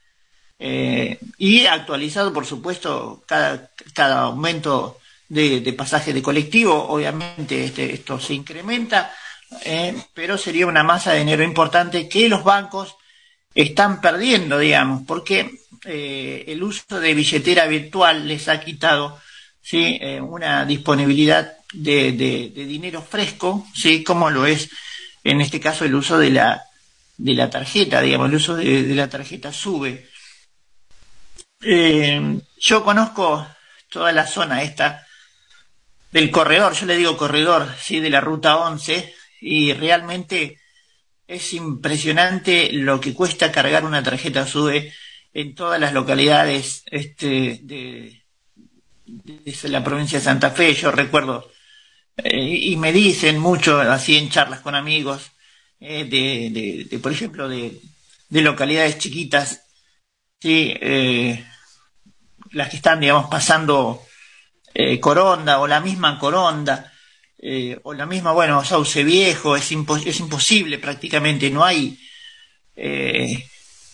eh, 0.65 1.19
y 1.37 1.65
actualizado, 1.65 2.31
por 2.31 2.45
supuesto, 2.45 3.21
cada, 3.25 3.69
cada 3.91 4.21
aumento 4.21 4.97
de, 5.27 5.73
pasaje 5.73 6.13
de 6.13 6.21
colectivo, 6.21 6.87
obviamente 6.87 7.65
este, 7.65 7.93
esto 7.93 8.17
se 8.17 8.33
incrementa, 8.33 9.13
eh, 9.65 9.93
pero 10.13 10.37
sería 10.37 10.65
una 10.65 10.81
masa 10.85 11.11
de 11.11 11.19
dinero 11.19 11.43
importante 11.43 12.07
que 12.07 12.29
los 12.29 12.45
bancos 12.45 12.95
están 13.53 13.99
perdiendo, 13.99 14.57
digamos, 14.57 15.01
porque 15.05 15.51
eh, 15.83 16.45
el 16.47 16.63
uso 16.63 16.97
de 16.97 17.13
billetera 17.13 17.67
virtual 17.67 18.25
les 18.25 18.47
ha 18.47 18.61
quitado 18.61 19.19
¿sí? 19.61 19.99
una 20.21 20.63
disponibilidad 20.63 21.57
de, 21.73 22.13
de, 22.13 22.65
dinero 22.65 23.01
fresco, 23.01 23.67
¿sí? 23.75 24.01
como 24.01 24.29
lo 24.29 24.45
es 24.45 24.69
en 25.25 25.41
este 25.41 25.59
caso 25.59 25.83
el 25.83 25.93
uso 25.93 26.17
de 26.17 26.29
la, 26.29 26.63
de 27.17 27.33
la 27.33 27.49
tarjeta, 27.49 27.99
digamos, 27.99 28.29
el 28.29 28.35
uso 28.35 28.55
de, 28.55 28.83
de 28.83 28.95
la 28.95 29.09
tarjeta 29.09 29.51
sube. 29.51 30.12
Eh, 31.65 32.39
yo 32.57 32.83
conozco 32.83 33.47
toda 33.89 34.11
la 34.11 34.25
zona 34.27 34.63
esta 34.63 35.05
del 36.11 36.29
corredor, 36.29 36.73
yo 36.73 36.85
le 36.85 36.97
digo 36.97 37.17
corredor, 37.17 37.73
sí, 37.79 37.99
de 37.99 38.09
la 38.09 38.21
ruta 38.21 38.57
11, 38.57 39.13
y 39.41 39.73
realmente 39.73 40.59
es 41.27 41.53
impresionante 41.53 42.71
lo 42.71 42.99
que 42.99 43.13
cuesta 43.13 43.51
cargar 43.51 43.85
una 43.85 44.03
tarjeta 44.03 44.45
SUBE 44.45 44.93
en 45.33 45.55
todas 45.55 45.79
las 45.79 45.93
localidades 45.93 46.83
este, 46.91 47.59
de, 47.63 48.23
la 49.63 49.83
provincia 49.83 50.19
de 50.19 50.25
Santa 50.25 50.51
Fe. 50.51 50.73
Yo 50.73 50.91
recuerdo, 50.91 51.51
eh, 52.17 52.39
y 52.39 52.75
me 52.77 52.91
dicen 52.91 53.39
mucho 53.39 53.79
así 53.79 54.17
en 54.17 54.29
charlas 54.29 54.59
con 54.61 54.75
amigos, 54.75 55.31
eh, 55.79 56.05
de, 56.05 56.85
de, 56.89 56.99
por 56.99 57.11
ejemplo, 57.11 57.49
de, 57.49 57.79
de 58.29 58.41
localidades 58.41 58.99
chiquitas, 58.99 59.63
sí, 60.39 60.73
eh, 60.79 61.43
las 62.53 62.69
que 62.69 62.77
están, 62.77 62.99
digamos, 62.99 63.29
pasando 63.29 64.03
eh, 64.73 64.99
Coronda 64.99 65.59
o 65.59 65.67
la 65.67 65.79
misma 65.79 66.17
Coronda 66.17 66.91
eh, 67.45 67.77
o 67.83 67.93
la 67.93 68.05
misma, 68.05 68.31
bueno, 68.31 68.63
Sauce 68.63 69.03
Viejo, 69.03 69.57
es, 69.57 69.69
es 70.05 70.19
imposible 70.21 70.77
prácticamente, 70.77 71.49
no 71.49 71.65
hay 71.65 71.99
eh, 72.73 73.49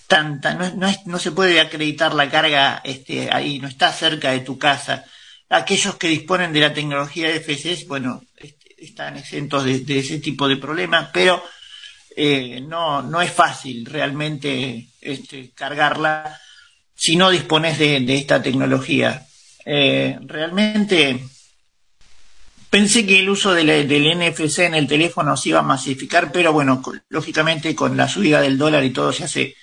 tanta, 0.06 0.54
no, 0.54 0.70
no, 0.76 0.88
es, 0.88 1.06
no, 1.08 1.18
se 1.18 1.32
puede 1.32 1.60
acreditar 1.60 2.14
la 2.14 2.30
carga 2.30 2.80
este, 2.84 3.30
ahí, 3.32 3.58
no 3.58 3.68
está 3.68 3.92
cerca 3.92 4.32
de 4.32 4.42
tu 4.42 4.60
casa. 4.60 5.04
Aquellos 5.50 5.96
que 5.96 6.10
disponen 6.10 6.54
de 6.54 6.60
la 6.60 6.74
tecnología 6.74 7.30
de 7.30 7.40
FCS, 7.40 7.88
bueno, 7.88 8.22
este, 8.38 8.76
están 8.84 9.18
exentos 9.18 9.64
de, 9.64 9.80
de, 9.80 9.98
ese 9.98 10.20
tipo 10.20 10.48
de 10.48 10.58
problemas, 10.58 11.10
pero 11.12 11.44
eh, 12.16 12.62
no, 12.62 13.02
no 13.02 13.20
es 13.20 13.32
fácil 13.32 13.84
realmente 13.86 14.90
este, 15.02 15.52
cargarla 15.56 16.40
si 17.00 17.16
no 17.16 17.30
dispones 17.30 17.80
de, 17.80 18.04
esta 18.14 18.42
tecnología. 18.42 19.26
Eh, 19.66 20.20
realmente 20.26 21.24
pensé 22.70 23.06
que 23.06 23.20
el 23.20 23.30
uso 23.30 23.54
del 23.54 23.70
NFC 24.18 24.60
en 24.60 24.76
el 24.76 24.86
teléfono 24.86 25.38
se 25.38 25.50
iba 25.50 25.60
a 25.60 25.64
masificar, 25.64 26.30
pero 26.34 26.52
bueno, 26.52 26.84
lógicamente 27.08 27.74
con 27.74 27.96
la 27.96 28.10
subida 28.10 28.42
del 28.42 28.58
dólar 28.58 28.84
y 28.84 28.90
todo 28.90 29.14
se 29.14 29.24
hace 29.24 29.56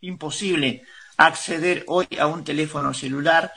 imposible 0.00 0.84
acceder 1.16 1.82
hoy 1.88 2.06
a 2.20 2.28
un 2.28 2.44
teléfono 2.44 2.94
celular. 2.94 3.52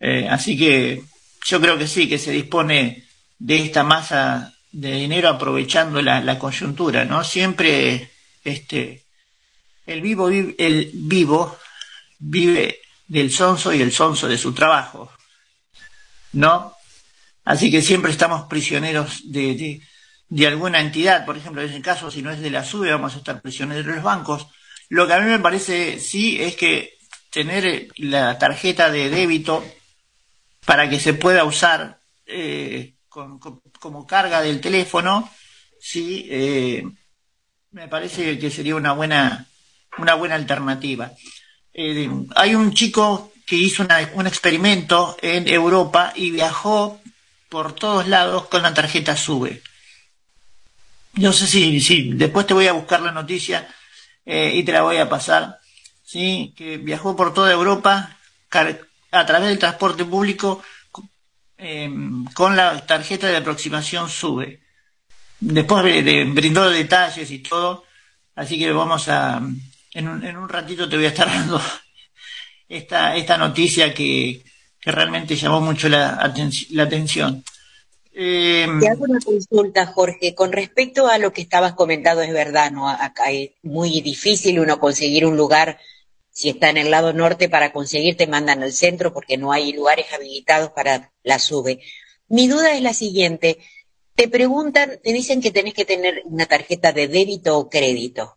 Eh, 0.00 0.26
así 0.30 0.56
que 0.56 1.02
yo 1.44 1.60
creo 1.60 1.76
que 1.76 1.86
sí, 1.86 2.08
que 2.08 2.18
se 2.18 2.32
dispone 2.32 3.04
de 3.38 3.56
esta 3.58 3.84
masa 3.84 4.54
de 4.72 4.92
dinero 4.92 5.28
aprovechando 5.28 6.00
la, 6.00 6.22
la 6.22 6.38
coyuntura, 6.38 7.04
¿no? 7.04 7.22
Siempre 7.24 8.10
este 8.42 9.02
el 9.86 10.00
vivo 10.00 10.30
el 10.30 10.90
vivo 10.94 11.58
vive 12.24 12.80
del 13.06 13.30
sonso 13.30 13.72
y 13.72 13.82
el 13.82 13.92
sonso 13.92 14.28
de 14.28 14.38
su 14.38 14.52
trabajo. 14.54 15.12
¿No? 16.32 16.74
Así 17.44 17.70
que 17.70 17.82
siempre 17.82 18.10
estamos 18.10 18.48
prisioneros 18.48 19.30
de, 19.30 19.80
de 20.28 20.46
alguna 20.46 20.80
entidad, 20.80 21.26
por 21.26 21.36
ejemplo, 21.36 21.62
en 21.62 21.70
ese 21.70 21.82
caso, 21.82 22.10
si 22.10 22.22
no 22.22 22.30
es 22.30 22.40
de 22.40 22.50
la 22.50 22.64
SUBE, 22.64 22.90
vamos 22.90 23.14
a 23.14 23.18
estar 23.18 23.42
prisioneros 23.42 23.84
de 23.84 23.92
los 23.92 24.02
bancos. 24.02 24.46
Lo 24.88 25.06
que 25.06 25.12
a 25.12 25.20
mí 25.20 25.30
me 25.30 25.38
parece, 25.38 25.98
sí, 26.00 26.42
es 26.42 26.56
que 26.56 26.96
tener 27.30 27.88
la 27.96 28.38
tarjeta 28.38 28.90
de 28.90 29.10
débito 29.10 29.64
para 30.64 30.88
que 30.88 30.98
se 30.98 31.12
pueda 31.14 31.44
usar 31.44 32.00
eh, 32.26 32.94
como 33.08 34.06
carga 34.06 34.40
del 34.40 34.60
teléfono, 34.60 35.30
sí, 35.78 36.26
eh, 36.30 36.84
me 37.72 37.88
parece 37.88 38.38
que 38.38 38.50
sería 38.50 38.76
una 38.76 38.92
buena, 38.92 39.46
una 39.98 40.14
buena 40.14 40.36
alternativa. 40.36 41.12
Eh, 41.74 42.08
hay 42.36 42.54
un 42.54 42.72
chico 42.72 43.32
que 43.46 43.56
hizo 43.56 43.86
un 44.14 44.26
experimento 44.26 45.16
en 45.20 45.48
Europa 45.48 46.12
y 46.16 46.30
viajó 46.30 47.00
por 47.48 47.74
todos 47.74 48.08
lados 48.08 48.46
con 48.46 48.62
la 48.62 48.72
tarjeta 48.72 49.16
SUBE. 49.16 49.62
No 51.14 51.32
sé 51.32 51.46
si, 51.46 51.80
si 51.80 52.12
después 52.14 52.46
te 52.46 52.54
voy 52.54 52.68
a 52.68 52.72
buscar 52.72 53.02
la 53.02 53.12
noticia 53.12 53.68
y 54.24 54.62
te 54.62 54.72
la 54.72 54.82
voy 54.82 54.96
a 54.96 55.08
pasar. 55.08 55.58
Sí, 56.02 56.54
que 56.56 56.78
viajó 56.78 57.14
por 57.14 57.34
toda 57.34 57.52
Europa 57.52 58.16
a 59.10 59.26
través 59.26 59.48
del 59.48 59.58
transporte 59.58 60.04
público 60.04 60.62
Em, 61.56 62.24
con 62.34 62.56
la 62.56 62.84
tarjeta 62.84 63.28
de 63.28 63.36
aproximación 63.36 64.08
sube. 64.08 64.60
Después 65.40 65.84
de, 65.84 66.24
brindó 66.24 66.68
detalles 66.68 67.30
y 67.30 67.38
todo, 67.38 67.84
así 68.34 68.58
que 68.58 68.72
vamos 68.72 69.08
a, 69.08 69.40
en 69.94 70.08
un, 70.08 70.24
en 70.24 70.36
un 70.36 70.48
ratito 70.48 70.88
te 70.88 70.96
voy 70.96 71.06
a 71.06 71.08
estar 71.08 71.26
dando 71.30 71.60
esta, 72.68 73.16
esta 73.16 73.38
noticia 73.38 73.94
que, 73.94 74.44
que 74.80 74.92
realmente 74.92 75.36
llamó 75.36 75.60
mucho 75.60 75.88
la, 75.88 76.20
atención. 76.22 77.42
Eh, 78.12 78.68
Te 78.80 78.88
hago 78.88 79.04
una 79.04 79.18
consulta, 79.20 79.86
Jorge. 79.86 80.34
Con 80.34 80.52
respecto 80.52 81.08
a 81.08 81.18
lo 81.18 81.32
que 81.32 81.40
estabas 81.40 81.72
comentando, 81.72 82.22
es 82.22 82.32
verdad, 82.32 82.70
¿no? 82.70 82.88
Acá 82.88 83.30
es 83.30 83.52
muy 83.62 84.00
difícil 84.02 84.60
uno 84.60 84.78
conseguir 84.78 85.26
un 85.26 85.36
lugar 85.36 85.78
si 86.30 86.48
está 86.48 86.68
en 86.68 86.76
el 86.76 86.90
lado 86.90 87.12
norte 87.12 87.48
para 87.48 87.72
conseguir 87.72 88.16
te 88.16 88.26
mandan 88.26 88.62
al 88.62 88.72
centro 88.72 89.12
porque 89.14 89.36
no 89.36 89.52
hay 89.52 89.72
lugares 89.72 90.06
habilitados 90.12 90.70
para 90.70 91.12
la 91.22 91.38
sube. 91.38 91.80
Mi 92.28 92.48
duda 92.48 92.74
es 92.74 92.82
la 92.82 92.92
siguiente. 92.92 93.58
Te 94.14 94.28
preguntan, 94.28 95.00
te 95.02 95.12
dicen 95.12 95.40
que 95.40 95.50
tenés 95.50 95.74
que 95.74 95.84
tener 95.84 96.22
una 96.24 96.46
tarjeta 96.46 96.92
de 96.92 97.08
débito 97.08 97.58
o 97.58 97.68
crédito. 97.68 98.36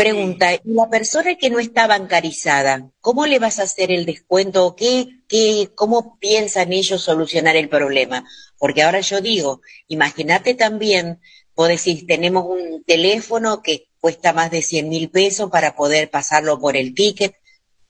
Pregunta, 0.00 0.54
¿y 0.54 0.60
la 0.64 0.88
persona 0.88 1.34
que 1.34 1.50
no 1.50 1.58
está 1.58 1.86
bancarizada, 1.86 2.90
cómo 3.02 3.26
le 3.26 3.38
vas 3.38 3.58
a 3.58 3.64
hacer 3.64 3.92
el 3.92 4.06
descuento 4.06 4.64
o 4.64 4.74
qué, 4.74 5.08
qué, 5.28 5.72
cómo 5.74 6.18
piensan 6.18 6.72
ellos 6.72 7.02
solucionar 7.02 7.54
el 7.56 7.68
problema? 7.68 8.24
Porque 8.56 8.82
ahora 8.82 9.00
yo 9.00 9.20
digo, 9.20 9.60
imagínate 9.88 10.54
también, 10.54 11.20
vos 11.54 11.68
decís, 11.68 12.06
tenemos 12.06 12.46
un 12.46 12.82
teléfono 12.84 13.60
que 13.60 13.88
cuesta 14.00 14.32
más 14.32 14.50
de 14.50 14.62
100 14.62 14.88
mil 14.88 15.10
pesos 15.10 15.50
para 15.50 15.76
poder 15.76 16.08
pasarlo 16.08 16.58
por 16.58 16.78
el 16.78 16.94
ticket, 16.94 17.34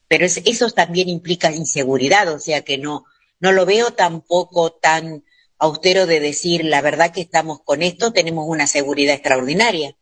pero 0.08 0.26
eso 0.26 0.70
también 0.70 1.08
implica 1.08 1.52
inseguridad, 1.52 2.26
o 2.34 2.40
sea 2.40 2.62
que 2.62 2.76
no, 2.76 3.04
no 3.38 3.52
lo 3.52 3.66
veo 3.66 3.92
tampoco 3.92 4.72
tan 4.72 5.22
austero 5.58 6.06
de 6.06 6.18
decir 6.18 6.64
la 6.64 6.80
verdad 6.80 7.12
que 7.12 7.20
estamos 7.20 7.60
con 7.62 7.84
esto, 7.84 8.12
tenemos 8.12 8.46
una 8.48 8.66
seguridad 8.66 9.14
extraordinaria. 9.14 9.94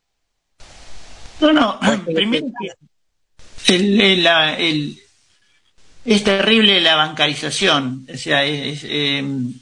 No, 1.40 1.52
no, 1.52 1.80
primero, 2.04 2.46
es 6.04 6.24
terrible 6.24 6.80
la 6.80 6.96
bancarización, 6.96 8.06
o 8.12 8.16
sea, 8.16 8.44
es, 8.44 8.84
em, 8.84 9.54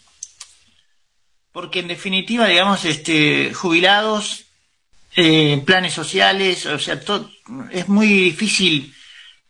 porque 1.53 1.81
en 1.81 1.89
definitiva, 1.89 2.47
digamos, 2.47 2.85
este, 2.85 3.53
jubilados 3.53 4.45
eh, 5.17 5.63
planes 5.65 5.95
sociales, 5.95 6.67
o 6.67 6.79
sea, 6.79 7.01
es 7.73 7.89
muy 7.89 8.07
difícil 8.07 8.95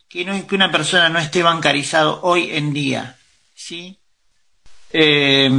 que, 0.09 0.24
no, 0.24 0.47
que 0.47 0.55
una 0.55 0.70
persona 0.70 1.09
no 1.09 1.18
esté 1.18 1.43
bancarizado 1.43 2.20
hoy 2.22 2.51
en 2.53 2.72
día, 2.72 3.16
¿sí? 3.55 3.99
Eh, 4.93 5.51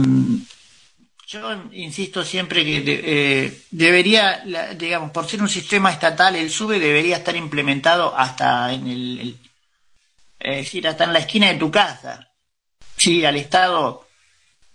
yo 1.28 1.70
insisto 1.74 2.24
siempre 2.24 2.64
que 2.64 2.84
eh, 2.86 3.62
debería, 3.72 4.44
digamos, 4.76 5.12
por 5.12 5.28
ser 5.28 5.42
un 5.42 5.50
sistema 5.50 5.92
estatal, 5.92 6.36
el 6.36 6.50
SUBE 6.50 6.80
debería 6.80 7.18
estar 7.18 7.36
implementado 7.36 8.18
hasta 8.18 8.74
en 8.74 8.88
el, 8.88 9.38
decir, 10.40 10.88
hasta 10.88 11.04
en 11.04 11.14
la 11.14 11.20
esquina 11.20 11.48
de 11.48 11.60
tu 11.60 11.70
casa. 11.70 12.32
Sí, 12.96 13.26
al 13.26 13.36
Estado, 13.36 14.08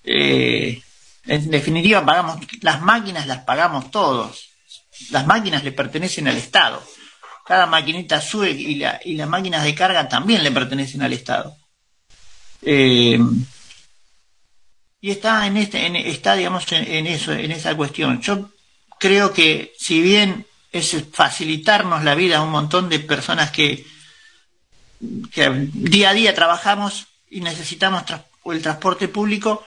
en 0.05 0.81
definitiva, 1.51 2.05
pagamos, 2.05 2.39
las 2.61 2.81
máquinas 2.81 3.27
las 3.27 3.39
pagamos 3.39 3.91
todos 3.91 4.53
las 5.11 5.27
máquinas 5.27 5.65
le 5.65 5.73
pertenecen 5.73 6.29
al 6.29 6.37
Estado. 6.37 6.83
Cada 7.45 7.67
maquinita 7.67 8.21
sube 8.21 8.51
y, 8.51 8.77
la, 8.77 9.01
y 9.05 9.15
las 9.15 9.29
máquinas 9.29 9.65
de 9.65 9.75
carga 9.75 10.09
también 10.09 10.45
le 10.45 10.53
pertenecen 10.53 11.03
al 11.03 11.13
Estado. 11.13 11.57
Eh, 12.63 13.19
y 15.03 15.11
está 15.11 15.47
en 15.49 15.57
este, 15.57 15.85
en, 15.85 15.97
está 15.97 16.37
digamos 16.37 16.65
en, 16.71 17.07
eso, 17.09 17.33
en 17.33 17.51
esa 17.51 17.77
cuestión. 17.77 18.23
Yo 18.23 18.49
creo 18.99 19.33
que 19.33 19.75
si 19.77 20.01
bien 20.01 20.47
es 20.71 20.97
facilitarnos 21.13 22.05
la 22.05 22.15
vida 22.15 22.39
a 22.39 22.43
un 22.43 22.51
montón 22.51 22.89
de 22.89 23.01
personas 23.01 23.51
que, 23.51 23.85
que 25.33 25.51
día 25.75 26.11
a 26.11 26.15
día 26.15 26.35
trabajamos 26.35 27.09
y 27.29 27.41
necesitamos 27.41 28.05
el 28.45 28.63
transporte 28.63 29.09
público, 29.09 29.67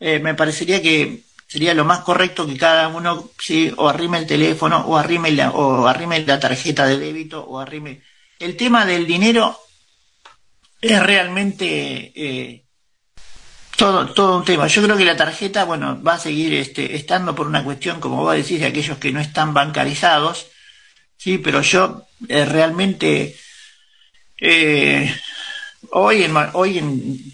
eh, 0.00 0.18
me 0.18 0.34
parecería 0.34 0.80
que 0.80 1.24
sería 1.46 1.74
lo 1.74 1.84
más 1.84 2.00
correcto 2.00 2.46
que 2.46 2.56
cada 2.56 2.88
uno 2.88 3.30
sí, 3.38 3.70
o 3.76 3.86
arrime 3.86 4.16
el 4.16 4.26
teléfono 4.26 4.78
o 4.86 4.96
arrime 4.96 5.30
la, 5.32 5.50
o 5.50 5.86
arrime 5.86 6.24
la 6.24 6.40
tarjeta 6.40 6.86
de 6.86 6.98
débito 6.98 7.44
o 7.44 7.60
arrime. 7.60 8.00
El 8.38 8.56
tema 8.56 8.86
del 8.86 9.06
dinero 9.06 9.60
es 10.80 11.02
realmente 11.02 12.12
eh, 12.14 12.64
todo, 13.80 14.04
todo 14.12 14.36
un 14.36 14.44
tema. 14.44 14.66
Yo 14.66 14.82
creo 14.82 14.94
que 14.94 15.06
la 15.06 15.16
tarjeta, 15.16 15.64
bueno, 15.64 16.02
va 16.02 16.14
a 16.14 16.18
seguir 16.18 16.52
este, 16.52 16.94
estando 16.96 17.34
por 17.34 17.46
una 17.46 17.64
cuestión, 17.64 17.98
como 17.98 18.18
vos 18.18 18.36
decís, 18.36 18.60
de 18.60 18.66
aquellos 18.66 18.98
que 18.98 19.10
no 19.10 19.20
están 19.20 19.54
bancarizados, 19.54 20.48
sí, 21.16 21.38
pero 21.38 21.62
yo 21.62 22.06
eh, 22.28 22.44
realmente 22.44 23.34
eh, 24.38 25.16
hoy 25.92 26.24
en, 26.24 26.36
hoy 26.52 26.76
en 26.78 27.32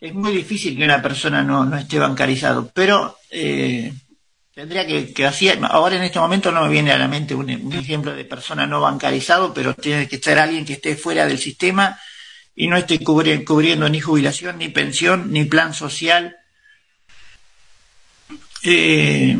es 0.00 0.14
muy 0.14 0.32
difícil 0.32 0.76
que 0.76 0.84
una 0.84 1.02
persona 1.02 1.42
no, 1.42 1.64
no 1.64 1.76
esté 1.76 1.98
bancarizado, 1.98 2.70
pero 2.72 3.18
eh, 3.30 3.92
tendría 4.54 4.86
que, 4.86 5.12
que 5.12 5.28
ahora 5.68 5.96
en 5.96 6.04
este 6.04 6.20
momento 6.20 6.52
no 6.52 6.62
me 6.62 6.68
viene 6.68 6.92
a 6.92 6.98
la 6.98 7.08
mente 7.08 7.34
un, 7.34 7.50
ejemplo 7.72 8.14
de 8.14 8.24
persona 8.24 8.64
no 8.64 8.80
bancarizado, 8.80 9.52
pero 9.52 9.74
tiene 9.74 10.06
que 10.06 10.18
ser 10.18 10.38
alguien 10.38 10.64
que 10.64 10.74
esté 10.74 10.94
fuera 10.94 11.26
del 11.26 11.38
sistema 11.38 11.98
y 12.60 12.66
no 12.66 12.76
esté 12.76 12.98
cubriendo 13.04 13.88
ni 13.88 14.00
jubilación, 14.00 14.58
ni 14.58 14.68
pensión, 14.68 15.32
ni 15.32 15.44
plan 15.44 15.72
social. 15.72 16.36
Eh, 18.64 19.38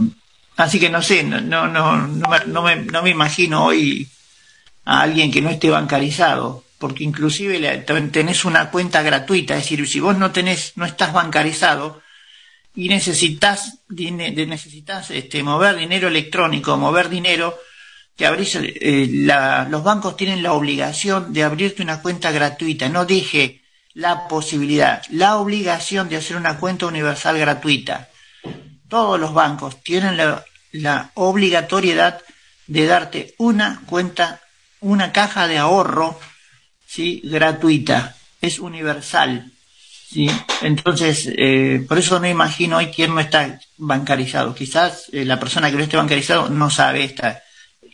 así 0.57 0.79
que 0.79 0.89
no 0.89 1.03
sé, 1.03 1.25
no, 1.25 1.41
no, 1.41 1.67
no, 1.67 2.07
no, 2.07 2.63
me, 2.63 2.77
no 2.77 3.03
me 3.03 3.11
imagino 3.11 3.65
hoy 3.65 4.09
a 4.85 5.03
alguien 5.03 5.33
que 5.33 5.43
no 5.43 5.51
esté 5.51 5.69
bancarizado 5.69 6.65
porque 6.79 7.03
inclusive 7.03 7.59
tenés 8.13 8.45
una 8.45 8.71
cuenta 8.71 9.03
gratuita, 9.03 9.57
es 9.57 9.65
decir, 9.65 9.87
si 9.89 9.99
vos 9.99 10.17
no 10.17 10.31
tenés, 10.31 10.75
no 10.77 10.87
estás 10.87 11.13
bancarizado 11.13 12.01
y 12.77 12.89
necesitas, 12.89 13.81
necesitas 13.89 15.11
este, 15.11 15.43
mover 15.43 15.77
dinero 15.77 16.07
electrónico, 16.07 16.77
mover 16.77 17.09
dinero, 17.09 17.59
te 18.19 18.27
abrís, 18.27 18.59
eh, 18.61 19.07
los 19.71 19.85
bancos 19.85 20.17
tienen 20.17 20.43
la 20.43 20.53
obligación 20.53 21.33
de 21.33 21.45
abrirte 21.45 21.85
una 21.85 22.03
cuenta 22.03 22.33
gratuita, 22.33 22.89
no 22.89 23.05
dije 23.05 23.63
la 23.95 24.27
posibilidad, 24.27 25.03
la 25.11 25.37
obligación 25.37 26.09
de 26.09 26.17
hacer 26.17 26.37
una 26.37 26.59
cuenta 26.59 26.87
universal 26.87 27.39
gratuita. 27.39 28.09
Todos 28.89 29.21
los 29.21 29.33
bancos 29.33 29.81
tienen 29.85 30.17
la, 30.17 31.11
obligatoriedad 31.15 32.21
de 32.67 32.87
darte 32.87 33.35
una 33.39 33.83
cuenta, 33.87 34.41
una 34.81 35.13
caja 35.13 35.47
de 35.47 35.59
ahorro 35.59 36.19
¿sí? 36.89 37.21
gratuita, 37.23 38.17
es 38.41 38.59
universal. 38.59 39.53
¿sí? 40.11 40.29
Entonces, 40.63 41.31
eh, 41.37 41.87
por 41.89 41.99
eso 41.99 42.19
no 42.19 42.27
imagino 42.27 42.79
hoy 42.79 42.87
quién 42.89 43.15
no 43.15 43.21
está 43.21 43.61
bancarizado. 43.77 44.57
Quizás 44.57 45.05
eh, 45.13 45.25
la 45.25 45.39
persona 45.39 45.71
que 45.71 45.77
no 45.77 45.85
esté 45.85 45.97
bancarizado 45.97 46.49
no 46.49 46.69
sabe 46.69 47.05
esta, 47.05 47.45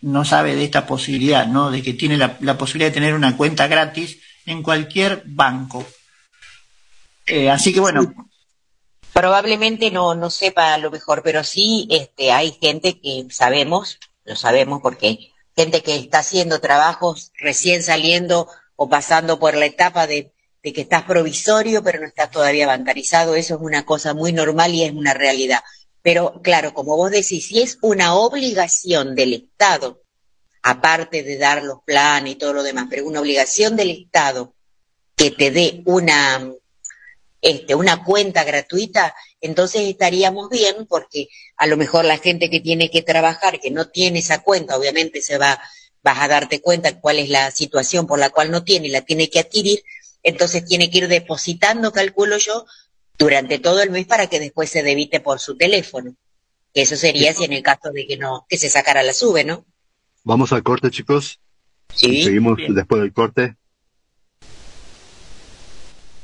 no 0.05 0.25
sabe 0.25 0.55
de 0.55 0.65
esta 0.65 0.87
posibilidad, 0.87 1.47
¿no? 1.47 1.71
De 1.71 1.83
que 1.83 1.95
tiene 1.95 2.19
la, 2.19 2.59
posibilidad 2.59 2.91
de 2.91 2.95
tener 2.95 3.15
una 3.15 3.39
cuenta 3.39 3.67
gratis 3.69 4.19
en 4.45 4.63
cualquier 4.63 5.23
banco. 5.25 5.87
Eh, 7.27 7.49
así 7.49 7.73
que 7.73 7.81
bueno. 7.81 8.13
Probablemente 9.15 9.91
no, 9.91 10.15
no 10.15 10.29
sepa 10.29 10.77
lo 10.77 10.91
mejor, 10.91 11.23
pero 11.23 11.43
sí 11.43 11.89
este, 11.91 12.33
hay 12.33 12.53
gente 12.61 13.01
que 13.01 13.27
sabemos, 13.31 13.99
lo 14.25 14.37
sabemos 14.37 14.81
porque 14.83 15.33
gente 15.57 15.83
que 15.83 15.97
está 15.97 16.19
haciendo 16.19 16.61
trabajos 16.61 17.33
recién 17.39 17.83
saliendo 17.83 18.49
o 18.77 18.91
pasando 18.91 19.39
por 19.39 19.55
la 19.57 19.67
etapa 19.67 20.07
de, 20.07 20.33
que 20.63 20.81
estás 20.81 21.05
provisorio 21.05 21.83
pero 21.83 22.01
no 22.01 22.07
estás 22.07 22.31
todavía 22.31 22.67
bancarizado, 22.67 23.37
eso 23.37 23.55
es 23.55 23.61
una 23.63 23.87
cosa 23.87 24.13
muy 24.13 24.35
normal 24.35 24.75
y 24.75 24.83
es 24.83 24.93
una 24.93 25.15
realidad. 25.15 25.61
Pero 26.05 26.43
claro, 26.43 26.75
como 26.75 26.99
vos 26.99 27.11
decís, 27.11 27.47
si 27.47 27.63
es 27.63 27.79
una 27.81 28.15
obligación 28.15 29.15
del 29.15 29.33
Estado, 29.33 30.03
aparte 30.63 31.23
de 31.23 31.39
dar 31.39 31.63
los 31.63 31.79
planes 31.83 32.35
y 32.35 32.37
todo 32.37 32.53
lo 32.53 32.63
demás, 32.63 32.89
pero 32.91 33.07
una 33.07 33.21
obligación 33.21 33.75
del 33.75 33.91
Estado 33.91 34.55
que 35.17 35.31
te 35.31 35.51
dé 35.51 35.81
una, 35.87 36.53
este, 37.41 37.75
una 37.75 38.05
cuenta 38.05 38.45
gratuita, 38.45 39.15
entonces 39.41 39.89
estaríamos 39.89 40.51
bien 40.51 40.85
porque 40.87 41.29
a 41.57 41.67
lo 41.67 41.79
mejor 41.79 42.05
la 42.05 42.19
gente 42.19 42.51
que 42.51 42.61
tiene 42.61 42.91
que 42.91 43.01
trabajar, 43.01 43.59
que 43.59 43.71
no 43.71 43.89
tiene 43.89 44.19
esa 44.19 44.43
cuenta, 44.43 44.77
obviamente 44.77 45.23
se 45.23 45.39
va, 45.39 45.59
vas 46.03 46.19
a 46.21 46.29
darte 46.29 46.61
cuenta 46.61 47.01
cuál 47.01 47.19
es 47.19 47.31
la 47.31 47.51
situación 47.51 48.07
por 48.07 48.19
la 48.19 48.29
cual 48.29 48.51
no 48.51 48.63
tiene 48.63 48.89
y 48.89 48.91
la 48.91 49.01
tiene 49.01 49.31
que 49.31 49.39
adquirir, 49.39 49.83
entonces 50.23 50.67
tiene 50.67 50.91
que 50.91 50.99
ir 50.99 51.09
depositando, 51.09 51.93
calculo 51.93 52.37
yo, 52.37 52.67
durante 53.19 53.59
todo 53.59 53.83
el 53.83 53.91
mes 53.91 54.07
para 54.07 54.27
que 54.27 54.41
después 54.41 54.71
se 54.71 54.83
debite 54.83 55.21
por 55.21 55.39
su 55.41 55.57
teléfono. 55.57 56.15
Que 56.73 56.83
eso 56.83 56.97
sería 56.97 57.33
si 57.33 57.45
en 57.45 57.53
el 57.53 57.63
caso 57.63 57.91
de 57.93 58.07
que 58.07 58.17
no, 58.17 58.47
que 58.49 58.59
se 58.59 58.69
sacara 58.69 59.03
la 59.03 59.13
sube, 59.13 59.45
¿no? 59.45 59.65
Vamos 60.25 60.53
al 60.53 60.63
corte, 60.63 60.91
chicos. 60.91 61.41
Sí. 61.95 62.25
Seguimos 62.25 62.59
después 62.69 63.01
del 63.03 63.13
corte 63.13 63.57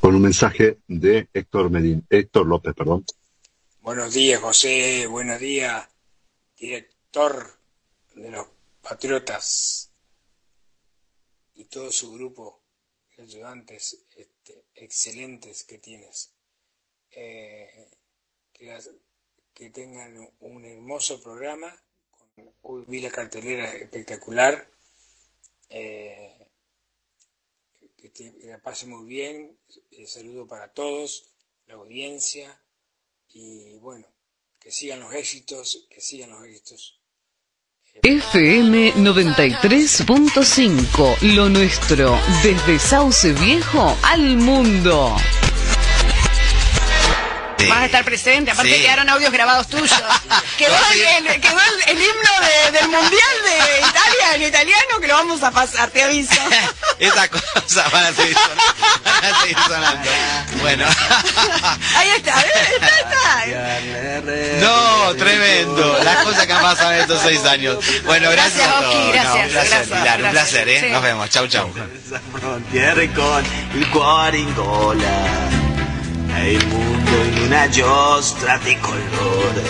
con 0.00 0.14
un 0.14 0.22
mensaje 0.22 0.78
de 0.88 1.28
Héctor 1.32 1.70
Medín, 1.70 2.04
Héctor 2.08 2.46
López, 2.46 2.74
perdón. 2.74 3.04
Buenos 3.82 4.14
días, 4.14 4.40
José. 4.40 5.06
Buenos 5.06 5.38
días, 5.38 5.88
director 6.58 7.58
de 8.14 8.30
los 8.30 8.46
Patriotas 8.82 9.92
y 11.54 11.64
todo 11.64 11.92
su 11.92 12.12
grupo 12.12 12.62
de 13.16 13.24
ayudantes 13.24 13.98
este, 14.16 14.64
excelentes 14.74 15.64
que 15.64 15.78
tienes. 15.78 16.32
Eh, 17.12 17.88
que, 18.52 19.70
tengan 19.70 20.32
un 20.40 20.64
hermoso 20.64 21.22
programa. 21.22 21.74
Hoy 22.62 22.84
vi 22.88 23.00
la 23.00 23.10
cartelera 23.10 23.72
espectacular. 23.74 24.68
Eh, 25.68 26.46
que, 27.96 28.32
la 28.44 28.58
pase 28.58 28.86
muy 28.86 29.06
bien. 29.06 29.58
Saludo 30.06 30.46
para 30.46 30.72
todos, 30.72 31.30
la 31.66 31.74
audiencia. 31.74 32.62
Y 33.28 33.74
bueno, 33.78 34.06
que 34.58 34.70
sigan 34.70 35.00
los 35.00 35.12
éxitos, 35.14 35.86
que 35.90 36.00
sigan 36.00 36.30
los 36.30 36.44
éxitos. 36.44 37.00
FM 38.02 38.94
93.5, 38.94 41.20
lo 41.34 41.48
nuestro, 41.48 42.20
desde 42.42 42.78
Sauce 42.78 43.32
Viejo 43.32 43.96
al 44.02 44.36
mundo. 44.36 45.16
Vas 47.68 47.78
a 47.78 47.86
estar 47.86 48.04
presente, 48.04 48.50
aparte 48.50 48.80
quedaron 48.80 49.08
audios 49.08 49.32
grabados 49.32 49.68
tuyos. 49.68 49.90
quedó 50.58 50.76
el, 50.92 51.40
quedó 51.40 51.58
el, 51.86 51.98
himno 51.98 52.72
del 52.72 52.88
Mundial 52.88 53.36
de 53.44 53.80
Italia 53.80 54.34
en 54.34 54.42
italiano 54.42 55.00
que 55.00 55.06
lo 55.06 55.14
vamos 55.14 55.42
a 55.42 55.50
pasar, 55.50 55.90
te 55.90 56.02
aviso. 56.02 56.34
Esa 56.98 57.28
cosa 57.28 57.88
van 57.90 58.04
a 58.04 58.12
seguir 58.12 58.36
sonando. 59.66 60.10
Bueno. 60.60 60.84
Ahí 61.96 62.10
está, 62.10 62.40
está, 62.40 62.86
está. 62.98 64.60
No, 64.60 65.14
tremendo. 65.16 65.98
Las 66.04 66.24
cosas 66.24 66.46
que 66.46 66.52
han 66.52 66.62
pasado 66.62 66.92
en 66.92 67.00
estos 67.00 67.22
seis 67.22 67.44
años. 67.44 67.78
Bueno, 68.04 68.30
gracias, 68.30 68.68
a 68.68 68.80
todos. 68.80 69.12
Gracias, 69.12 69.46
un 69.46 69.50
placer, 69.50 69.70
gracias, 69.70 69.98
Pilar, 69.98 70.22
un 70.22 70.30
placer, 70.30 70.68
¿eh? 70.68 70.90
Nos 70.90 71.02
vemos. 71.02 71.30
Chau, 71.30 71.46
chau. 71.46 71.72
Frontiere 72.32 73.12
con 73.12 73.44
il 73.74 73.88
cuore 73.90 74.38
in 74.38 74.54
gola 74.54 75.69
e 76.36 76.52
il 76.52 76.66
mondo 76.68 77.22
in 77.24 77.38
una 77.44 77.68
giostra 77.68 78.58
di 78.62 78.76
colore 78.78 79.62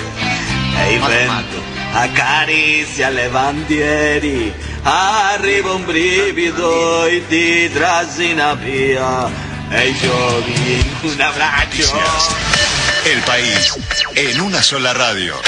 e 0.76 0.94
il 0.94 1.00
vento 1.00 1.62
accarezza 1.92 3.08
le 3.10 3.28
bandiere 3.28 4.54
arriva 4.82 5.72
un 5.72 5.84
brivido 5.84 7.04
e 7.06 7.26
ti 7.26 7.70
trascina 7.72 8.54
via 8.54 9.28
e 9.70 9.94
giochi 10.00 10.72
in 10.72 11.10
un 11.10 11.20
abbraccio 11.20 11.98
El 13.04 13.20
país 13.22 13.78
en 14.14 14.40
una 14.40 14.60
sola 14.62 14.92
radio. 14.92 15.40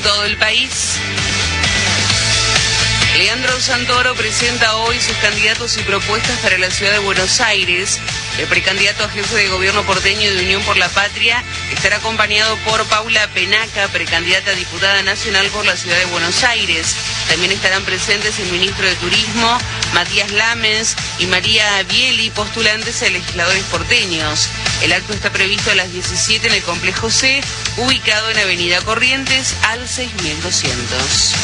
Todo 0.00 0.24
el 0.24 0.36
país. 0.36 0.98
Leandro 3.16 3.60
Santoro 3.60 4.14
presenta 4.14 4.76
hoy 4.76 5.00
sus 5.00 5.16
candidatos 5.16 5.76
y 5.76 5.82
propuestas 5.82 6.38
para 6.38 6.56
la 6.58 6.70
ciudad 6.70 6.92
de 6.92 6.98
Buenos 6.98 7.40
Aires. 7.40 7.98
El 8.38 8.46
precandidato 8.46 9.02
a 9.02 9.08
jefe 9.08 9.34
de 9.34 9.48
gobierno 9.48 9.82
porteño 9.82 10.30
de 10.30 10.44
Unión 10.44 10.62
por 10.62 10.76
la 10.76 10.88
Patria 10.88 11.42
estará 11.72 11.96
acompañado 11.96 12.56
por 12.58 12.84
Paula 12.84 13.26
Penaca, 13.34 13.88
precandidata 13.88 14.52
a 14.52 14.54
diputada 14.54 15.02
nacional 15.02 15.48
por 15.48 15.66
la 15.66 15.76
ciudad 15.76 15.98
de 15.98 16.04
Buenos 16.06 16.44
Aires. 16.44 16.94
También 17.28 17.50
estarán 17.50 17.82
presentes 17.82 18.38
el 18.38 18.52
ministro 18.52 18.86
de 18.86 18.94
Turismo, 18.96 19.58
Matías 19.94 20.30
Lamens 20.30 20.94
y 21.18 21.26
María 21.26 21.82
Bieli, 21.84 22.30
postulantes 22.30 23.02
a 23.02 23.08
legisladores 23.08 23.64
porteños. 23.64 24.48
El 24.82 24.92
acto 24.92 25.12
está 25.12 25.32
previsto 25.32 25.70
a 25.70 25.74
las 25.74 25.92
17 25.92 26.46
en 26.46 26.54
el 26.54 26.62
complejo 26.62 27.10
C, 27.10 27.40
ubicado 27.78 28.30
en 28.30 28.38
Avenida 28.38 28.80
Corrientes 28.82 29.56
al 29.62 29.88
6200. 29.88 31.34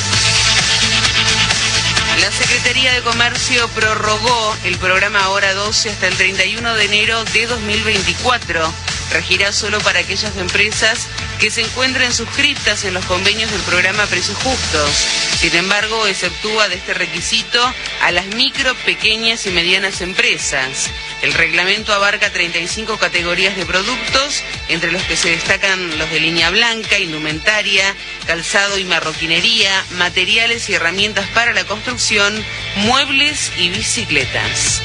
La 2.20 2.30
Secretaría 2.30 2.92
de 2.92 3.02
Comercio 3.02 3.68
prorrogó 3.70 4.56
el 4.64 4.78
programa 4.78 5.28
Hora 5.30 5.52
12 5.52 5.90
hasta 5.90 6.06
el 6.06 6.16
31 6.16 6.74
de 6.74 6.84
enero 6.84 7.24
de 7.24 7.46
2024. 7.46 8.72
Regirá 9.12 9.52
solo 9.52 9.78
para 9.80 9.98
aquellas 9.98 10.36
empresas 10.36 11.08
que 11.38 11.50
se 11.50 11.62
encuentren 11.62 12.12
suscriptas 12.12 12.84
en 12.84 12.94
los 12.94 13.04
convenios 13.04 13.50
del 13.50 13.60
programa 13.62 14.06
Precios 14.06 14.38
Justos. 14.38 14.90
Sin 15.38 15.54
embargo, 15.56 16.06
exceptúa 16.06 16.68
de 16.68 16.76
este 16.76 16.94
requisito 16.94 17.60
a 18.00 18.12
las 18.12 18.26
micro, 18.28 18.74
pequeñas 18.86 19.44
y 19.46 19.50
medianas 19.50 20.00
empresas. 20.00 20.90
El 21.24 21.32
reglamento 21.32 21.94
abarca 21.94 22.30
35 22.30 22.98
categorías 22.98 23.56
de 23.56 23.64
productos, 23.64 24.44
entre 24.68 24.92
los 24.92 25.02
que 25.04 25.16
se 25.16 25.30
destacan 25.30 25.96
los 25.96 26.10
de 26.10 26.20
línea 26.20 26.50
blanca, 26.50 26.98
indumentaria, 26.98 27.94
calzado 28.26 28.76
y 28.76 28.84
marroquinería, 28.84 29.86
materiales 29.92 30.68
y 30.68 30.74
herramientas 30.74 31.26
para 31.28 31.54
la 31.54 31.64
construcción, 31.64 32.44
muebles 32.76 33.52
y 33.56 33.70
bicicletas. 33.70 34.82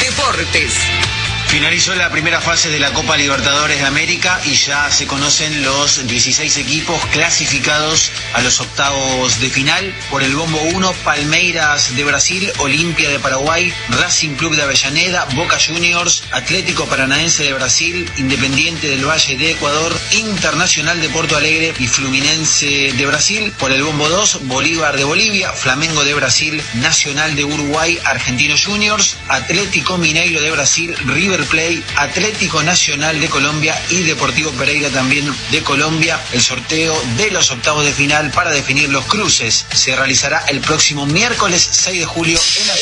Deportes. 0.00 1.07
Finalizó 1.48 1.94
la 1.94 2.10
primera 2.10 2.42
fase 2.42 2.68
de 2.68 2.78
la 2.78 2.92
Copa 2.92 3.16
Libertadores 3.16 3.80
de 3.80 3.86
América 3.86 4.38
y 4.44 4.54
ya 4.54 4.90
se 4.90 5.06
conocen 5.06 5.62
los 5.62 6.06
16 6.06 6.58
equipos 6.58 7.02
clasificados 7.06 8.12
a 8.34 8.42
los 8.42 8.60
octavos 8.60 9.40
de 9.40 9.48
final. 9.48 9.94
Por 10.10 10.22
el 10.22 10.36
bombo 10.36 10.60
1, 10.60 10.92
Palmeiras 11.04 11.96
de 11.96 12.04
Brasil, 12.04 12.52
Olimpia 12.58 13.08
de 13.08 13.18
Paraguay, 13.18 13.72
Racing 13.88 14.34
Club 14.34 14.56
de 14.56 14.62
Avellaneda, 14.62 15.24
Boca 15.34 15.56
Juniors, 15.58 16.22
Atlético 16.32 16.84
Paranaense 16.84 17.44
de 17.44 17.54
Brasil, 17.54 18.08
Independiente 18.18 18.86
del 18.86 19.08
Valle 19.08 19.38
de 19.38 19.52
Ecuador, 19.52 19.98
Internacional 20.12 21.00
de 21.00 21.08
Porto 21.08 21.34
Alegre 21.34 21.72
y 21.78 21.86
Fluminense 21.86 22.92
de 22.92 23.06
Brasil. 23.06 23.54
Por 23.58 23.72
el 23.72 23.82
bombo 23.82 24.06
2, 24.08 24.46
Bolívar 24.46 24.98
de 24.98 25.04
Bolivia, 25.04 25.52
Flamengo 25.52 26.04
de 26.04 26.12
Brasil, 26.12 26.62
Nacional 26.74 27.34
de 27.36 27.44
Uruguay, 27.44 27.98
Argentino 28.04 28.54
Juniors, 28.62 29.16
Atlético 29.28 29.96
Mineiro 29.96 30.42
de 30.42 30.50
Brasil, 30.50 30.94
River 31.06 31.37
Play, 31.44 31.84
Atlético 31.96 32.62
Nacional 32.62 33.20
de 33.20 33.28
Colombia 33.28 33.80
y 33.90 34.02
Deportivo 34.02 34.50
Pereira 34.52 34.90
también 34.90 35.32
de 35.50 35.62
Colombia. 35.62 36.20
El 36.32 36.42
sorteo 36.42 37.00
de 37.16 37.30
los 37.30 37.50
octavos 37.50 37.84
de 37.84 37.92
final 37.92 38.30
para 38.30 38.50
definir 38.50 38.88
los 38.88 39.04
cruces 39.06 39.66
se 39.72 39.94
realizará 39.96 40.44
el 40.48 40.60
próximo 40.60 41.06
miércoles 41.06 41.68
6 41.70 42.00
de 42.00 42.06
julio 42.06 42.38
en 42.60 42.66
la 42.66 42.74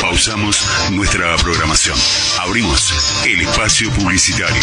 Pausamos 0.00 0.64
nuestra 0.90 1.36
programación. 1.36 1.98
Abrimos 2.38 2.92
el 3.24 3.40
espacio 3.42 3.90
publicitario. 3.92 4.62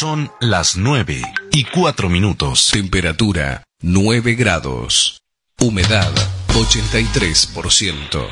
Son 0.00 0.32
las 0.40 0.78
9 0.78 1.20
y 1.52 1.64
4 1.64 2.08
minutos. 2.08 2.70
Temperatura 2.72 3.64
9 3.82 4.34
grados. 4.34 5.20
Humedad 5.60 6.10
83%. 6.54 8.26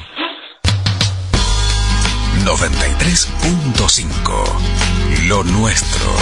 93.5. 2.43 5.27
Lo 5.27 5.45
nuestro. 5.45 6.16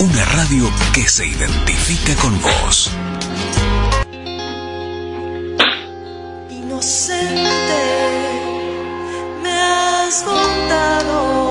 Una 0.00 0.26
radio 0.26 0.70
que 0.92 1.08
se 1.08 1.26
identifica 1.26 2.14
con 2.16 2.38
vos. 2.42 2.90
Inocente, 6.50 7.40
me 9.42 9.58
has 9.58 10.22
contado 10.22 11.41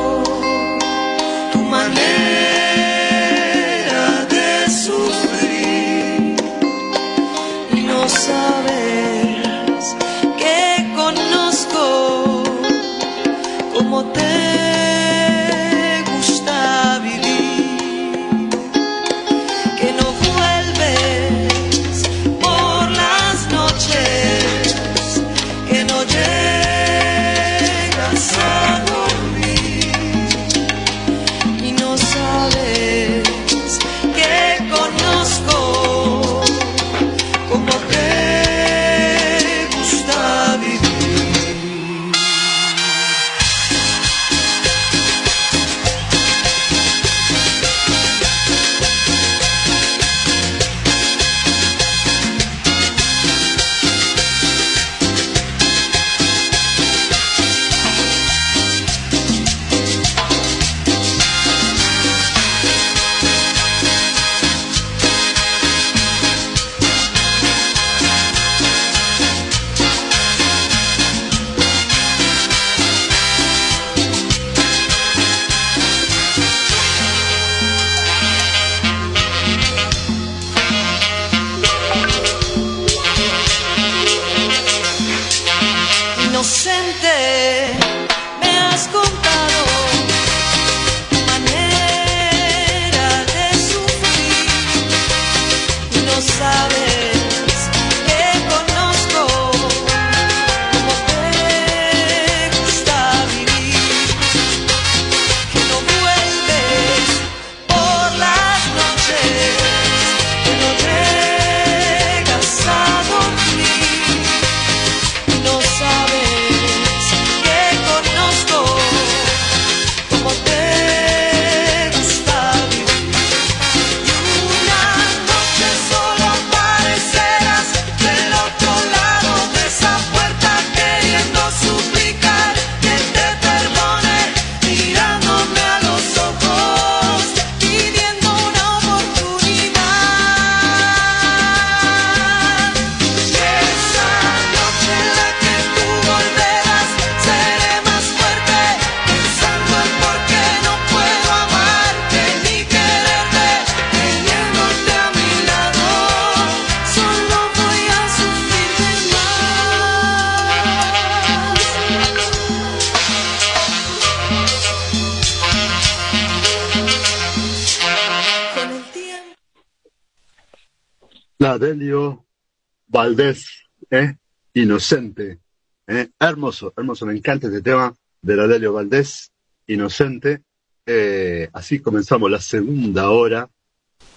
Valdés, 173.11 173.67
¿eh? 173.89 174.15
Inocente. 174.53 175.39
¿eh? 175.85 176.07
Hermoso, 176.17 176.73
hermoso. 176.77 177.05
Me 177.05 177.13
encanta 177.13 177.47
este 177.47 177.61
tema 177.61 177.93
de 178.21 178.35
la 178.37 178.69
Valdés, 178.69 179.33
Inocente. 179.67 180.43
Eh, 180.85 181.49
así 181.51 181.81
comenzamos 181.81 182.31
la 182.31 182.39
segunda 182.39 183.09
hora 183.09 183.49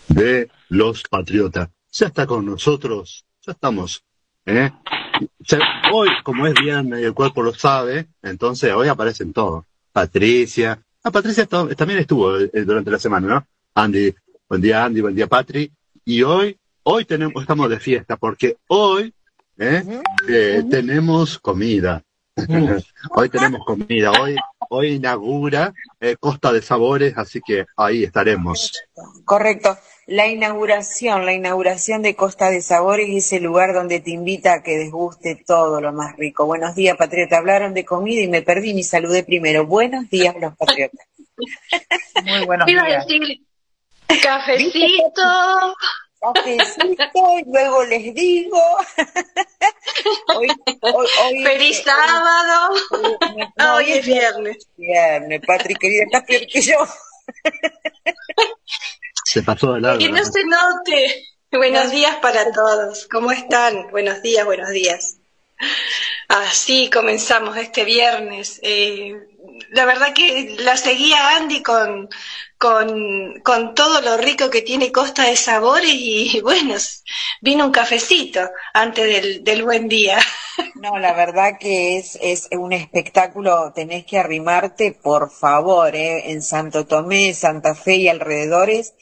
de 0.07 0.49
Los 0.68 1.03
Patriotas. 1.03 1.70
Ya 1.90 2.07
está 2.07 2.24
con 2.24 2.47
nosotros, 2.47 3.24
ya 3.45 3.51
estamos. 3.51 4.05
¿eh? 4.47 4.70
Hoy, 5.92 6.09
como 6.22 6.47
es 6.47 6.55
viernes 6.55 7.01
y 7.01 7.05
el 7.05 7.14
cuerpo 7.14 7.42
lo 7.42 7.53
sabe, 7.53 8.07
entonces 8.22 8.72
hoy 8.72 8.86
aparecen 8.86 9.32
todos. 9.32 9.64
Patricia. 9.92 10.80
Ah, 11.03 11.11
Patricia 11.11 11.47
también 11.47 11.99
estuvo 11.99 12.38
eh, 12.38 12.64
durante 12.64 12.92
la 12.92 12.99
semana, 13.01 13.26
¿no? 13.26 13.47
Andy, 13.74 14.14
buen 14.49 14.61
día 14.61 14.84
Andy, 14.84 15.01
buen 15.01 15.16
día 15.16 15.26
Patri. 15.26 15.72
Y 16.05 16.22
hoy, 16.22 16.57
hoy 16.85 17.05
tenemos, 17.05 17.43
estamos 17.43 17.68
de 17.68 17.80
fiesta 17.80 18.16
porque 18.16 18.57
hoy 18.68 19.12
¿eh? 19.59 19.82
Eh, 20.28 20.62
tenemos 20.70 21.39
comida. 21.39 22.03
hoy 23.11 23.28
tenemos 23.28 23.64
comida. 23.64 24.11
Hoy, 24.20 24.37
hoy 24.70 24.95
inaugura 24.95 25.72
eh, 26.01 26.16
Costa 26.18 26.53
de 26.53 26.62
Sabores, 26.62 27.14
así 27.16 27.41
que 27.41 27.66
ahí 27.76 28.05
estaremos. 28.05 28.72
Correcto. 29.24 29.76
La 30.07 30.26
inauguración, 30.26 31.24
la 31.24 31.32
inauguración 31.32 32.03
de 32.03 32.14
Costa 32.14 32.51
de 32.51 32.61
Sabores 32.61 33.09
es 33.09 33.32
el 33.32 33.45
lugar 33.45 33.72
donde 33.72 34.01
te 34.01 34.11
invita 34.11 34.55
a 34.55 34.62
que 34.62 34.76
desguste 34.76 35.43
todo 35.47 35.80
lo 35.80 35.93
más 35.93 36.16
rico. 36.16 36.45
Buenos 36.45 36.74
días, 36.74 36.97
patriota. 36.97 37.39
Hablaron 37.39 37.72
de 37.72 37.85
comida 37.85 38.20
y 38.20 38.28
me 38.28 38.43
perdí 38.43 38.74
ni 38.74 38.82
saludé 38.82 39.22
primero. 39.22 39.66
Buenos 39.66 40.11
días, 40.11 40.35
los 40.39 40.55
patriotas. 40.57 41.07
Muy 42.24 42.45
buenos 42.45 42.68
Iba 42.68 42.82
a 42.82 42.87
días. 42.87 43.07
decir 43.07 43.41
cafecito. 44.22 45.74
Cafecito, 46.33 47.39
y 47.39 47.45
luego 47.53 47.85
les 47.85 48.14
digo. 48.14 48.59
Hoy, 50.37 50.49
hoy, 50.81 51.07
hoy- 51.25 51.45
Feliz 51.45 51.83
sábado. 51.83 52.75
No, 53.57 53.75
Hoy 53.77 53.93
es 53.93 54.07
viernes. 54.07 54.66
Viernes, 54.77 55.41
Patri, 55.47 55.75
querida, 55.75 56.05
estás 56.05 56.22
peor 56.25 56.47
que 56.47 56.61
yo. 56.61 56.77
Se 59.25 59.43
pasó 59.43 59.72
de 59.75 59.81
lado. 59.81 59.99
Que 59.99 60.09
no 60.09 60.25
se 60.25 60.45
note. 60.45 61.25
Buenos 61.51 61.91
días 61.91 62.16
para 62.16 62.51
todos. 62.53 63.07
¿Cómo 63.11 63.31
están? 63.33 63.91
Buenos 63.91 64.22
días, 64.22 64.45
buenos 64.45 64.70
días. 64.70 65.16
Así 66.29 66.91
comenzamos 66.91 67.57
este 67.57 67.85
viernes. 67.85 68.61
Eh, 68.62 69.14
la 69.70 69.84
verdad 69.84 70.12
que 70.14 70.57
la 70.61 70.76
seguía 70.76 71.36
Andy 71.36 71.62
con, 71.62 72.09
con, 72.59 73.40
con 73.40 73.74
todo 73.74 74.01
lo 74.01 74.16
rico 74.16 74.51
que 74.51 74.62
tiene 74.62 74.92
Costa 74.92 75.24
de 75.24 75.36
Sabores 75.36 75.92
y 75.92 76.40
bueno, 76.42 76.74
vino 77.40 77.66
un 77.66 77.72
cafecito 77.72 78.51
antes 78.72 79.07
del, 79.07 79.45
del 79.45 79.62
buen 79.62 79.88
día. 79.88 80.18
No, 80.76 80.99
la 80.99 81.14
verdad 81.14 81.59
que 81.59 81.97
es, 81.97 82.16
es 82.22 82.49
un 82.53 82.72
espectáculo, 82.72 83.72
tenés 83.74 84.05
que 84.05 84.18
arrimarte, 84.18 84.92
por 84.92 85.30
favor, 85.30 85.97
¿eh? 85.97 86.30
en 86.30 86.42
Santo 86.42 86.86
Tomé, 86.86 87.34
Santa 87.34 87.74
Fe 87.74 87.97
y 87.97 88.09
alrededores, 88.09 88.95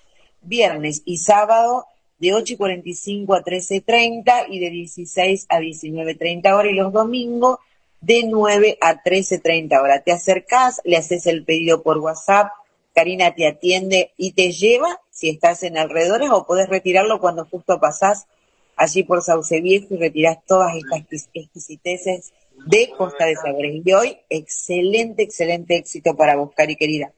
Viernes 0.44 1.04
y 1.06 1.18
sábado 1.18 1.86
de 2.18 2.34
8 2.34 2.54
y 2.54 2.58
45 2.58 3.34
a 3.34 3.44
13.30 3.44 4.46
y 4.50 4.60
de 4.60 4.70
16 4.70 5.48
a 5.50 5.60
19.30 5.60 6.54
horas 6.54 6.72
y 6.72 6.76
los 6.76 6.94
domingos 6.94 7.58
de 8.00 8.24
9 8.26 8.78
a 8.82 9.04
13.30 9.04 9.82
horas. 9.82 10.04
Te 10.04 10.12
acercás, 10.12 10.82
le 10.84 10.98
haces 10.98 11.28
el 11.28 11.46
pedido 11.46 11.84
por 11.84 12.00
WhatsApp, 12.00 12.52
Karina 12.94 13.34
te 13.34 13.48
atiende 13.48 14.12
y 14.18 14.34
te 14.34 14.52
lleva 14.52 15.00
si 15.10 15.30
estás 15.30 15.64
en 15.64 15.78
alrededores 15.78 16.30
o 16.32 16.46
podés 16.46 16.70
retirarlo 16.70 17.20
cuando 17.20 17.46
justo 17.46 17.80
pasás 17.80 18.28
allí 18.76 19.04
por 19.04 19.22
Sauce 19.22 19.62
Viejo 19.62 19.94
y 19.94 19.98
retirás 19.98 20.40
todas 20.46 20.76
estas 20.76 21.30
exquisiteces 21.34 22.34
de 22.66 22.90
Costa 22.98 23.26
de 23.26 23.36
Sabores. 23.36 23.82
Y 23.84 23.94
hoy, 23.94 24.18
excelente, 24.30 25.24
excelente 25.24 25.78
éxito 25.78 26.16
para 26.16 26.36
buscar 26.36 26.70
y 26.70 26.76
querida. 26.76 27.12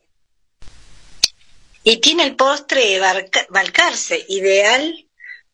Y 1.84 1.98
tiene 1.98 2.24
el 2.24 2.36
postre 2.36 3.00
Balcarce, 3.50 4.26
ideal 4.30 5.08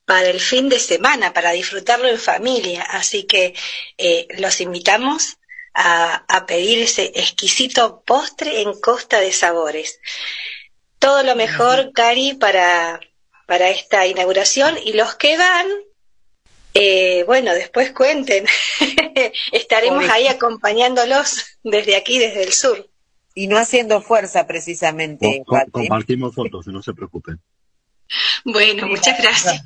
para 0.06 0.30
el 0.30 0.40
fin 0.40 0.70
de 0.70 0.80
semana, 0.80 1.34
para 1.34 1.52
disfrutarlo 1.52 2.08
en 2.08 2.20
familia. 2.20 2.84
Así 2.84 3.24
que 3.24 3.56
eh, 3.98 4.28
los 4.38 4.62
invitamos 4.62 5.38
a, 5.74 6.26
a, 6.28 6.46
pedir 6.46 6.80
ese 6.80 7.12
exquisito 7.16 8.04
postre 8.06 8.62
en 8.62 8.80
Costa 8.80 9.20
de 9.20 9.32
Sabores. 9.32 10.00
Todo 11.00 11.24
lo 11.24 11.36
mejor, 11.36 11.92
Cari, 11.94 12.34
para, 12.34 13.00
para 13.48 13.70
esta 13.70 14.06
inauguración. 14.06 14.78
Y 14.84 14.94
los 14.94 15.16
que 15.16 15.38
van, 15.38 15.68
eh, 16.74 17.24
bueno, 17.26 17.54
después 17.54 17.92
cuenten. 17.92 18.46
Estaremos 19.52 20.08
ahí 20.10 20.28
acompañándolos 20.28 21.58
desde 21.64 21.96
aquí, 21.96 22.20
desde 22.20 22.44
el 22.44 22.54
sur. 22.54 22.90
Y 23.34 23.48
no 23.48 23.58
haciendo 23.58 24.02
fuerza, 24.02 24.48
precisamente. 24.48 25.44
compartimos 25.72 26.36
fotos, 26.36 26.68
no 26.68 26.82
se 26.82 26.94
preocupen. 26.94 27.40
Bueno, 28.44 28.88
muchas 28.88 29.18
gracias. 29.22 29.64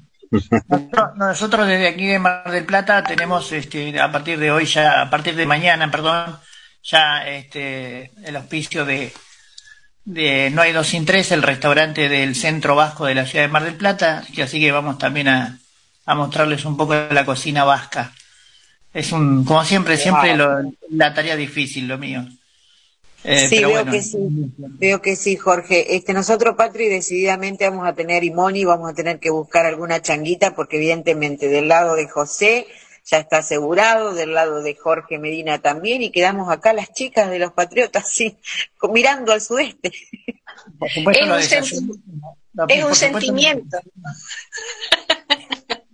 Nosotros 1.15 1.67
desde 1.67 1.87
aquí 1.87 2.07
de 2.07 2.19
Mar 2.19 2.49
del 2.51 2.65
Plata 2.65 3.03
tenemos, 3.03 3.51
este, 3.51 3.99
a 3.99 4.11
partir 4.11 4.39
de 4.39 4.51
hoy, 4.51 4.65
ya, 4.65 5.01
a 5.01 5.09
partir 5.09 5.35
de 5.35 5.45
mañana, 5.45 5.89
perdón, 5.91 6.37
ya 6.83 7.27
este, 7.27 8.11
el 8.25 8.35
auspicio 8.35 8.85
de, 8.85 9.13
de 10.03 10.49
No 10.51 10.61
hay 10.61 10.71
dos 10.73 10.87
sin 10.87 11.05
tres, 11.05 11.31
el 11.31 11.43
restaurante 11.43 12.09
del 12.09 12.35
centro 12.35 12.75
vasco 12.75 13.05
de 13.05 13.15
la 13.15 13.25
ciudad 13.25 13.45
de 13.45 13.51
Mar 13.51 13.63
del 13.63 13.75
Plata, 13.75 14.23
y 14.31 14.41
así 14.41 14.59
que 14.59 14.71
vamos 14.71 14.97
también 14.97 15.27
a, 15.27 15.59
a 16.05 16.15
mostrarles 16.15 16.65
un 16.65 16.77
poco 16.77 16.93
de 16.93 17.13
la 17.13 17.25
cocina 17.25 17.63
vasca. 17.63 18.13
Es 18.93 19.11
un, 19.11 19.43
como 19.43 19.63
siempre, 19.65 19.97
siempre 19.97 20.35
la 20.35 21.13
tarea 21.13 21.35
difícil, 21.35 21.87
lo 21.87 21.97
mío. 21.97 22.25
Eh, 23.23 23.47
sí, 23.47 23.63
veo 23.63 23.85
que 23.85 24.01
sí, 24.01 24.17
veo 24.57 25.01
que 25.01 25.15
sí, 25.15 25.37
Jorge. 25.37 25.95
Este, 25.95 26.13
nosotros, 26.13 26.55
Patri, 26.57 26.89
decididamente 26.89 27.69
vamos 27.69 27.87
a 27.87 27.93
tener 27.93 28.23
y 28.23 28.29
vamos 28.29 28.91
a 28.91 28.93
tener 28.93 29.19
que 29.19 29.29
buscar 29.29 29.65
alguna 29.65 30.01
changuita, 30.01 30.55
porque 30.55 30.75
evidentemente 30.75 31.47
del 31.47 31.69
lado 31.69 31.95
de 31.95 32.09
José 32.09 32.67
ya 33.05 33.17
está 33.19 33.37
asegurado, 33.37 34.13
del 34.13 34.33
lado 34.33 34.61
de 34.61 34.75
Jorge 34.75 35.19
Medina 35.19 35.59
también, 35.59 36.01
y 36.01 36.11
quedamos 36.11 36.51
acá 36.51 36.73
las 36.73 36.91
chicas 36.93 37.29
de 37.29 37.39
los 37.39 37.53
Patriotas, 37.53 38.09
sí, 38.13 38.37
mirando 38.91 39.31
al 39.31 39.41
sudeste. 39.41 39.93
es 42.67 42.83
un, 42.83 42.95
sentimiento. 42.95 43.77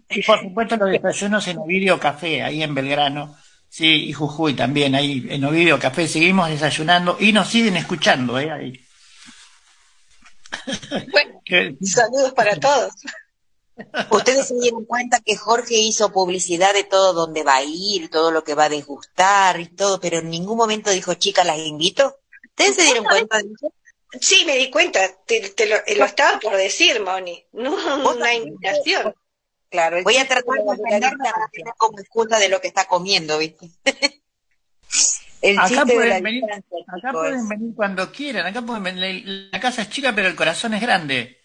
Y 0.10 0.24
por 0.24 0.42
supuesto 0.42 0.76
los 0.78 0.92
desayunos 0.92 1.48
en 1.48 1.58
Ovidio 1.60 2.00
Café, 2.00 2.42
ahí 2.42 2.64
en 2.64 2.74
Belgrano, 2.74 3.38
sí, 3.70 4.10
y 4.10 4.14
Jujuy 4.14 4.56
también, 4.56 4.96
ahí 4.96 5.28
en 5.30 5.44
Ovidio 5.46 5.80
Café, 5.80 6.08
seguimos 6.08 6.50
desayunando 6.50 7.18
y 7.20 7.32
nos 7.32 7.48
siguen 7.48 7.78
escuchando, 7.78 8.40
¿eh? 8.40 8.52
Ahí. 8.52 8.86
Bueno, 11.12 11.42
saludos 11.82 12.34
para 12.34 12.56
todos. 12.60 12.94
Ustedes 14.10 14.48
se 14.48 14.56
dieron 14.60 14.86
cuenta 14.86 15.22
que 15.22 15.38
Jorge 15.38 15.76
hizo 15.76 16.12
publicidad 16.12 16.74
de 16.74 16.84
todo 16.84 17.14
donde 17.14 17.44
va 17.44 17.58
a 17.58 17.64
ir, 17.64 18.10
todo 18.10 18.32
lo 18.32 18.44
que 18.44 18.56
va 18.56 18.66
a 18.66 18.70
degustar 18.70 19.60
y 19.60 19.68
todo, 19.68 20.00
pero 20.00 20.20
en 20.20 20.30
ningún 20.30 20.58
momento 20.58 20.90
dijo, 20.90 21.14
chicas, 21.14 21.46
las 21.46 21.60
invito. 21.60 22.18
¿Ustedes 22.50 22.76
se 22.76 22.84
dieron 22.84 23.06
cuenta 23.06 23.38
de 23.38 23.44
eso? 23.44 23.74
Sí, 24.20 24.44
me 24.46 24.58
di 24.58 24.70
cuenta, 24.72 25.00
te, 25.26 25.54
lo, 25.68 25.76
lo, 25.98 26.06
estaba 26.06 26.40
por 26.40 26.58
decir, 26.58 27.00
Moni, 27.00 27.46
no 27.54 28.10
una 28.10 28.34
invitación. 28.34 29.14
Claro, 29.70 30.02
voy 30.04 30.18
a 30.18 30.28
tratar 30.28 30.56
de 30.56 31.64
como 31.78 32.00
excusa 32.00 32.40
de 32.40 32.50
lo 32.50 32.60
que 32.60 32.68
está 32.68 32.86
comiendo, 32.86 33.38
¿viste? 33.38 33.70
acá 35.58 35.86
pueden, 35.86 36.24
venir, 36.24 36.44
acá 36.88 37.12
pueden 37.12 37.48
venir 37.48 37.76
cuando 37.76 38.12
quieran, 38.12 38.48
acá 38.48 38.62
pueden 38.64 38.84
venir, 38.84 39.24
la 39.52 39.60
casa 39.60 39.84
es 39.84 39.90
chica 39.90 40.14
pero 40.16 40.28
el 40.28 40.36
corazón 40.36 40.74
es 40.74 40.82
grande. 40.82 41.38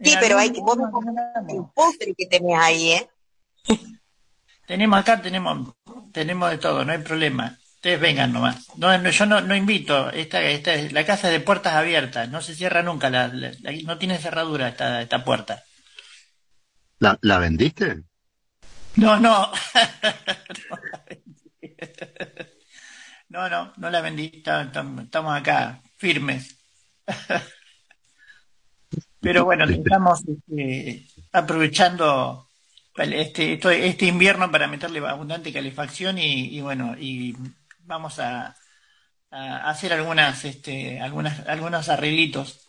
Sí, 0.00 0.14
pero 0.20 0.38
hay 0.38 0.50
que 0.50 0.60
vos 0.60 0.76
un 0.78 1.72
postre 1.72 2.14
que 2.16 2.26
tenés 2.26 2.58
ahí, 2.58 2.92
¿eh? 2.92 3.08
Tenemos 4.66 5.00
acá, 5.00 5.20
tenemos, 5.20 5.74
tenemos 6.12 6.50
de 6.50 6.58
todo, 6.58 6.84
no 6.84 6.92
hay 6.92 6.98
problema. 6.98 7.58
Ustedes 7.76 8.00
vengan 8.00 8.32
nomás. 8.32 8.66
No, 8.76 9.08
yo 9.08 9.26
no, 9.26 9.40
no 9.40 9.56
invito. 9.56 10.10
Esta, 10.10 10.42
esta, 10.42 10.76
la 10.90 11.06
casa 11.06 11.28
es 11.28 11.32
de 11.32 11.40
puertas 11.40 11.74
abiertas. 11.74 12.28
No 12.28 12.42
se 12.42 12.54
cierra 12.54 12.82
nunca. 12.82 13.08
La, 13.08 13.30
no 13.84 13.98
tiene 13.98 14.18
cerradura 14.18 14.68
esta, 14.68 15.00
esta 15.00 15.24
puerta. 15.24 15.64
¿La, 17.00 17.18
la 17.22 17.38
vendiste? 17.38 18.02
No, 18.96 19.20
no. 19.20 19.52
no, 23.28 23.48
no, 23.48 23.72
no 23.76 23.90
la 23.90 24.00
vendí. 24.00 24.42
Estamos 24.44 25.40
acá 25.40 25.80
firmes. 25.96 26.56
Pero 29.20 29.44
bueno, 29.44 29.64
estamos 29.64 30.22
este, 30.26 31.06
aprovechando 31.32 32.48
este, 32.96 33.60
este 33.88 34.06
invierno 34.06 34.50
para 34.50 34.66
meterle 34.66 35.06
abundante 35.06 35.52
calefacción 35.52 36.18
y, 36.18 36.60
bueno, 36.60 36.96
y 36.98 37.36
vamos 37.80 38.18
a, 38.18 38.56
a 39.30 39.70
hacer 39.70 39.92
algunas, 39.92 40.44
este, 40.44 41.00
algunas, 41.00 41.46
algunos 41.48 41.88
arreglitos. 41.88 42.68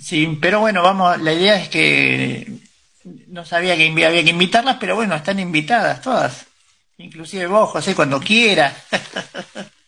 Sí, 0.00 0.38
pero 0.40 0.60
bueno, 0.60 0.82
vamos, 0.82 1.20
la 1.20 1.32
idea 1.32 1.60
es 1.60 1.68
que 1.68 2.67
no 3.28 3.44
sabía 3.44 3.76
que 3.76 3.88
había 4.04 4.24
que 4.24 4.30
invitarlas, 4.30 4.76
pero 4.78 4.96
bueno, 4.96 5.14
están 5.14 5.38
invitadas 5.38 6.00
todas. 6.00 6.46
Inclusive 6.98 7.46
vos, 7.46 7.70
José, 7.70 7.94
cuando 7.94 8.20
quiera. 8.20 8.74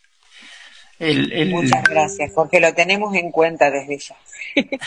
Muchas 1.01 1.83
gracias, 1.85 2.31
porque 2.35 2.61
lo 2.61 2.75
tenemos 2.75 3.15
en 3.15 3.31
cuenta 3.31 3.71
desde 3.71 3.99
ya. 3.99 4.17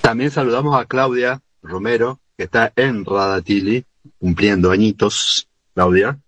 También 0.00 0.30
saludamos 0.30 0.80
a 0.80 0.84
Claudia 0.86 1.40
Romero, 1.62 2.18
que 2.36 2.44
está 2.44 2.72
en 2.74 3.04
Radatili, 3.04 3.84
cumpliendo 4.18 4.70
añitos, 4.70 5.46
Claudia. 5.74 6.18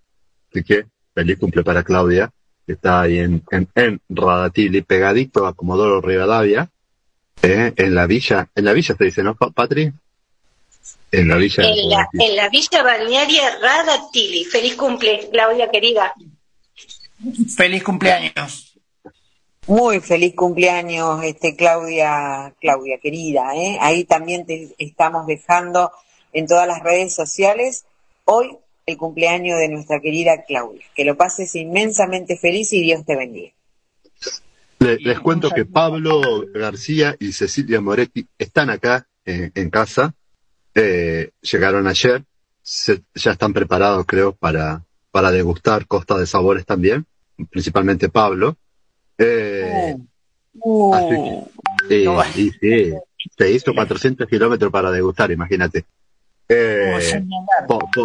Así 0.51 0.62
que 0.62 0.87
feliz 1.14 1.39
cumple 1.39 1.64
para 1.64 1.83
Claudia, 1.83 2.31
que 2.67 2.75
está 2.75 3.01
ahí 3.01 3.19
en, 3.19 3.43
en, 3.51 4.01
Radatili, 4.09 4.83
pegadito 4.83 5.47
a 5.47 5.55
Comodoro 5.55 6.01
Rivadavia, 6.01 6.71
eh, 7.47 7.73
en 7.77 7.95
la 7.95 8.07
villa, 8.07 8.49
en 8.55 8.65
la 8.65 8.73
villa 8.73 8.95
se 8.97 9.05
dice, 9.05 9.23
¿no, 9.23 9.35
Patri? 9.35 9.93
En 11.13 11.29
la 11.29 11.37
villa. 11.37 11.63
En 11.65 11.89
la, 11.89 12.09
en 12.13 12.37
la 12.37 12.49
villa 12.49 12.83
balnearia 12.83 13.59
Radatili. 13.61 14.45
Feliz 14.45 14.75
cumple, 14.75 15.29
Claudia 15.31 15.71
querida. 15.71 16.13
Feliz 17.57 17.83
cumpleaños. 17.83 18.75
Muy 19.67 20.01
feliz 20.01 20.35
cumpleaños, 20.37 21.25
este 21.25 21.57
Claudia, 21.57 22.55
Claudia 22.61 22.99
querida, 22.99 23.57
¿eh? 23.57 23.79
Ahí 23.81 24.05
también 24.05 24.47
te 24.47 24.75
estamos 24.79 25.27
dejando 25.27 25.91
en 26.33 26.47
todas 26.47 26.69
las 26.69 26.83
redes 26.83 27.15
sociales 27.15 27.85
hoy 28.25 28.57
el 28.87 28.97
cumpleaños 28.97 29.59
de 29.59 29.69
nuestra 29.69 30.01
querida 30.01 30.45
Claudia. 30.45 30.85
Que 30.95 31.05
lo 31.05 31.17
pases 31.17 31.55
inmensamente 31.57 32.37
feliz 32.37 32.73
y 32.73 32.83
Dios 32.83 33.05
te 33.05 33.17
bendiga. 33.17 33.56
Les, 34.79 35.18
cuento 35.20 35.51
que 35.51 35.64
Pablo 35.64 36.45
García 36.55 37.16
y 37.18 37.33
Cecilia 37.33 37.81
Moretti 37.81 38.27
están 38.39 38.70
acá 38.70 39.07
eh, 39.24 39.51
en 39.55 39.70
casa 39.70 40.14
eh, 40.79 41.31
llegaron 41.41 41.87
ayer, 41.87 42.22
ya 43.14 43.31
están 43.31 43.55
preparados 43.55 44.05
creo 44.05 44.33
para, 44.33 44.83
para 45.11 45.31
degustar 45.31 45.87
Costa 45.87 46.18
de 46.18 46.27
Sabores 46.27 46.66
también, 46.66 47.07
principalmente 47.49 48.11
Pablo. 48.11 48.59
Eh, 49.16 49.97
oh. 50.61 50.95
sí, 52.35 52.51
sí, 52.61 52.93
se 53.39 53.51
hizo 53.51 53.72
400 53.74 54.29
kilómetros 54.29 54.70
para 54.70 54.91
degustar, 54.91 55.31
imagínate. 55.31 55.87
Eh, 56.47 57.22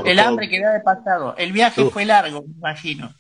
el 0.06 0.20
hambre 0.20 0.48
que 0.48 0.60
de 0.60 0.80
pasado. 0.80 1.36
El 1.38 1.52
viaje 1.52 1.84
fue 1.90 2.06
largo, 2.06 2.42
me 2.44 2.54
imagino. 2.54 3.14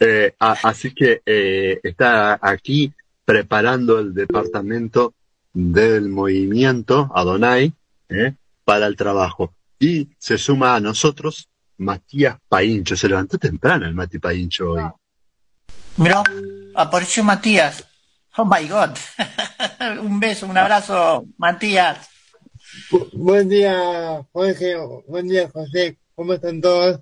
Eh, 0.00 0.34
así 0.38 0.94
que 0.94 1.22
eh, 1.26 1.80
está 1.82 2.38
aquí 2.40 2.92
preparando 3.24 3.98
el 3.98 4.14
departamento 4.14 5.14
del 5.52 6.08
movimiento 6.08 7.10
Adonai 7.14 7.72
¿eh? 8.08 8.34
para 8.64 8.86
el 8.86 8.96
trabajo. 8.96 9.54
Y 9.78 10.08
se 10.18 10.38
suma 10.38 10.76
a 10.76 10.80
nosotros 10.80 11.48
Matías 11.78 12.36
Paincho. 12.48 12.96
Se 12.96 13.08
levantó 13.08 13.38
temprano 13.38 13.86
el 13.86 13.94
Mati 13.94 14.18
Paincho 14.18 14.72
hoy. 14.72 14.82
Mira, 15.96 16.22
apareció 16.74 17.24
Matías. 17.24 17.84
Oh 18.36 18.44
my 18.44 18.68
God. 18.68 18.90
un 20.00 20.20
beso, 20.20 20.46
un 20.46 20.56
abrazo, 20.56 21.26
Matías. 21.38 22.08
buen 23.12 23.48
día, 23.48 24.24
Jorge. 24.32 24.76
Buen 25.06 25.28
día, 25.28 25.48
José. 25.50 25.98
¿Cómo 26.14 26.34
están 26.34 26.60
todos? 26.60 27.00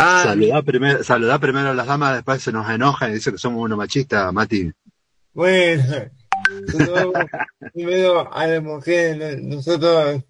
Ah, 0.00 0.22
saludá 0.26 0.62
primero, 0.62 1.02
saludá 1.02 1.40
primero 1.40 1.70
a 1.70 1.74
las 1.74 1.88
damas, 1.88 2.14
después 2.14 2.40
se 2.40 2.52
nos 2.52 2.70
enoja 2.70 3.10
y 3.10 3.14
dice 3.14 3.32
que 3.32 3.38
somos 3.38 3.64
unos 3.64 3.76
machistas, 3.76 4.32
Mati. 4.32 4.70
Bueno, 5.34 6.04
primero 7.74 8.32
a 8.32 8.46
las 8.46 8.62
mujeres, 8.62 9.42
nosotros 9.42 10.22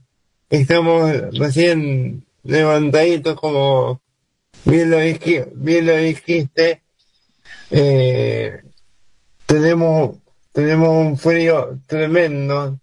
estamos 0.48 1.12
recién 1.38 2.24
levantaditos 2.44 3.38
como 3.38 4.00
bien 4.64 4.90
lo, 4.90 4.96
bien 5.56 5.86
lo 5.86 5.96
dijiste, 5.98 6.80
eh, 7.70 8.62
tenemos, 9.44 10.16
tenemos 10.52 10.88
un 10.88 11.18
frío 11.18 11.78
tremendo, 11.86 12.78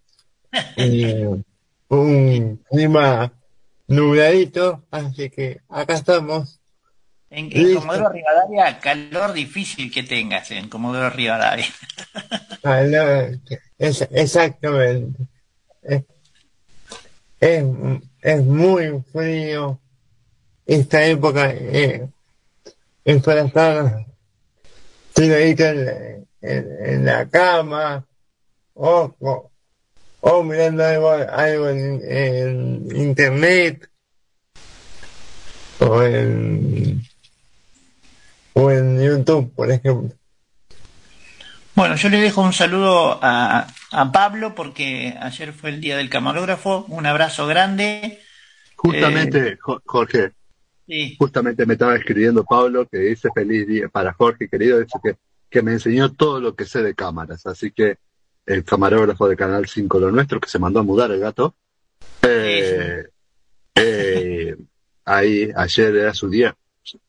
un 1.89 2.63
clima 2.69 3.33
nubladito, 3.87 4.83
así 4.91 5.31
que 5.31 5.61
acá 5.67 5.95
estamos. 5.95 6.59
En, 7.35 7.49
en 7.51 7.75
Comodoro 7.75 8.09
Rivadavia, 8.09 8.79
calor 8.79 9.33
difícil 9.33 9.91
que 9.91 10.03
tengas 10.03 10.49
en 10.51 10.69
Comodoro 10.69 11.09
Rivadavia. 11.09 11.65
Es, 13.77 14.07
exactamente. 14.09 15.27
Es, 15.81 16.03
es, 18.21 18.41
muy 18.45 19.03
frío. 19.11 19.81
Esta 20.65 21.05
época 21.05 21.51
eh, 21.51 22.07
es 23.03 23.21
para 23.21 23.41
estar 23.41 24.05
tiradito 25.13 25.65
en, 25.65 26.27
en, 26.41 27.05
la 27.05 27.27
cama 27.27 28.07
o, 28.75 29.13
o, 30.21 30.43
mirando 30.43 30.85
algo, 30.85 31.11
algo 31.11 31.69
en, 31.69 32.01
en 32.01 32.95
internet 32.95 33.89
o 35.79 36.01
en 36.01 37.03
o 38.55 38.71
en 38.71 39.01
YouTube, 39.01 39.53
por 39.53 39.69
ejemplo. 39.71 40.09
Bueno, 41.75 41.95
yo 41.95 42.07
le 42.09 42.21
dejo 42.21 42.41
un 42.41 42.53
saludo 42.53 43.19
a, 43.21 43.67
a 43.91 44.11
Pablo 44.11 44.55
porque 44.55 45.13
ayer 45.19 45.51
fue 45.51 45.71
el 45.71 45.81
día 45.81 45.97
del 45.97 46.09
camarógrafo. 46.09 46.85
Un 46.87 47.05
abrazo 47.05 47.47
grande. 47.47 48.19
Justamente, 48.77 49.49
eh, 49.49 49.57
Jorge, 49.59 50.31
justamente 51.17 51.65
me 51.65 51.73
estaba 51.73 51.95
escribiendo 51.95 52.45
Pablo 52.45 52.87
que 52.87 52.99
dice 52.99 53.29
feliz 53.33 53.67
día 53.67 53.89
para 53.89 54.13
Jorge, 54.13 54.47
querido, 54.47 54.79
dice 54.79 54.99
que, 55.03 55.15
que 55.49 55.61
me 55.61 55.73
enseñó 55.73 56.13
todo 56.13 56.39
lo 56.39 56.55
que 56.55 56.65
sé 56.65 56.81
de 56.81 56.95
cámaras. 56.95 57.45
Así 57.45 57.71
que 57.71 57.97
el 58.45 58.63
camarógrafo 58.63 59.27
de 59.27 59.35
Canal 59.35 59.67
5, 59.67 59.99
lo 59.99 60.11
nuestro, 60.11 60.39
que 60.39 60.49
se 60.49 60.59
mandó 60.59 60.79
a 60.79 60.83
mudar 60.83 61.11
el 61.11 61.19
gato, 61.19 61.55
eh, 62.21 63.05
eh, 63.75 64.55
ahí 65.03 65.49
ayer 65.55 65.95
era 65.95 66.13
su 66.13 66.29
día. 66.29 66.55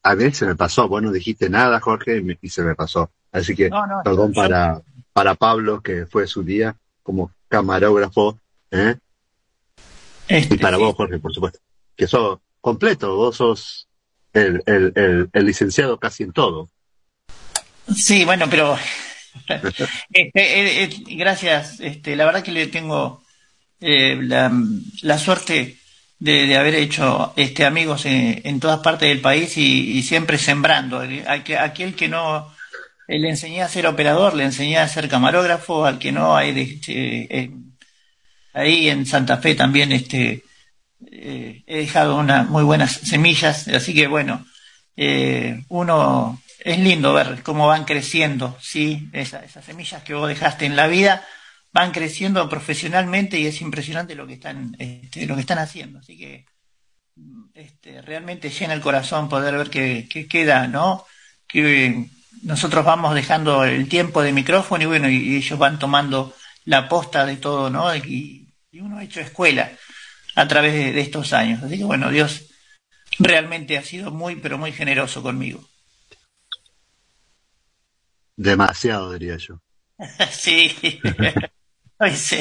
A 0.02 0.14
mí 0.14 0.32
se 0.32 0.46
me 0.46 0.56
pasó, 0.56 0.88
vos 0.88 1.02
no 1.02 1.12
dijiste 1.12 1.48
nada, 1.48 1.80
Jorge, 1.80 2.22
y 2.40 2.48
se 2.48 2.62
me 2.62 2.74
pasó. 2.74 3.10
Así 3.32 3.54
que 3.54 3.70
perdón 4.04 4.32
para, 4.32 4.80
para 5.12 5.34
Pablo, 5.34 5.82
que 5.82 6.06
fue 6.06 6.26
su 6.26 6.42
día 6.42 6.76
como 7.02 7.30
camarógrafo. 7.48 8.38
¿eh? 8.70 8.96
Este, 10.28 10.54
y 10.54 10.58
para 10.58 10.76
vos, 10.76 10.94
Jorge, 10.94 11.18
por 11.18 11.32
supuesto. 11.34 11.60
Que 11.96 12.06
sos 12.06 12.38
completo, 12.60 13.16
vos 13.16 13.36
sos 13.36 13.88
el, 14.32 14.62
el, 14.66 15.30
el, 15.32 15.46
licenciado 15.46 15.98
casi 15.98 16.22
en 16.22 16.32
todo. 16.32 16.68
Sí, 17.94 18.24
bueno, 18.24 18.46
pero 18.50 18.76
este, 19.48 20.30
eh, 20.34 20.84
eh, 20.84 21.04
gracias. 21.16 21.80
Este, 21.80 22.16
la 22.16 22.24
verdad 22.24 22.42
que 22.42 22.52
le 22.52 22.66
tengo 22.66 23.22
la, 23.80 24.50
la, 25.02 25.18
suerte 25.18 25.78
de, 26.18 26.56
haber 26.56 26.74
hecho 26.74 27.32
este 27.36 27.64
amigos 27.64 28.06
en, 28.06 28.60
todas 28.60 28.80
partes 28.80 29.08
del 29.08 29.20
país 29.20 29.56
y, 29.56 30.02
siempre 30.02 30.38
sembrando. 30.38 31.02
Aquel 31.26 31.94
que 31.94 32.08
no 32.08 32.52
le 33.08 33.28
enseñé 33.28 33.62
a 33.62 33.68
ser 33.68 33.86
operador, 33.86 34.34
le 34.34 34.44
enseñé 34.44 34.78
a 34.78 34.88
ser 34.88 35.08
camarógrafo, 35.08 35.84
al 35.84 35.98
que 35.98 36.12
no, 36.12 36.36
hay 36.36 36.58
este, 36.58 37.50
ahí 38.52 38.88
en 38.88 39.06
Santa 39.06 39.36
Fe 39.36 39.54
también 39.54 39.92
este, 39.92 40.42
eh, 41.12 41.62
he 41.66 41.78
dejado 41.78 42.16
unas 42.16 42.48
muy 42.48 42.64
buenas 42.64 42.92
semillas, 42.92 43.68
así 43.68 43.94
que 43.94 44.06
bueno, 44.06 44.44
eh, 44.96 45.62
uno 45.68 46.40
es 46.60 46.78
lindo 46.78 47.12
ver 47.14 47.42
cómo 47.42 47.68
van 47.68 47.84
creciendo, 47.84 48.56
sí, 48.60 49.08
esas 49.12 49.64
semillas 49.64 50.02
que 50.02 50.14
vos 50.14 50.28
dejaste 50.28 50.64
en 50.64 50.74
la 50.74 50.88
vida 50.88 51.24
van 51.76 51.92
creciendo 51.92 52.48
profesionalmente 52.48 53.38
y 53.38 53.46
es 53.46 53.60
impresionante 53.60 54.14
lo 54.14 54.26
que 54.26 54.32
están, 54.32 54.74
este, 54.78 55.26
lo 55.26 55.34
que 55.34 55.42
están 55.42 55.58
haciendo, 55.58 55.98
así 55.98 56.16
que 56.16 56.46
este, 57.52 58.00
realmente 58.00 58.48
llena 58.48 58.72
el 58.72 58.80
corazón 58.80 59.28
poder 59.28 59.58
ver 59.58 59.68
que, 59.68 60.08
que 60.08 60.26
queda, 60.26 60.68
¿no? 60.68 61.04
Que 61.46 62.08
nosotros 62.44 62.82
vamos 62.82 63.14
dejando 63.14 63.62
el 63.64 63.90
tiempo 63.90 64.22
de 64.22 64.32
micrófono 64.32 64.84
y 64.84 64.86
bueno, 64.86 65.10
y, 65.10 65.36
ellos 65.36 65.58
van 65.58 65.78
tomando 65.78 66.34
la 66.64 66.88
posta 66.88 67.26
de 67.26 67.36
todo, 67.36 67.68
¿no? 67.68 67.94
Y, 67.94 68.48
uno 68.80 68.96
ha 68.96 69.04
hecho 69.04 69.20
escuela 69.20 69.70
a 70.34 70.48
través 70.48 70.72
de, 70.72 70.98
estos 70.98 71.34
años. 71.34 71.62
Así 71.62 71.76
que 71.76 71.84
bueno, 71.84 72.10
Dios 72.10 72.46
realmente 73.18 73.76
ha 73.76 73.82
sido 73.82 74.10
muy, 74.10 74.36
pero 74.36 74.56
muy 74.56 74.72
generoso 74.72 75.22
conmigo. 75.22 75.62
Demasiado, 78.34 79.12
diría 79.12 79.36
yo. 79.36 79.60
sí. 80.30 80.74
sí. 82.14 82.38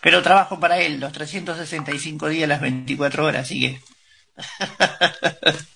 Pero 0.00 0.22
trabajo 0.22 0.60
para 0.60 0.80
él 0.80 1.00
los 1.00 1.12
365 1.12 2.28
días, 2.28 2.48
las 2.48 2.60
24 2.60 3.24
horas, 3.24 3.42
así 3.42 3.60
que... 3.60 3.80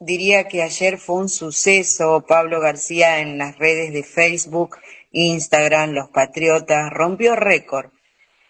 Diría 0.00 0.44
que, 0.44 0.62
ayer, 0.62 0.98
fue 0.98 1.16
un 1.16 1.28
suceso 1.28 2.24
Pablo 2.26 2.60
García 2.60 3.20
en 3.20 3.38
las 3.38 3.58
redes 3.58 3.92
de 3.92 4.02
Facebook, 4.02 4.78
Instagram, 5.12 5.90
Los 5.90 6.08
Patriotas, 6.08 6.90
rompió 6.90 7.36
récord. 7.36 7.90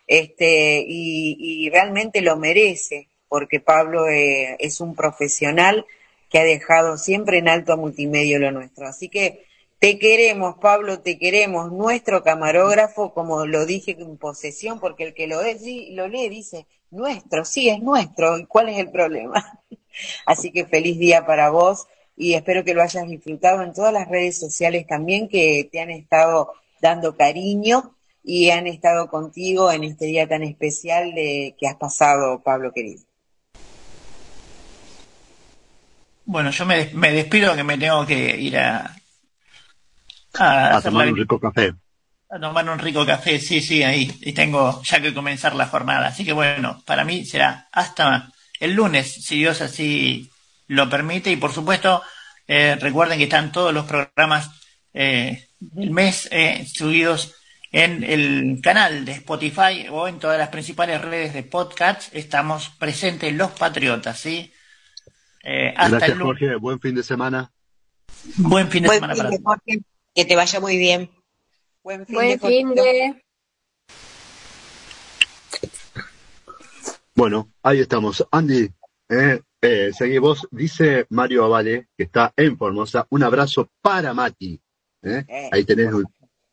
Este, 0.06 0.85
y, 0.86 1.68
realmente 1.70 2.20
lo 2.20 2.36
merece, 2.36 3.09
porque 3.28 3.60
Pablo 3.60 4.09
eh, 4.09 4.56
es 4.59 4.81
un 4.81 4.94
profesional 4.94 5.86
que 6.28 6.39
ha 6.39 6.44
dejado 6.44 6.97
siempre 6.97 7.39
en 7.39 7.48
alto 7.48 7.72
a 7.72 7.77
multimedia 7.77 8.39
lo 8.39 8.52
nuestro. 8.52 8.86
Así 8.86 9.09
que 9.09 9.47
te 9.81 9.98
queremos, 9.98 10.57
Pablo, 10.61 11.01
te 11.01 11.19
queremos, 11.19 11.73
nuestro 11.73 12.23
camarógrafo, 12.23 13.15
como 13.15 13.47
lo 13.47 13.65
dije 13.65 13.97
en 13.98 14.19
posesión, 14.19 14.78
porque 14.78 15.05
el 15.05 15.15
que 15.15 15.27
lo, 15.27 15.40
lo 15.40 16.09
lee 16.09 16.28
dice, 16.28 16.66
nuestro, 16.90 17.47
sí, 17.47 17.70
es 17.70 17.81
nuestro, 17.81 18.39
¿y 18.39 18.44
cuál 18.44 18.69
es 18.69 18.78
el 18.78 18.90
problema? 18.90 19.59
Así 20.27 20.52
que 20.52 20.66
feliz 20.66 20.98
día 20.98 21.24
para 21.24 21.48
vos 21.48 21.86
y 22.15 22.35
espero 22.35 22.62
que 22.62 22.74
lo 22.74 22.82
hayas 22.82 23.09
disfrutado 23.09 23.62
en 23.62 23.73
todas 23.73 23.93
las 23.94 24.07
redes 24.07 24.39
sociales 24.39 24.86
también 24.86 25.28
que 25.28 25.66
te 25.73 25.81
han 25.81 25.90
estado 25.90 26.52
dando 26.82 27.16
cariño 27.16 27.97
y 28.23 28.51
han 28.51 28.66
estado 28.66 29.09
contigo 29.09 29.73
en 29.73 29.85
este 29.85 30.05
día 30.05 30.28
tan 30.28 30.43
especial 30.43 31.15
de, 31.15 31.57
que 31.59 31.66
has 31.66 31.77
pasado, 31.77 32.43
Pablo 32.43 32.70
querido. 32.73 33.02
Bueno, 36.27 36.51
yo 36.51 36.66
me, 36.66 36.90
me 36.93 37.12
despido 37.12 37.57
que 37.57 37.65
me 37.65 37.78
tengo 37.78 38.07
que 38.07 38.36
ir 38.36 38.59
a, 38.59 38.99
a, 40.39 40.81
tomar 40.82 41.09
un 41.09 41.16
rico 41.16 41.39
café. 41.39 41.74
A 42.28 42.39
tomar 42.39 42.69
un 42.69 42.78
rico 42.78 43.05
café, 43.05 43.40
sí, 43.40 43.61
sí, 43.61 43.82
ahí. 43.82 44.12
Y 44.20 44.32
tengo 44.32 44.82
ya 44.82 45.01
que 45.01 45.15
comenzar 45.15 45.55
la 45.55 45.66
jornada. 45.66 46.09
Así 46.09 46.24
que 46.24 46.32
bueno, 46.32 46.82
para 46.86 47.05
mí 47.05 47.24
será 47.24 47.69
hasta 47.73 48.31
el 48.61 48.74
lunes, 48.74 49.12
si 49.12 49.39
Dios 49.39 49.61
así 49.61 50.31
lo 50.66 50.89
permite. 50.89 51.31
Y 51.31 51.36
por 51.36 51.52
supuesto, 51.52 52.02
eh, 52.47 52.77
recuerden 52.81 53.19
que 53.19 53.24
están 53.24 53.52
todos 53.52 53.74
los 53.74 53.86
programas 53.86 54.51
eh, 54.93 55.48
del 55.59 55.90
mes 55.90 56.28
eh, 56.31 56.66
subidos 56.73 57.35
en 57.73 58.02
el 58.02 58.61
canal 58.62 59.05
de 59.05 59.12
Spotify 59.12 59.86
o 59.90 60.09
en 60.09 60.19
todas 60.19 60.39
las 60.39 60.48
principales 60.48 61.01
redes 61.01 61.32
de 61.35 61.43
podcast. 61.43 62.15
Estamos 62.15 62.70
presentes 62.70 63.32
los 63.35 63.51
Patriotas, 63.52 64.19
¿sí? 64.19 64.52
Eh, 65.43 65.73
hasta 65.77 65.98
Gracias, 65.98 66.16
el 66.16 66.23
Jorge. 66.23 66.57
Buen 66.57 66.81
fin 66.81 66.94
de 66.94 67.02
semana. 67.02 67.52
Buen 68.36 68.69
fin 68.69 68.82
de 68.82 68.89
semana 68.90 69.15
para 69.15 69.31
todos. 69.31 69.59
Que 70.21 70.27
te 70.27 70.37
vaya 70.37 70.61
muy 70.61 70.77
bien. 70.77 71.09
Buen 71.83 72.05
fin, 72.05 72.75
de, 72.75 73.23
Bueno, 77.15 77.51
ahí 77.63 77.81
estamos. 77.81 78.29
Andy, 78.31 78.71
eh, 79.09 79.41
eh, 79.63 79.91
seguimos. 79.97 80.47
Dice 80.51 81.07
Mario 81.09 81.47
Avale, 81.47 81.89
que 81.97 82.05
está 82.05 82.35
en 82.37 82.59
Formosa. 82.59 83.07
Un 83.09 83.23
abrazo 83.23 83.71
para 83.81 84.13
Mati. 84.13 84.61
¿eh? 85.03 85.25
eh. 85.27 85.49
Ahí 85.53 85.65
tenés 85.65 85.91
un 85.91 86.05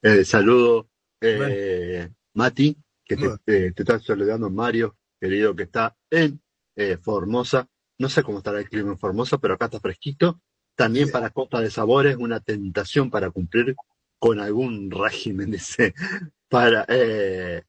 eh, 0.01 0.23
saludo, 0.23 0.87
eh, 1.19 2.07
Mati, 2.35 2.77
que 3.03 3.17
te, 3.17 3.73
te, 3.73 3.81
está 3.81 3.99
saludando 3.99 4.49
Mario, 4.49 4.95
querido, 5.19 5.53
que 5.53 5.63
está 5.63 5.93
en 6.09 6.39
Formosa. 7.01 7.67
No 7.97 8.07
sé 8.07 8.23
cómo 8.23 8.37
estará 8.37 8.59
el 8.59 8.69
clima 8.69 8.91
en 8.91 8.97
Formosa, 8.97 9.37
pero 9.39 9.55
acá 9.55 9.65
está 9.65 9.81
fresquito. 9.81 10.39
También 10.77 11.09
para 11.09 11.31
Costa 11.31 11.59
de 11.59 11.71
Sabores, 11.71 12.17
una 12.17 12.39
tentación 12.39 13.09
para 13.09 13.31
cumplir 13.31 13.75
con 14.19 14.39
algún 14.39 14.91
régimen, 14.91 15.49
dice, 15.51 15.95
para 16.47 16.85
eh, 16.87 17.63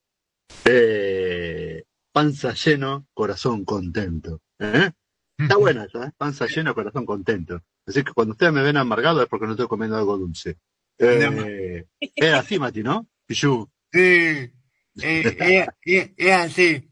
eh, 0.66 1.84
panza 2.12 2.52
lleno, 2.52 3.06
corazón 3.14 3.64
contento. 3.64 4.42
¿eh? 4.58 4.90
Está 5.38 5.56
buena 5.56 5.84
esa, 5.84 6.04
¿eh? 6.04 6.12
panza 6.18 6.46
lleno, 6.46 6.74
corazón 6.74 7.06
contento. 7.06 7.62
Así 7.86 8.04
que 8.04 8.12
cuando 8.12 8.32
ustedes 8.32 8.52
me 8.52 8.62
ven 8.62 8.76
amargado 8.76 9.22
es 9.22 9.28
porque 9.28 9.46
no 9.46 9.52
estoy 9.52 9.68
comiendo 9.68 9.96
algo 9.96 10.18
dulce. 10.18 10.58
Es 10.98 12.34
así, 12.34 12.58
Mati, 12.58 12.82
¿no? 12.82 13.08
Pichu. 13.24 13.70
Sí, 13.90 14.52
es 14.94 16.32
así. 16.32 16.90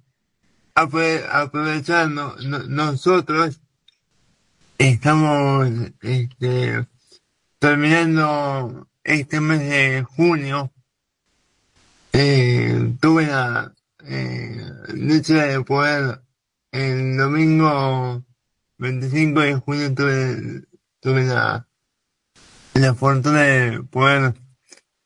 Aprovechando 0.75 2.37
nosotros 2.69 3.61
Estamos 4.79 5.69
este, 6.03 6.87
terminando 7.59 8.89
este 9.05 9.41
mes 9.41 9.61
de 9.61 10.03
junio. 10.03 10.71
Eh, 12.13 12.95
tuve 13.01 13.27
la 13.27 13.75
eh, 14.05 14.63
de 14.93 15.65
poder 15.65 16.21
el 16.73 17.17
domingo 17.17 18.23
25 18.79 19.41
de 19.41 19.55
junio 19.55 19.95
tuve, 19.95 20.63
tuve 21.01 21.25
la, 21.25 21.67
la 22.75 22.95
fortuna 22.95 23.43
de 23.43 23.83
poder 23.83 24.35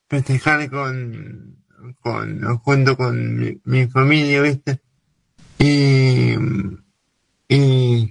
festejar 0.09 0.69
con, 0.69 1.63
con 2.01 2.57
junto 2.57 2.97
con 2.97 3.37
mi, 3.37 3.61
mi 3.63 3.87
familia, 3.87 4.41
¿viste? 4.41 4.81
Y, 5.59 6.35
y 7.47 8.09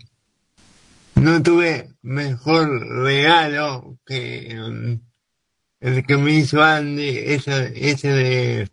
no 1.20 1.42
tuve 1.42 1.90
mejor 2.00 2.86
regalo 3.04 3.98
que 4.06 4.56
um, 4.58 5.00
el 5.80 6.06
que 6.06 6.16
me 6.16 6.32
hizo 6.32 6.62
Andy, 6.62 7.18
ese, 7.18 7.72
ese 7.76 8.08
de, 8.08 8.68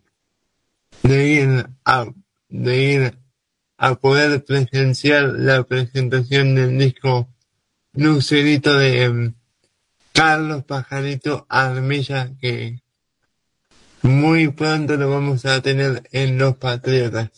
de 1.02 1.26
ir 1.28 1.66
a, 1.84 2.06
de 2.48 2.82
ir 2.82 3.18
a 3.76 3.94
poder 3.96 4.44
presenciar 4.44 5.24
la 5.24 5.62
presentación 5.64 6.54
del 6.54 6.78
disco 6.78 7.28
Lucerito 7.92 8.78
de 8.78 9.08
um, 9.10 9.34
Carlos 10.12 10.64
Pajarito 10.64 11.46
Armilla 11.50 12.30
que 12.40 12.82
muy 14.00 14.48
pronto 14.48 14.96
lo 14.96 15.10
vamos 15.10 15.44
a 15.44 15.60
tener 15.60 16.08
en 16.12 16.38
Los 16.38 16.56
Patriotas. 16.56 17.30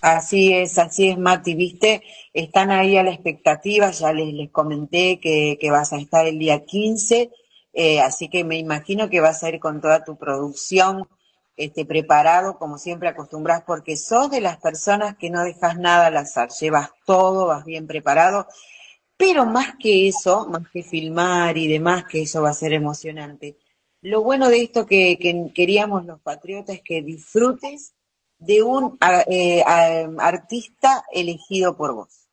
Así 0.00 0.52
es, 0.54 0.78
así 0.78 1.08
es, 1.08 1.18
Mati, 1.18 1.54
viste, 1.54 2.02
están 2.32 2.70
ahí 2.70 2.96
a 2.96 3.02
la 3.02 3.10
expectativa, 3.10 3.90
ya 3.90 4.12
les, 4.12 4.32
les 4.32 4.50
comenté 4.50 5.18
que, 5.18 5.58
que 5.60 5.70
vas 5.72 5.92
a 5.92 5.98
estar 5.98 6.24
el 6.26 6.38
día 6.38 6.64
15, 6.64 7.30
eh, 7.72 8.00
así 8.00 8.28
que 8.28 8.44
me 8.44 8.58
imagino 8.58 9.10
que 9.10 9.20
vas 9.20 9.42
a 9.42 9.48
ir 9.48 9.58
con 9.58 9.80
toda 9.80 10.04
tu 10.04 10.16
producción 10.16 11.08
este, 11.56 11.84
preparado, 11.84 12.58
como 12.58 12.78
siempre 12.78 13.08
acostumbras, 13.08 13.64
porque 13.66 13.96
sos 13.96 14.30
de 14.30 14.40
las 14.40 14.58
personas 14.58 15.16
que 15.16 15.30
no 15.30 15.42
dejas 15.42 15.76
nada 15.78 16.06
al 16.06 16.16
azar, 16.16 16.50
llevas 16.60 16.90
todo, 17.04 17.46
vas 17.46 17.64
bien 17.64 17.88
preparado, 17.88 18.46
pero 19.16 19.46
más 19.46 19.74
que 19.80 20.06
eso, 20.08 20.46
más 20.48 20.68
que 20.72 20.84
filmar 20.84 21.58
y 21.58 21.66
demás, 21.66 22.04
que 22.04 22.22
eso 22.22 22.42
va 22.42 22.50
a 22.50 22.54
ser 22.54 22.72
emocionante. 22.72 23.58
Lo 24.02 24.22
bueno 24.22 24.48
de 24.48 24.62
esto 24.62 24.86
que, 24.86 25.18
que 25.20 25.50
queríamos 25.52 26.06
los 26.06 26.20
patriotas 26.20 26.76
es 26.76 26.82
que 26.82 27.02
disfrutes 27.02 27.94
de 28.38 28.62
un 28.62 28.98
eh, 29.28 29.62
artista 29.64 31.04
elegido 31.12 31.76
por 31.76 31.94
vos. 31.94 32.28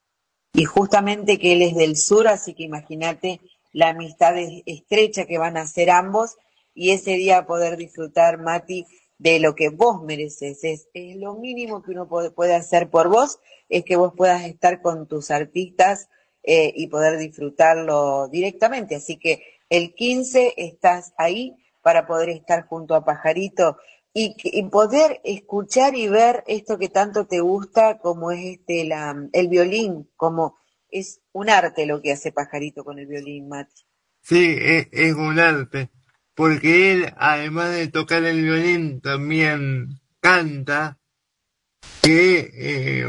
Y 0.54 0.64
justamente 0.64 1.38
que 1.38 1.54
él 1.54 1.62
es 1.62 1.76
del 1.76 1.98
sur, 1.98 2.28
así 2.28 2.54
que 2.54 2.64
imagínate 2.64 3.42
la 3.74 3.90
amistad 3.90 4.36
estrecha 4.66 5.26
que 5.26 5.38
van 5.38 5.58
a 5.58 5.62
hacer 5.62 5.90
ambos 5.90 6.38
y 6.74 6.92
ese 6.92 7.12
día 7.12 7.46
poder 7.46 7.76
disfrutar, 7.78 8.40
Mati, 8.40 8.86
de 9.18 9.40
lo 9.40 9.56
que 9.56 9.70
vos 9.70 10.02
mereces. 10.04 10.64
Es, 10.64 10.88
es 10.94 11.18
lo 11.18 11.36
mínimo 11.36 11.82
que 11.82 11.92
uno 11.92 12.08
puede, 12.08 12.32
puede, 12.32 12.56
hacer 12.56 12.90
por 12.90 13.10
vos, 13.10 13.40
es 13.70 13.84
que 13.84 13.96
vos 13.96 14.14
puedas 14.16 14.44
estar 14.44 14.82
con 14.82 15.08
tus 15.08 15.32
artistas 15.32 16.10
eh, 16.44 16.72
y 16.76 16.88
poder 16.88 17.18
disfrutarlo 17.18 18.28
directamente. 18.28 18.96
Así 18.96 19.18
que 19.18 19.44
el 19.70 19.94
15 19.94 20.54
estás 20.58 21.14
ahí 21.18 21.56
para 21.82 22.08
poder 22.08 22.30
estar 22.30 22.66
junto 22.68 22.96
a 22.96 23.04
Pajarito 23.04 23.78
y, 24.18 24.64
poder 24.70 25.20
escuchar 25.26 25.94
y 25.94 26.08
ver 26.08 26.46
esto 26.48 26.80
que 26.80 26.88
tanto 26.88 27.28
te 27.28 27.42
gusta 27.42 28.00
como 28.00 28.32
es 28.32 28.60
este 28.60 28.86
la, 28.86 29.14
el 29.34 29.50
violín, 29.50 30.10
como 30.16 30.58
es 30.90 31.20
un 31.34 31.50
arte 31.50 31.86
lo 31.86 32.02
que 32.02 32.14
hace 32.14 32.32
Pajarito 32.32 32.86
con 32.86 32.98
el 32.98 33.08
violín, 33.08 33.50
Mati. 33.50 33.84
Sí, 34.22 34.56
es, 34.58 35.14
un 35.16 35.38
arte, 35.38 35.90
porque 36.34 36.94
él, 36.94 37.14
además 37.18 37.72
de 37.72 37.90
tocar 37.90 38.24
el 38.24 38.42
violín, 38.42 39.02
también 39.02 40.00
canta, 40.22 40.98
que 42.02 42.50
eh, 42.54 43.06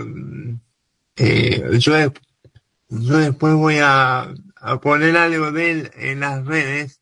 eh, 1.15 1.79
yo, 1.79 1.95
yo 2.89 3.17
después 3.17 3.55
voy 3.55 3.79
a, 3.81 4.35
a, 4.57 4.81
poner 4.81 5.17
algo 5.17 5.53
de 5.53 5.71
él 5.71 5.91
en 5.95 6.21
las 6.21 6.45
redes, 6.45 7.01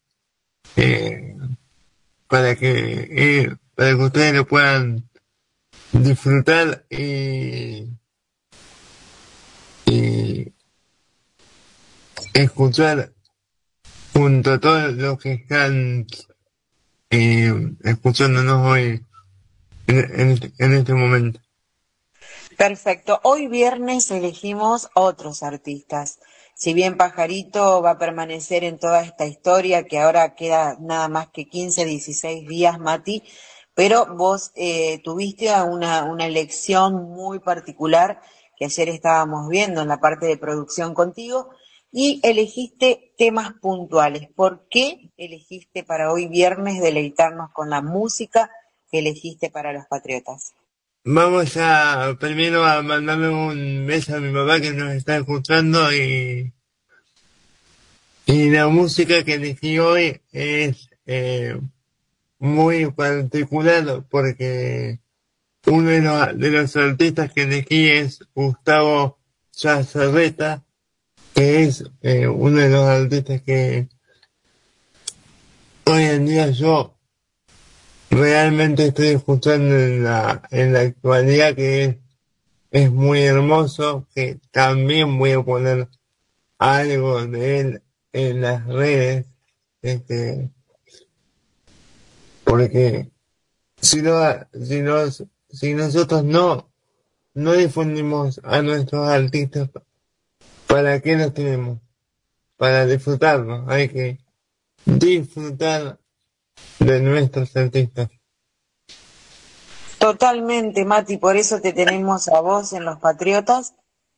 eh, 0.77 1.37
para 2.29 2.55
que 2.55 3.57
para 3.75 3.91
que 3.91 4.03
ustedes 4.03 4.35
lo 4.35 4.47
puedan 4.47 5.09
disfrutar 5.93 6.85
y, 6.91 7.89
escuchar 12.33 13.13
junto 14.13 14.55
a 14.55 14.59
todos 14.59 14.93
los 14.95 15.19
que 15.21 15.35
están 15.35 16.05
eh, 17.11 17.53
escuchándonos 17.85 18.67
hoy 18.67 19.05
en, 19.87 20.53
en 20.59 20.73
este 20.73 20.95
momento. 20.95 21.41
Perfecto. 22.57 23.21
Hoy 23.23 23.47
viernes 23.47 24.11
elegimos 24.11 24.89
otros 24.95 25.43
artistas. 25.45 26.19
Si 26.57 26.73
bien 26.73 26.97
Pajarito 26.97 27.83
va 27.83 27.91
a 27.91 27.99
permanecer 27.99 28.63
en 28.65 28.79
toda 28.79 29.03
esta 29.03 29.27
historia, 29.27 29.85
que 29.85 29.99
ahora 29.99 30.35
queda 30.35 30.77
nada 30.81 31.09
más 31.09 31.29
que 31.29 31.47
15, 31.47 31.85
16 31.85 32.49
días, 32.49 32.79
Mati, 32.79 33.25
pero 33.75 34.07
vos 34.17 34.53
eh, 34.55 35.01
tuviste 35.03 35.51
una, 35.63 36.05
una 36.05 36.27
elección 36.27 36.95
muy 37.11 37.41
particular 37.41 38.21
que 38.57 38.67
ayer 38.67 38.89
estábamos 38.89 39.49
viendo 39.49 39.83
en 39.83 39.89
la 39.89 40.01
parte 40.01 40.27
de 40.27 40.37
producción 40.37 40.95
contigo 40.95 41.51
y 41.91 42.21
elegiste 42.25 43.13
temas 43.17 43.53
puntuales. 43.61 44.29
¿Por 44.35 44.67
qué 44.69 45.13
elegiste 45.17 45.85
para 45.85 46.13
hoy 46.13 46.27
viernes 46.27 46.81
deleitarnos 46.81 47.51
con 47.53 47.71
la 47.71 47.83
música 47.83 48.51
que 48.91 48.99
elegiste 49.01 49.51
para 49.51 49.73
los 49.73 49.87
patriotas? 49.87 50.55
Vamos 51.05 51.57
a 51.57 52.17
primero 52.19 52.65
a 52.65 52.83
mandarle 52.83 53.29
un 53.29 53.87
beso 53.87 54.17
a 54.17 54.21
mi 54.21 54.33
papá 54.33 54.61
que 54.61 54.73
nos 54.73 54.93
está 54.95 55.17
escuchando 55.17 55.93
y, 55.93 56.53
y 58.27 58.51
la 58.51 58.69
música 58.69 59.23
que 59.23 59.35
elegí 59.35 59.79
hoy 59.79 60.21
es 60.33 60.89
eh, 61.07 61.61
muy 62.45 62.91
particular 62.93 64.05
porque 64.11 65.01
uno 65.67 65.89
de 65.89 66.01
los, 66.03 66.39
de 66.39 66.51
los 66.51 66.77
artistas 66.77 67.33
que 67.33 67.43
elegí 67.45 67.89
es 67.89 68.21
Gustavo 68.35 69.19
Chazarreta, 69.51 70.63
que 71.35 71.63
es 71.63 71.85
eh, 72.03 72.27
uno 72.29 72.59
de 72.59 72.69
los 72.69 72.87
artistas 72.87 73.41
que 73.41 73.89
hoy 75.87 76.03
en 76.05 76.27
día 76.27 76.51
yo 76.51 76.95
realmente 78.11 78.89
estoy 78.89 79.09
escuchando 79.09 79.79
en 79.79 80.05
la, 80.05 80.43
en 80.51 80.75
la 80.75 80.81
actualidad 80.81 81.55
que 81.55 81.85
es, 81.85 81.97
es 82.73 82.93
muy 82.93 83.23
hermoso, 83.23 84.07
que 84.15 84.39
también 84.51 85.17
voy 85.17 85.33
a 85.33 85.43
poner 85.43 85.89
algo 86.59 87.27
de 87.27 87.61
él 87.61 87.83
en 88.13 88.43
las 88.43 88.67
redes, 88.67 89.25
este, 89.81 90.51
porque 92.45 93.11
si 93.81 94.03
no, 94.03 94.21
si 94.53 94.81
nos, 94.81 95.25
si 95.51 95.75
nosotros 95.75 96.25
no, 96.25 96.71
no 97.35 97.53
difundimos 97.53 98.41
a 98.45 98.63
nuestros 98.63 99.09
artistas, 99.09 99.71
¿para 100.67 101.01
qué 101.01 101.17
los 101.17 101.35
tenemos? 101.35 101.79
Para 102.57 102.87
disfrutarnos, 102.87 103.69
hay 103.69 103.89
que 103.89 104.19
disfrutar 104.85 105.99
de 106.79 107.01
nuestros 107.01 107.57
artistas. 107.57 108.09
Totalmente, 109.99 110.85
Mati, 110.85 111.17
por 111.17 111.37
eso 111.37 111.61
te 111.61 111.73
tenemos 111.73 112.29
a 112.29 112.41
vos 112.41 112.73
en 112.73 112.85
Los 112.85 112.99
Patriotas, 112.99 113.75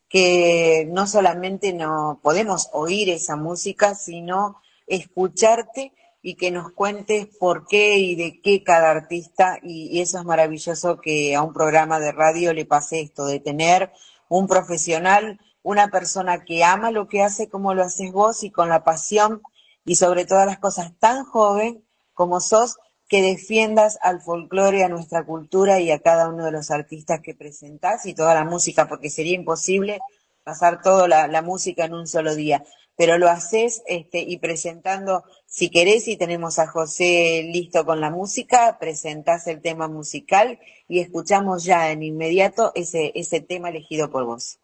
que 0.09 0.87
no 0.91 1.07
solamente 1.07 1.73
no 1.73 2.19
podemos 2.21 2.69
oír 2.73 3.09
esa 3.09 3.35
música, 3.35 3.95
sino 3.95 4.61
escucharte 4.85 5.93
y 6.27 6.35
que 6.35 6.51
nos 6.51 6.73
cuentes 6.73 7.25
por 7.39 7.67
qué 7.67 7.99
y 7.99 8.15
de 8.17 8.41
qué 8.41 8.61
cada 8.61 8.91
artista, 8.91 9.59
y, 9.63 10.01
eso 10.01 10.19
es 10.19 10.25
maravilloso 10.25 10.99
que 10.99 11.33
a 11.33 11.41
un 11.41 11.53
programa 11.53 12.01
de 12.01 12.11
radio 12.11 12.51
le 12.51 12.65
pase 12.65 12.99
esto, 12.99 13.25
de 13.25 13.39
tener 13.39 13.93
un 14.27 14.45
profesional, 14.45 15.39
una 15.63 15.87
persona 15.87 16.43
que 16.43 16.65
ama 16.65 16.91
lo 16.91 17.07
que 17.07 17.23
hace 17.23 17.47
como 17.47 17.73
lo 17.73 17.81
haces 17.81 18.11
vos 18.11 18.43
y 18.43 18.51
con 18.51 18.67
la 18.67 18.83
pasión 18.83 19.41
y 19.85 19.95
sobre 19.95 20.25
todas 20.25 20.45
las 20.45 20.59
cosas 20.59 20.91
tan 20.99 21.23
joven 21.23 21.85
como 22.13 22.41
sos, 22.41 22.75
que 23.07 23.21
defiendas 23.21 23.97
al 24.01 24.19
folclore, 24.19 24.83
a 24.83 24.89
nuestra 24.89 25.25
cultura 25.25 25.79
y 25.79 25.91
a 25.91 26.01
cada 26.01 26.27
uno 26.27 26.43
de 26.43 26.51
los 26.51 26.71
artistas 26.71 27.21
que 27.23 27.35
presentás 27.35 28.05
y 28.05 28.13
toda 28.13 28.35
la 28.35 28.43
música, 28.43 28.89
porque 28.89 29.09
sería 29.09 29.33
imposible 29.33 30.01
pasar 30.43 30.81
toda 30.81 31.07
la, 31.07 31.27
la 31.27 31.41
música 31.41 31.85
en 31.85 31.93
un 31.93 32.05
solo 32.05 32.35
día 32.35 32.65
pero 32.97 33.17
lo 33.19 33.29
haces 33.29 33.83
este, 33.87 34.19
y 34.19 34.39
presentando, 34.39 35.23
si 35.45 35.69
querés, 35.69 36.07
y 36.07 36.17
tenemos 36.17 36.59
a 36.59 36.67
José 36.67 37.47
listo 37.53 37.85
con 37.85 38.01
la 38.01 38.09
música, 38.09 38.77
presentás 38.79 39.47
el 39.47 39.61
tema 39.61 39.87
musical 39.87 40.59
y 40.87 40.99
escuchamos 40.99 41.63
ya 41.63 41.91
en 41.91 42.01
inmediato 42.01 42.71
ese, 42.75 43.11
ese 43.15 43.39
tema 43.39 43.69
elegido 43.69 44.09
por 44.09 44.25
vos. 44.25 44.57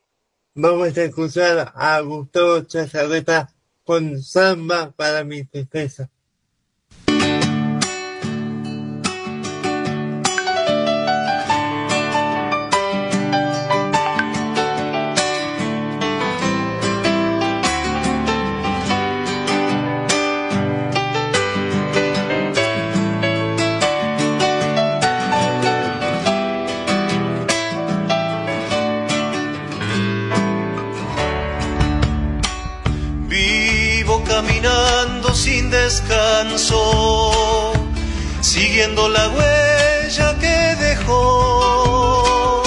Vamos 0.55 0.97
a 0.97 1.03
escuchar 1.03 1.71
a 1.75 1.99
Gustavo 2.01 2.61
Chazarreta 2.61 3.53
con 3.83 4.21
samba 4.21 4.91
para 4.91 5.23
mi 5.23 5.45
tristeza. 5.45 6.09
Descanso, 35.93 37.71
siguiendo 38.41 39.09
la 39.09 39.29
huella 39.29 40.35
que 40.39 40.75
dejó. 40.83 42.63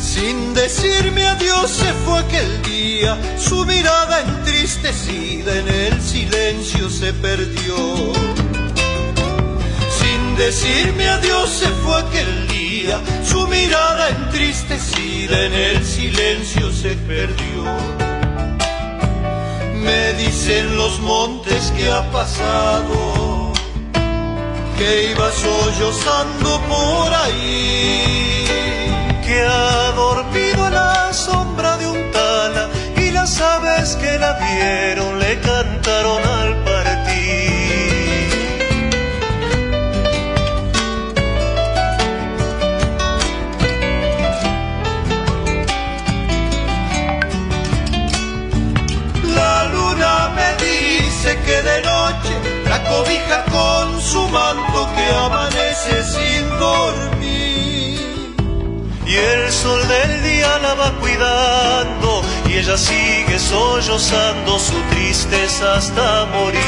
Sin 0.00 0.54
decirme 0.54 1.26
adiós 1.26 1.70
se 1.70 1.92
fue 2.04 2.20
aquel 2.20 2.62
día, 2.62 3.18
su 3.36 3.64
mirada 3.66 4.20
entristecida 4.20 5.58
en 5.58 5.68
el 5.68 6.00
silencio 6.00 6.88
se 6.88 7.12
perdió. 7.14 7.76
Sin 10.00 10.36
decirme 10.36 11.08
adiós 11.08 11.50
se 11.50 11.68
fue 11.82 11.98
aquel 11.98 12.46
día, 12.46 13.00
su 13.24 13.48
mirada 13.48 14.08
entristecida 14.08 15.46
en 15.46 15.52
el 15.52 15.84
silencio 15.84 16.70
se 16.70 16.94
perdió 16.94 18.01
me 19.82 20.12
dicen 20.14 20.76
los 20.76 21.00
montes 21.00 21.72
que 21.76 21.90
ha 21.90 22.10
pasado, 22.10 23.52
que 24.78 25.10
iba 25.10 25.30
sollozando 25.32 26.60
por 26.68 27.14
ahí, 27.14 28.46
que 29.24 29.40
ha 29.42 29.92
dormido 29.92 30.64
a 30.66 30.70
la 30.70 31.12
sombra 31.12 31.76
de 31.78 31.86
un 31.86 32.10
tala 32.12 32.68
y 32.96 33.10
las 33.10 33.40
aves 33.40 33.96
que 33.96 34.18
la 34.18 34.32
vieron 34.34 35.18
le 35.18 35.40
cantaron 35.40 36.22
al 36.24 36.64
que 36.64 36.81
la 51.80 52.84
cobija 52.84 53.44
con 53.50 54.00
su 54.00 54.28
manto 54.28 54.88
que 54.94 55.14
amanece 55.14 56.02
sin 56.04 56.48
dormir. 56.58 58.34
Y 59.06 59.16
el 59.16 59.50
sol 59.50 59.80
del 59.88 60.22
día 60.22 60.58
la 60.58 60.74
va 60.74 60.90
cuidando 61.00 62.22
y 62.48 62.58
ella 62.58 62.76
sigue 62.76 63.38
sollozando 63.38 64.58
su 64.58 64.78
tristeza 64.90 65.76
hasta 65.76 66.26
morir. 66.26 66.60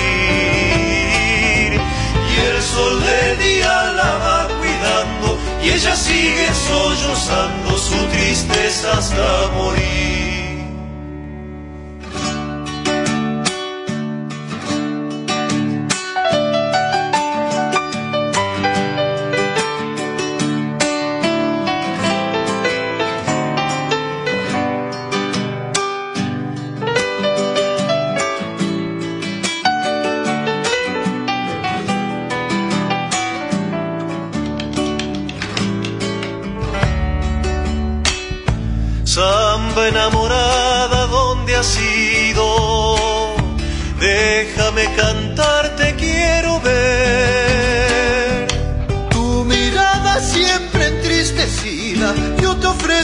Y 2.31 2.41
el 2.51 2.63
sol 2.63 3.01
del 3.05 3.39
día 3.39 3.93
la 3.93 4.13
va 4.25 4.49
cuidando 4.59 5.39
y 5.63 5.71
ella 5.71 5.95
sigue 5.97 6.49
sollozando 6.69 7.79
su 7.79 7.97
tristeza 8.07 8.99
hasta 8.99 9.51
morir. 9.57 10.24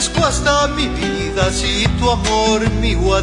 Ofrezco 0.01 0.25
hasta 0.25 0.67
mi 0.69 0.87
vida 0.87 1.51
si 1.51 1.87
tu 1.99 2.09
amor 2.09 2.67
mío 2.81 3.15
ha. 3.15 3.21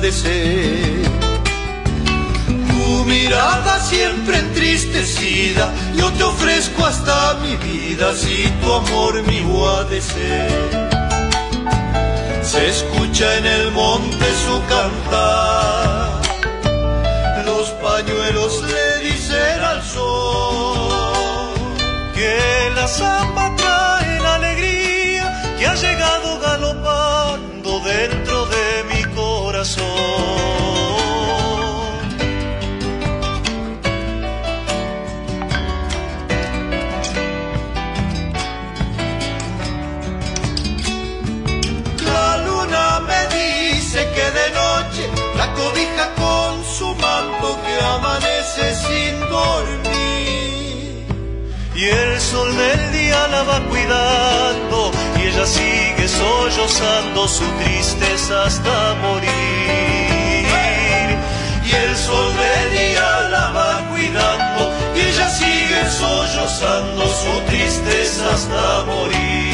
Tu 2.68 3.04
mirada 3.04 3.80
siempre 3.80 4.38
entristecida, 4.38 5.72
yo 5.96 6.12
te 6.12 6.22
ofrezco 6.22 6.86
hasta 6.86 7.34
mi 7.42 7.56
vida 7.56 8.14
si 8.14 8.48
tu 8.60 8.72
amor 8.72 9.22
mío 9.24 9.68
ha. 9.68 9.86
Se 12.42 12.68
escucha 12.68 13.38
en 13.38 13.46
el 13.46 13.72
monte 13.72 14.26
su 14.44 14.62
cantar, 14.68 16.22
los 17.44 17.70
pañuelos 17.82 18.62
le 18.62 19.10
dicen 19.10 19.60
al 19.64 19.82
sol 19.82 21.52
que 22.14 22.70
la 22.76 22.86
samba 22.86 23.47
Y 51.78 51.84
el 51.84 52.20
sol 52.20 52.56
del 52.56 52.90
día 52.90 53.28
la 53.28 53.44
va 53.44 53.60
cuidando 53.66 54.90
y 55.16 55.28
ella 55.28 55.46
sigue 55.46 56.08
sollozando 56.08 57.28
su 57.28 57.44
tristeza 57.62 58.46
hasta 58.46 58.96
morir. 58.96 59.28
Y 61.64 61.70
el 61.70 61.96
sol 61.96 62.32
del 62.34 62.70
día 62.72 63.20
la 63.30 63.50
va 63.52 63.88
cuidando 63.90 64.72
y 64.96 65.00
ella 65.02 65.30
sigue 65.30 65.88
sollozando 65.88 67.06
su 67.06 67.40
tristeza 67.46 68.24
hasta 68.34 68.84
morir. 68.84 69.47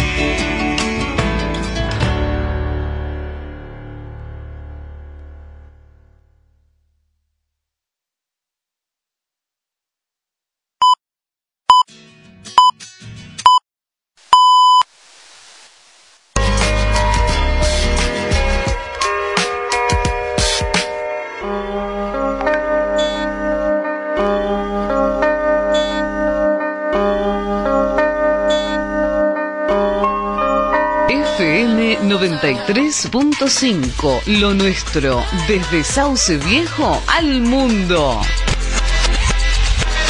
93.5, 32.44 34.20
lo 34.38 34.52
nuestro, 34.52 35.24
desde 35.48 35.82
Sauce 35.82 36.36
Viejo 36.36 37.02
al 37.06 37.40
mundo. 37.40 38.20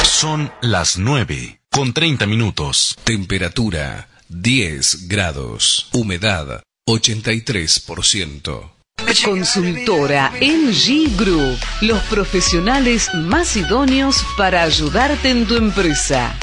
Son 0.03 0.51
las 0.59 0.97
9 0.97 1.61
con 1.71 1.93
30 1.93 2.25
minutos. 2.25 2.97
Temperatura 3.05 4.09
10 4.27 5.07
grados. 5.07 5.87
Humedad 5.93 6.61
83%. 6.85 8.71
Consultora 9.23 10.31
NG 10.41 11.15
Group, 11.15 11.57
los 11.81 12.01
profesionales 12.03 13.09
más 13.13 13.55
idóneos 13.55 14.25
para 14.35 14.63
ayudarte 14.63 15.29
en 15.29 15.45
tu 15.45 15.55
empresa. 15.55 16.35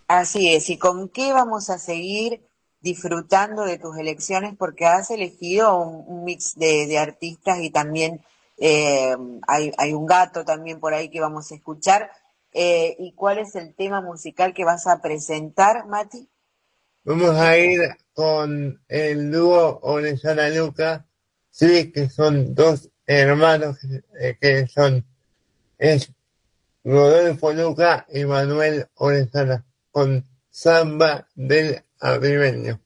Así 0.08 0.54
es, 0.54 0.70
¿y 0.70 0.78
con 0.78 1.10
qué 1.10 1.34
vamos 1.34 1.70
a 1.70 1.78
seguir 1.78 2.42
disfrutando 2.82 3.64
de 3.64 3.78
tus 3.78 3.96
elecciones? 3.98 4.56
Porque 4.58 4.86
has 4.86 5.12
elegido 5.12 5.78
un, 5.78 6.04
un 6.08 6.24
mix 6.24 6.56
de, 6.56 6.88
de 6.88 6.98
artistas 6.98 7.60
y 7.60 7.70
también 7.70 8.24
eh, 8.58 9.16
hay, 9.48 9.72
hay 9.78 9.94
un 9.94 10.06
gato 10.06 10.44
también 10.44 10.80
por 10.80 10.94
ahí 10.94 11.10
que 11.10 11.22
vamos 11.22 11.52
a 11.52 11.56
escuchar. 11.56 12.10
Eh, 12.52 12.96
¿Y 12.98 13.14
cuál 13.14 13.38
es 13.38 13.56
el 13.56 13.76
tema 13.76 14.02
musical 14.02 14.54
que 14.56 14.66
vas 14.66 14.88
a 14.88 15.02
presentar, 15.02 15.86
Mati? 15.86 16.28
Vamos 17.04 17.36
a 17.36 17.58
ir 17.58 17.80
con 18.14 18.82
el 18.88 19.32
dúo 19.32 19.80
Orellana 19.84 20.50
Luca, 20.50 21.06
sí, 21.50 21.92
que 21.92 22.10
son 22.10 22.56
dos 22.56 22.90
hermanos 23.10 23.78
eh, 24.20 24.38
que 24.40 24.68
son 24.68 25.04
es 25.80 26.12
Rodolfo 26.84 27.52
Luca 27.54 28.06
y 28.14 28.24
Manuel 28.24 28.88
Orellana, 28.96 29.66
con 29.92 30.24
Samba 30.52 31.28
del 31.34 31.84
Arribeño. 32.00 32.80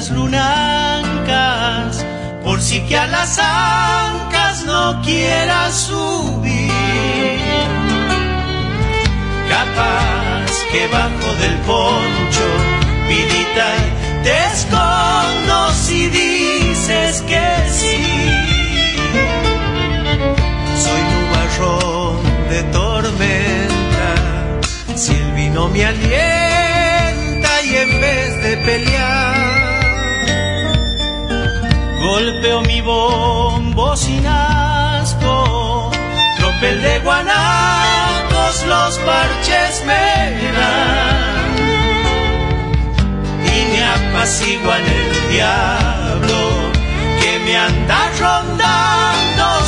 Mulas 0.00 0.10
lunancas 0.10 2.06
por 2.42 2.60
si 2.60 2.80
que 2.86 2.96
a 2.96 3.06
las 3.06 3.38
ancas 3.38 4.64
no 4.64 5.02
quiera 5.02 5.70
subir. 5.70 6.70
Capaz 9.48 10.50
que 10.72 10.86
bajo 10.88 11.34
del 11.40 11.56
poncho, 11.66 12.46
vidita, 13.08 13.68
te 14.22 14.36
escondo 14.54 15.72
si 15.72 16.08
dices 16.08 17.22
que 17.22 17.46
sí. 17.68 17.98
Soy 20.82 21.02
nubarrón 21.12 22.22
de 22.48 22.62
tormenta, 22.72 24.08
si 24.94 25.12
el 25.12 25.32
vino 25.32 25.68
me 25.68 25.84
alienta 25.84 27.62
y 27.64 27.76
en 27.76 28.00
vez 28.00 28.42
de 28.42 28.56
pelear, 28.58 29.49
golpeo 32.00 32.62
mi 32.62 32.80
bombo 32.80 33.94
sin 33.96 34.26
asco, 34.26 35.90
tropel 36.38 36.82
de 36.82 36.98
guanacos 37.00 38.66
los 38.66 38.98
parches 38.98 39.84
me 39.84 40.50
dan. 40.56 41.50
Y 43.54 43.58
me 43.72 43.82
apaciguan 43.84 44.82
el 44.98 45.30
diablo 45.30 46.40
que 47.20 47.38
me 47.44 47.56
anda 47.56 48.10
rondando 48.18 49.64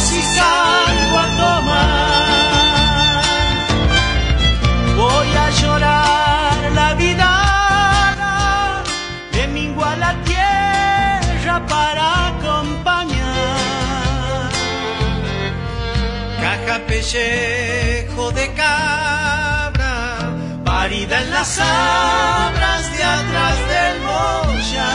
Caja 16.73 16.87
pellejo 16.87 18.33
de 18.33 18.47
cabra, 18.55 20.63
parida 20.65 21.21
en 21.21 21.31
las 21.31 21.59
abras 21.59 22.97
de 22.97 23.05
atrás 23.05 23.59
del 23.73 24.01
Moya. 24.09 24.93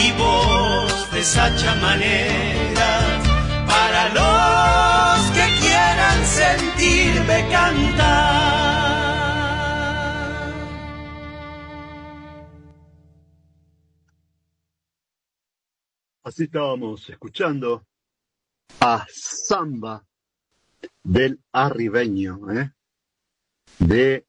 Y 0.00 0.12
voz 0.12 1.10
de 1.10 1.24
sacha 1.24 1.74
manera 1.86 2.90
para 3.66 4.02
los 4.10 5.30
que 5.32 5.46
quieran 5.60 6.24
sentirme 6.24 7.48
cantar. 7.50 8.44
Así 16.22 16.44
estábamos 16.44 17.10
escuchando 17.10 17.84
a 18.86 19.06
Samba 19.10 20.06
del 21.02 21.40
Arribeño, 21.52 22.50
¿eh? 22.52 22.70
de 23.78 24.26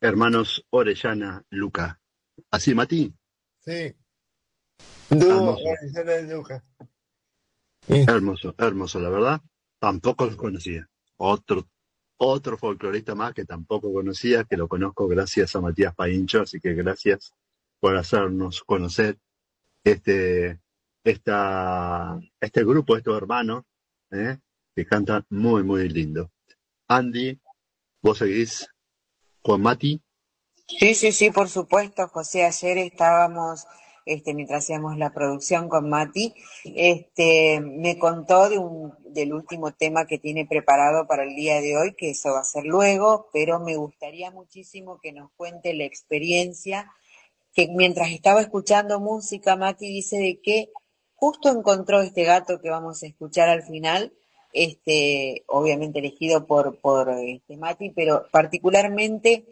hermanos 0.00 0.64
Orellana 0.70 1.44
Luca. 1.50 2.00
Así, 2.52 2.72
Mati. 2.72 3.12
Sí. 3.58 3.92
Dúo 5.10 5.32
Hermoso. 5.32 5.64
Orellana 5.64 6.12
de 6.12 6.34
Luca. 6.34 6.64
Hermoso, 7.88 8.54
hermoso, 8.56 9.00
la 9.00 9.10
verdad. 9.10 9.40
Tampoco 9.80 10.26
los 10.26 10.36
conocía. 10.36 10.88
Otro, 11.16 11.68
otro 12.18 12.56
folclorista 12.56 13.16
más 13.16 13.34
que 13.34 13.44
tampoco 13.44 13.92
conocía, 13.92 14.44
que 14.44 14.56
lo 14.56 14.68
conozco 14.68 15.08
gracias 15.08 15.56
a 15.56 15.60
Matías 15.60 15.96
Paincho, 15.96 16.42
así 16.42 16.60
que 16.60 16.74
gracias 16.74 17.34
por 17.80 17.96
hacernos 17.96 18.62
conocer 18.62 19.18
este, 19.82 20.60
esta, 21.02 22.20
este 22.40 22.64
grupo, 22.64 22.96
estos 22.96 23.16
hermanos, 23.16 23.64
¿eh? 24.10 24.38
que 24.74 24.86
cantan 24.86 25.24
muy, 25.30 25.62
muy 25.62 25.88
lindo. 25.88 26.30
Andy, 26.88 27.40
vos 28.02 28.18
seguís 28.18 28.68
con 29.42 29.62
Mati. 29.62 30.02
Sí, 30.66 30.94
sí, 30.94 31.12
sí, 31.12 31.30
por 31.30 31.48
supuesto, 31.48 32.08
José. 32.08 32.44
Ayer 32.44 32.78
estábamos, 32.78 33.66
este, 34.06 34.34
mientras 34.34 34.64
hacíamos 34.64 34.96
la 34.96 35.12
producción 35.12 35.68
con 35.68 35.88
Mati, 35.88 36.34
este, 36.64 37.60
me 37.60 37.98
contó 37.98 38.48
de 38.48 38.58
un, 38.58 38.94
del 39.04 39.32
último 39.32 39.72
tema 39.72 40.06
que 40.06 40.18
tiene 40.18 40.46
preparado 40.46 41.06
para 41.06 41.24
el 41.24 41.34
día 41.34 41.60
de 41.60 41.76
hoy, 41.76 41.94
que 41.94 42.10
eso 42.10 42.32
va 42.32 42.40
a 42.40 42.44
ser 42.44 42.64
luego, 42.64 43.28
pero 43.32 43.58
me 43.60 43.76
gustaría 43.76 44.30
muchísimo 44.30 45.00
que 45.00 45.12
nos 45.12 45.30
cuente 45.32 45.74
la 45.74 45.84
experiencia 45.84 46.90
que 47.52 47.68
mientras 47.68 48.10
estaba 48.10 48.40
escuchando 48.40 49.00
música, 49.00 49.56
Mati 49.56 49.88
dice 49.88 50.18
de 50.18 50.40
que 50.40 50.70
justo 51.20 51.50
encontró 51.50 52.00
este 52.00 52.24
gato 52.24 52.60
que 52.60 52.70
vamos 52.70 53.02
a 53.02 53.06
escuchar 53.06 53.50
al 53.50 53.62
final, 53.62 54.14
este, 54.54 55.44
obviamente 55.48 55.98
elegido 55.98 56.46
por, 56.46 56.80
por 56.80 57.10
este 57.10 57.58
Mati, 57.58 57.90
pero 57.90 58.26
particularmente 58.32 59.44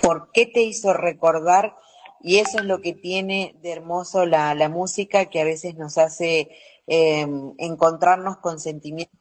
por 0.00 0.32
qué 0.32 0.46
te 0.46 0.62
hizo 0.62 0.94
recordar, 0.94 1.76
y 2.22 2.38
eso 2.38 2.58
es 2.58 2.64
lo 2.64 2.80
que 2.80 2.94
tiene 2.94 3.54
de 3.62 3.72
hermoso 3.72 4.24
la, 4.24 4.54
la 4.54 4.70
música, 4.70 5.26
que 5.26 5.42
a 5.42 5.44
veces 5.44 5.76
nos 5.76 5.98
hace 5.98 6.48
eh, 6.86 7.26
encontrarnos 7.58 8.38
con 8.38 8.58
sentimientos 8.58 9.20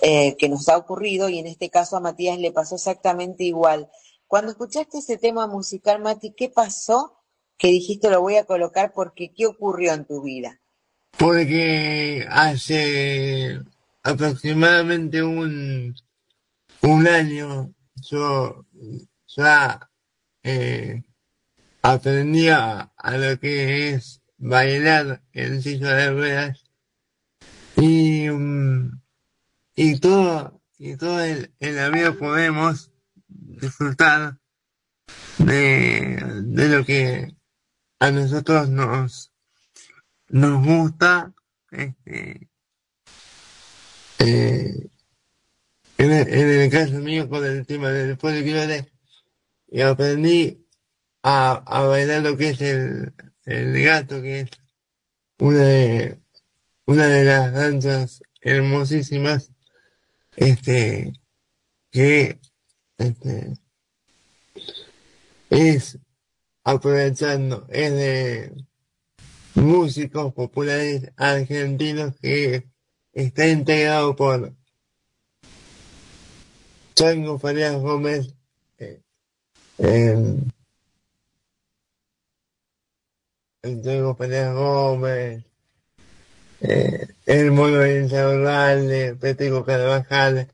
eh, 0.00 0.34
que 0.38 0.48
nos 0.48 0.66
ha 0.70 0.78
ocurrido, 0.78 1.28
y 1.28 1.38
en 1.38 1.46
este 1.46 1.68
caso 1.68 1.98
a 1.98 2.00
Matías 2.00 2.38
le 2.38 2.52
pasó 2.52 2.76
exactamente 2.76 3.44
igual. 3.44 3.90
Cuando 4.26 4.50
escuchaste 4.50 4.98
ese 4.98 5.18
tema 5.18 5.46
musical, 5.46 6.00
Mati, 6.00 6.32
¿qué 6.32 6.48
pasó 6.48 7.18
que 7.58 7.68
dijiste 7.68 8.08
lo 8.08 8.22
voy 8.22 8.36
a 8.36 8.46
colocar 8.46 8.94
porque 8.94 9.34
¿qué 9.34 9.46
ocurrió 9.46 9.92
en 9.92 10.06
tu 10.06 10.22
vida? 10.22 10.58
Porque 11.18 12.26
hace 12.30 13.60
aproximadamente 14.02 15.22
un, 15.22 15.94
un 16.82 17.06
año 17.06 17.74
yo 17.96 18.66
ya 19.26 19.90
eh, 20.42 21.02
aprendí 21.82 22.48
a, 22.48 22.92
lo 23.12 23.40
que 23.40 23.90
es 23.90 24.20
bailar 24.38 25.22
en 25.32 25.62
silla 25.62 25.94
de 25.94 26.10
ruedas. 26.12 26.64
Y, 27.76 28.28
mm, 28.28 29.00
y 29.74 29.98
todo 29.98 30.60
y 30.78 30.96
todo 30.96 31.24
en, 31.24 31.50
la 31.60 31.88
vida 31.88 32.12
podemos 32.12 32.90
disfrutar 33.28 34.38
de, 35.38 36.22
de 36.44 36.68
lo 36.68 36.84
que 36.84 37.34
a 37.98 38.10
nosotros 38.10 38.68
nos 38.68 39.32
nos 40.28 40.64
gusta 40.64 41.32
este 41.70 42.48
eh, 44.18 44.88
en, 45.98 46.12
el, 46.12 46.70
caso 46.70 46.94
mío 46.94 47.28
con 47.28 47.44
el 47.44 47.66
tema 47.66 47.90
del 47.90 48.16
folclore 48.16 48.90
y 49.68 49.80
aprendí 49.80 50.66
a, 51.22 51.62
a 51.66 51.86
bailar 51.86 52.22
lo 52.22 52.36
que 52.36 52.50
es 52.50 52.60
el, 52.60 53.14
el 53.44 53.82
gato 53.82 54.20
que 54.22 54.40
es 54.40 54.50
una 55.38 55.62
de 55.62 56.20
una 56.86 57.06
de 57.06 57.24
las 57.24 57.52
danzas 57.52 58.22
hermosísimas 58.40 59.52
este 60.36 61.12
que 61.90 62.38
este 62.98 63.54
es 65.50 65.98
aprovechando 66.64 67.66
es 67.70 67.92
de 67.92 68.66
músicos 69.56 70.32
populares 70.34 71.10
argentinos 71.16 72.14
que 72.20 72.68
está 73.12 73.48
integrado 73.48 74.14
por 74.14 74.52
Chango 76.94 77.38
Farías 77.38 77.76
Gómez, 77.76 78.34
eh, 78.78 79.00
el 83.62 83.82
Chango 83.82 84.14
Farías 84.14 84.54
Gómez, 84.54 85.44
eh, 86.60 87.08
el 87.26 87.52
Mono 87.52 87.78
de 87.78 88.02
Insaurralde, 88.02 89.14
Petrico 89.16 89.64
Carvajal, 89.64 90.48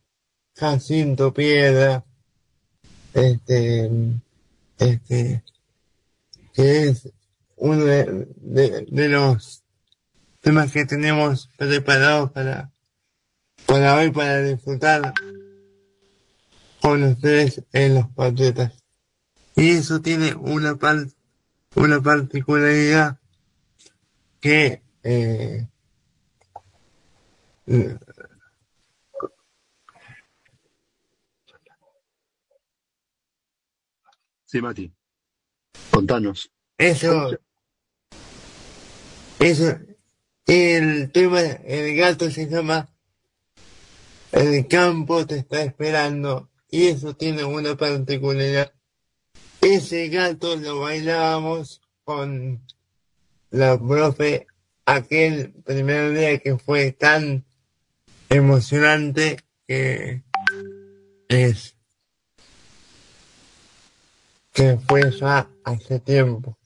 Jacinto 0.54 1.32
Piedra, 1.34 2.04
este, 3.14 3.90
este, 4.78 5.42
que 6.54 6.88
es 6.88 7.08
uno 7.64 7.84
de, 7.84 9.08
los 9.08 9.62
temas 10.40 10.72
que 10.72 10.84
tenemos 10.84 11.48
preparados 11.56 12.32
para, 12.32 12.72
para 13.66 13.94
hoy, 13.94 14.10
para 14.10 14.42
disfrutar 14.42 15.14
con 16.80 17.04
ustedes 17.04 17.62
en 17.72 17.94
los 17.94 18.08
patriotas. 18.08 18.72
Y 19.54 19.70
eso 19.70 20.00
tiene 20.00 20.34
una 20.34 20.76
una 21.76 22.00
particularidad 22.02 23.20
que 24.40 24.82
eh, 25.04 25.68
Sí, 34.46 34.60
Mati. 34.60 34.92
Contanos. 35.92 36.50
Eso, 36.76 37.30
eso, 39.42 39.76
el 40.46 41.10
tema, 41.10 41.40
el 41.40 41.96
gato 41.96 42.30
se 42.30 42.48
llama 42.48 42.88
El 44.30 44.68
campo 44.68 45.26
te 45.26 45.38
está 45.38 45.62
esperando 45.62 46.48
y 46.70 46.86
eso 46.86 47.14
tiene 47.14 47.44
una 47.44 47.76
particularidad. 47.76 48.72
Ese 49.60 50.08
gato 50.08 50.56
lo 50.56 50.80
bailábamos 50.80 51.80
con 52.04 52.64
la 53.50 53.78
profe 53.78 54.46
aquel 54.86 55.52
primer 55.64 56.12
día 56.12 56.38
que 56.38 56.56
fue 56.56 56.92
tan 56.92 57.44
emocionante 58.28 59.38
que 59.66 60.22
es 61.28 61.74
que 64.52 64.78
fue 64.86 65.10
ya 65.18 65.48
hace 65.64 65.98
tiempo. 65.98 66.56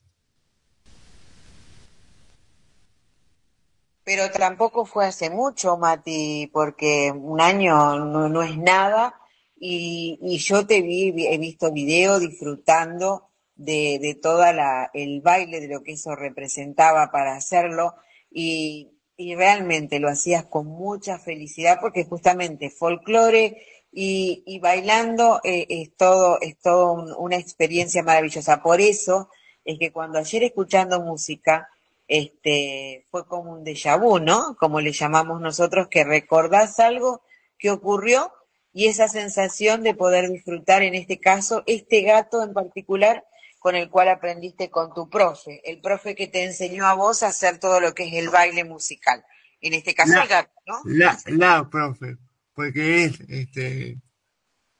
Pero 4.07 4.31
tampoco 4.31 4.85
fue 4.87 5.05
hace 5.07 5.31
mucho, 5.31 5.79
Mati, 5.79 6.49
porque 6.53 7.11
un 7.11 7.41
año 7.41 7.99
no, 7.99 8.43
es 8.45 8.57
nada 8.57 9.21
y, 9.59 10.17
y, 10.23 10.39
yo 10.39 10.65
te 10.65 10.81
vi, 10.81 11.13
he 11.27 11.39
visto 11.39 11.73
video 11.73 12.21
disfrutando 12.21 13.31
de, 13.57 13.99
de 14.01 14.15
toda 14.15 14.53
la, 14.53 14.93
el 14.95 15.23
baile 15.23 15.59
de 15.59 15.67
lo 15.67 15.83
que 15.83 15.95
eso 15.95 16.15
representaba 16.15 17.11
para 17.11 17.35
hacerlo 17.35 17.97
y, 18.31 18.93
y 19.17 19.35
realmente 19.35 19.99
lo 19.99 20.09
hacías 20.09 20.45
con 20.45 20.69
mucha 20.69 21.19
felicidad 21.19 21.79
porque 21.81 22.05
justamente 22.05 22.71
folclore 22.71 23.61
y, 23.91 24.45
y 24.47 24.61
bailando 24.61 25.41
eh, 25.43 25.67
es 25.69 25.97
todo, 25.97 26.39
es 26.41 26.57
todo 26.61 27.19
una 27.19 27.39
experiencia 27.39 28.05
maravillosa. 28.05 28.63
Por 28.63 28.81
eso 28.81 29.31
es 29.65 29.81
que 29.81 29.91
cuando 29.91 30.21
ayer 30.21 30.45
escuchando 30.45 31.01
música, 31.01 31.69
este, 32.09 33.07
fue 33.11 33.27
como 33.27 33.53
un 33.53 33.65
déjà 33.65 33.99
vu, 34.01 34.19
¿no? 34.19 34.57
Como 34.57 34.81
le 34.81 34.93
llamamos 34.93 35.41
nosotros, 35.41 35.89
que 35.91 36.05
recordás 36.05 36.79
algo 36.79 37.23
que 37.59 37.71
ocurrió 37.71 38.33
y 38.73 38.87
esa 38.87 39.09
sensación 39.09 39.83
de 39.83 39.95
poder 39.95 40.31
disfrutar, 40.31 40.83
en 40.83 40.95
este 40.95 41.19
caso, 41.19 41.63
este 41.67 42.03
gato 42.03 42.43
en 42.43 42.53
particular 42.53 43.25
con 43.59 43.75
el 43.75 43.91
cual 43.91 44.09
aprendiste 44.09 44.71
con 44.71 44.93
tu 44.95 45.09
profe, 45.09 45.61
el 45.65 45.81
profe 45.81 46.15
que 46.15 46.29
te 46.29 46.45
enseñó 46.45 46.87
a 46.87 46.95
vos 46.95 47.23
a 47.23 47.29
hacer 47.29 47.59
todo 47.59 47.81
lo 47.81 47.95
que 47.95 48.07
es 48.07 48.15
el 48.15 48.29
baile 48.29 48.65
musical. 48.65 49.25
En 49.61 49.75
este 49.75 49.95
caso, 49.95 50.13
el 50.21 50.29
gato, 50.29 50.53
¿no? 50.67 50.83
La, 50.85 51.19
la 51.27 51.69
profe, 51.69 52.19
porque 52.55 53.07
es 53.07 53.21
este, 53.29 53.97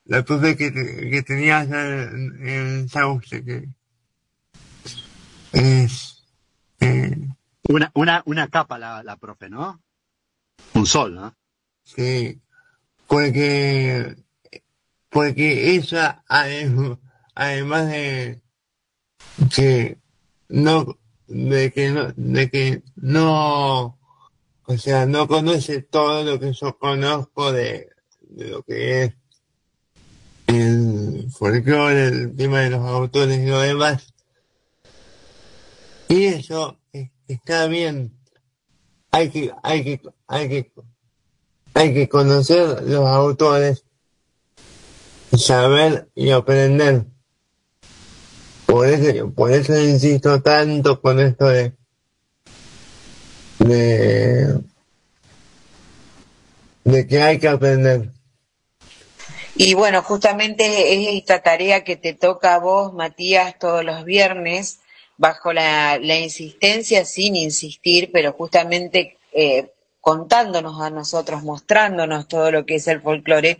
la 0.05 0.23
profe 0.23 0.55
que, 0.55 0.71
que 0.71 1.23
tenías 1.23 1.67
en, 1.67 2.47
en 2.47 2.87
Sauce, 2.87 3.43
que 3.43 3.67
es 5.51 6.16
una, 7.69 7.91
una, 7.93 8.23
una 8.25 8.47
capa 8.47 8.77
la, 8.77 9.03
la 9.03 9.17
profe, 9.17 9.49
¿no? 9.49 9.81
Un 10.73 10.85
sol, 10.85 11.15
¿no? 11.15 11.35
Sí, 11.83 12.39
porque, 13.07 14.15
porque 15.09 15.75
ella, 15.75 16.23
además 16.27 17.87
de 17.89 18.41
que 19.53 19.97
no, 20.49 20.97
de 21.27 21.71
que 21.71 21.89
no, 21.91 22.13
de 22.15 22.49
que 22.49 22.83
no, 22.95 23.97
o 24.65 24.77
sea, 24.77 25.05
no 25.05 25.27
conoce 25.27 25.81
todo 25.81 26.23
lo 26.23 26.39
que 26.39 26.53
yo 26.53 26.77
conozco 26.77 27.51
de, 27.51 27.89
de 28.21 28.49
lo 28.49 28.63
que 28.63 29.03
es 29.03 29.13
el 30.47 31.27
folclore, 31.31 32.07
el 32.07 32.35
tema 32.35 32.61
de 32.61 32.71
los 32.71 32.85
autores 32.85 33.39
y 33.39 33.45
lo 33.45 33.59
demás. 33.59 34.13
Y 36.09 36.25
eso 36.25 36.79
está 37.27 37.67
bien. 37.67 38.17
Hay 39.11 39.29
que, 39.29 39.51
hay 39.63 39.83
que, 39.83 40.01
hay 40.27 40.49
que, 40.49 40.71
hay 41.73 41.93
que 41.93 42.09
conocer 42.09 42.83
los 42.83 43.07
autores, 43.07 43.83
saber 45.37 46.07
y 46.15 46.31
aprender. 46.31 47.05
Por 48.65 48.87
eso, 48.87 49.31
por 49.31 49.51
eso 49.51 49.77
insisto 49.79 50.41
tanto 50.41 51.01
con 51.01 51.19
esto 51.19 51.45
de, 51.47 51.73
de, 53.59 54.59
de 56.83 57.07
que 57.07 57.21
hay 57.21 57.39
que 57.39 57.47
aprender. 57.47 58.11
Y 59.55 59.73
bueno, 59.73 60.03
justamente 60.03 60.93
es 60.93 61.17
esta 61.17 61.41
tarea 61.41 61.83
que 61.83 61.95
te 61.95 62.13
toca 62.13 62.55
a 62.55 62.59
vos, 62.59 62.93
Matías, 62.93 63.57
todos 63.57 63.83
los 63.83 64.05
viernes, 64.05 64.79
bajo 65.17 65.51
la, 65.53 65.97
la 65.99 66.17
insistencia, 66.17 67.05
sin 67.05 67.35
insistir, 67.35 68.11
pero 68.11 68.33
justamente 68.33 69.17
eh, 69.33 69.71
contándonos 69.99 70.81
a 70.81 70.89
nosotros, 70.89 71.43
mostrándonos 71.43 72.27
todo 72.27 72.51
lo 72.51 72.65
que 72.65 72.75
es 72.75 72.87
el 72.87 73.01
folclore, 73.01 73.59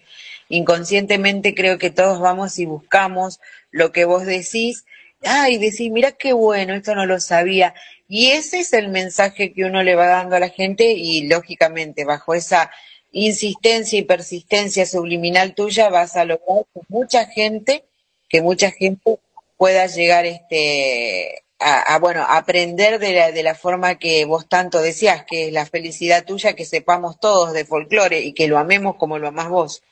inconscientemente 0.49 1.53
creo 1.53 1.77
que 1.77 1.89
todos 1.89 2.19
vamos 2.19 2.57
y 2.59 2.65
buscamos 2.65 3.39
lo 3.71 3.91
que 3.91 4.05
vos 4.05 4.25
decís, 4.25 4.85
ay, 5.23 5.57
decís, 5.57 5.91
mira 5.91 6.13
qué 6.13 6.33
bueno, 6.33 6.73
esto 6.73 6.95
no 6.95 7.05
lo 7.05 7.19
sabía. 7.19 7.73
Y 8.07 8.27
ese 8.27 8.59
es 8.59 8.71
el 8.73 8.87
mensaje 8.89 9.53
que 9.53 9.65
uno 9.65 9.83
le 9.83 9.95
va 9.95 10.07
dando 10.07 10.35
a 10.37 10.39
la 10.39 10.49
gente 10.49 10.93
y 10.93 11.27
lógicamente 11.27 12.05
bajo 12.05 12.33
esa 12.33 12.71
insistencia 13.11 13.99
y 13.99 14.03
persistencia 14.03 14.85
subliminal 14.85 15.53
tuya 15.53 15.89
vas 15.89 16.15
a 16.15 16.23
lograr 16.23 16.65
que 16.73 16.81
mucha 16.87 17.25
gente, 17.25 17.83
que 18.29 18.41
mucha 18.41 18.71
gente 18.71 19.19
pueda 19.57 19.87
llegar 19.87 20.25
este 20.25 21.43
a, 21.59 21.97
bueno, 21.99 22.23
aprender 22.27 22.99
de 22.99 23.13
la, 23.13 23.31
de 23.31 23.43
la 23.43 23.55
forma 23.55 23.95
que 23.95 24.25
vos 24.25 24.47
tanto 24.47 24.79
decías, 24.81 25.25
que 25.25 25.47
es 25.47 25.53
la 25.53 25.65
felicidad 25.65 26.25
tuya, 26.25 26.53
que 26.53 26.65
sepamos 26.65 27.19
todos 27.19 27.53
de 27.53 27.65
folclore 27.65 28.21
y 28.21 28.33
que 28.33 28.47
lo 28.47 28.57
amemos 28.57 28.95
como 28.97 29.17
lo 29.17 29.29
amás 29.29 29.49
vos. 29.49 29.83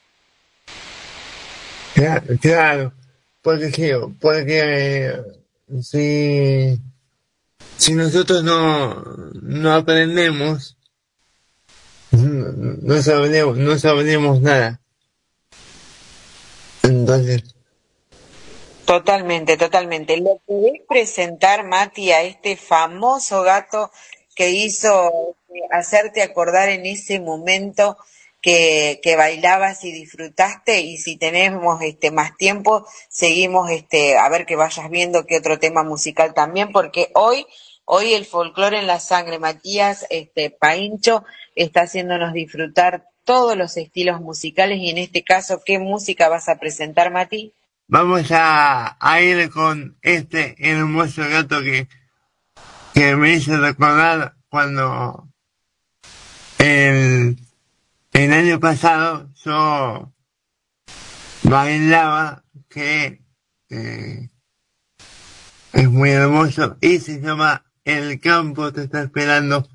Claro, 2.42 2.94
porque 3.42 3.72
sí, 3.72 3.90
porque 4.20 5.22
si, 5.82 6.80
si 7.78 7.94
nosotros 7.94 8.44
no, 8.44 9.04
no 9.42 9.74
aprendemos, 9.74 10.78
no 12.12 13.02
sabremos, 13.02 13.58
no 13.58 13.80
sabremos 13.80 14.42
nada. 14.42 14.82
Entonces, 16.84 17.55
Totalmente, 18.86 19.58
totalmente. 19.58 20.16
¿Le 20.18 20.40
podés 20.46 20.82
presentar, 20.88 21.66
Mati, 21.66 22.12
a 22.12 22.22
este 22.22 22.56
famoso 22.56 23.42
gato 23.42 23.92
que 24.36 24.52
hizo 24.52 25.36
eh, 25.50 25.62
hacerte 25.72 26.22
acordar 26.22 26.70
en 26.70 26.86
ese 26.86 27.20
momento 27.20 27.98
que, 28.44 29.00
que 29.02 29.16
bailabas 29.16 29.84
y 29.84 29.92
disfrutaste? 29.92 30.82
Y 30.82 30.98
si 30.98 31.18
tenemos 31.18 31.82
este 31.82 32.12
más 32.12 32.38
tiempo, 32.38 32.86
seguimos 33.10 33.72
este 33.72 34.18
a 34.18 34.30
ver 34.30 34.46
que 34.46 34.56
vayas 34.56 34.88
viendo 34.92 35.26
qué 35.26 35.38
otro 35.38 35.58
tema 35.58 35.84
musical 35.84 36.36
también, 36.36 36.72
porque 36.72 37.10
hoy, 37.16 37.48
hoy 37.86 38.14
el 38.14 38.26
folclore 38.26 38.78
en 38.78 38.86
la 38.86 39.00
sangre, 39.00 39.40
Matías 39.40 40.06
este 40.12 40.52
Paincho 40.52 41.24
está 41.56 41.82
haciéndonos 41.82 42.34
disfrutar 42.34 43.10
todos 43.24 43.58
los 43.58 43.78
estilos 43.78 44.22
musicales 44.22 44.78
y 44.78 44.92
en 44.92 45.00
este 45.00 45.24
caso, 45.24 45.64
¿qué 45.66 45.80
música 45.80 46.30
vas 46.30 46.50
a 46.50 46.60
presentar, 46.60 47.12
Mati? 47.12 47.52
Vamos 47.88 48.32
a, 48.32 48.98
ir 49.22 49.50
con 49.52 49.98
este 50.02 50.56
hermoso 50.58 51.22
gato 51.30 51.62
que, 51.62 51.88
que 52.94 53.16
me 53.16 53.34
hizo 53.34 53.58
recordar 53.58 54.36
cuando 54.50 55.30
el, 56.58 57.38
el 58.12 58.34
año 58.34 58.60
pasado 58.60 59.30
yo 59.44 60.12
bailaba 61.44 62.44
que 62.70 63.22
eh, 63.70 64.30
es 65.74 65.90
muy 65.90 66.10
hermoso 66.10 66.78
y 66.82 67.00
se 67.00 67.22
llama 67.22 67.66
El 67.84 68.20
campo 68.20 68.74
te 68.74 68.84
está 68.84 69.04
esperando 69.04 69.68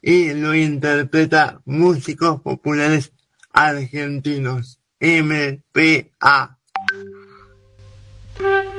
y 0.00 0.32
lo 0.32 0.54
interpreta 0.54 1.60
músicos 1.66 2.40
populares 2.40 3.12
argentinos 3.52 4.80
MPA. 5.00 6.59
Thank 8.40 8.64
you. 8.64 8.69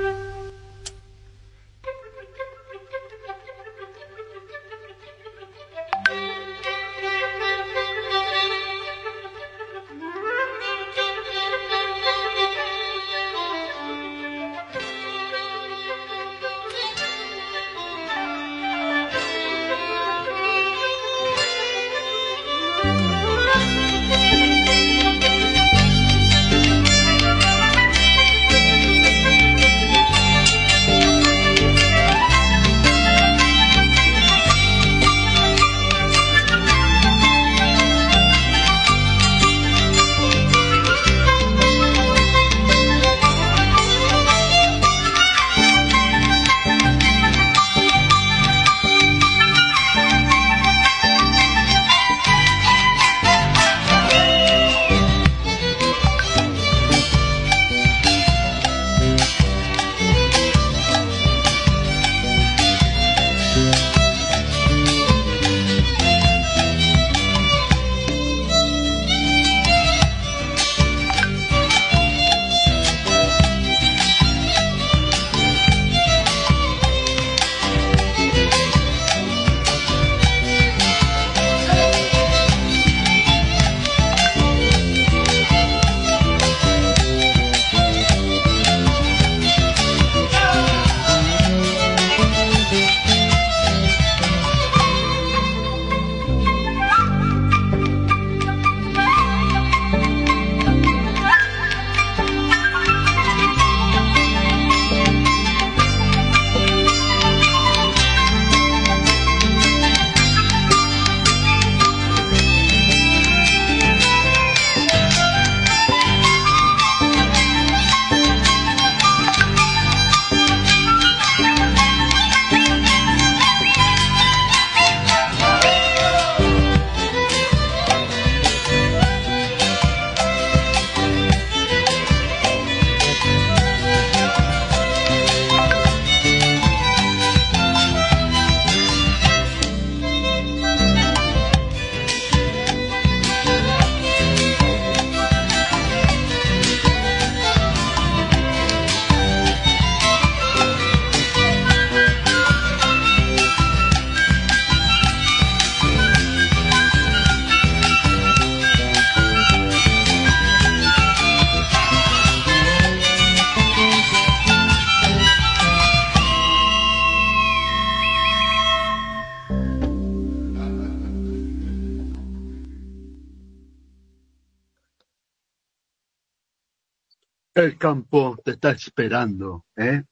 Campo 177.81 178.37
te 178.45 178.51
está 178.51 178.69
esperando, 178.71 179.65
¿eh? 179.75 180.03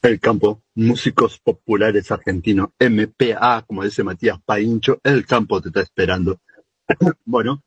El 0.00 0.18
campo, 0.18 0.62
músicos 0.76 1.38
populares 1.38 2.10
argentinos, 2.10 2.70
MPA, 2.80 3.64
como 3.66 3.84
dice 3.84 4.02
Matías 4.02 4.38
Paincho, 4.42 4.98
el 5.04 5.26
campo 5.26 5.60
te 5.60 5.68
está 5.68 5.82
esperando. 5.82 6.40
bueno, 7.26 7.62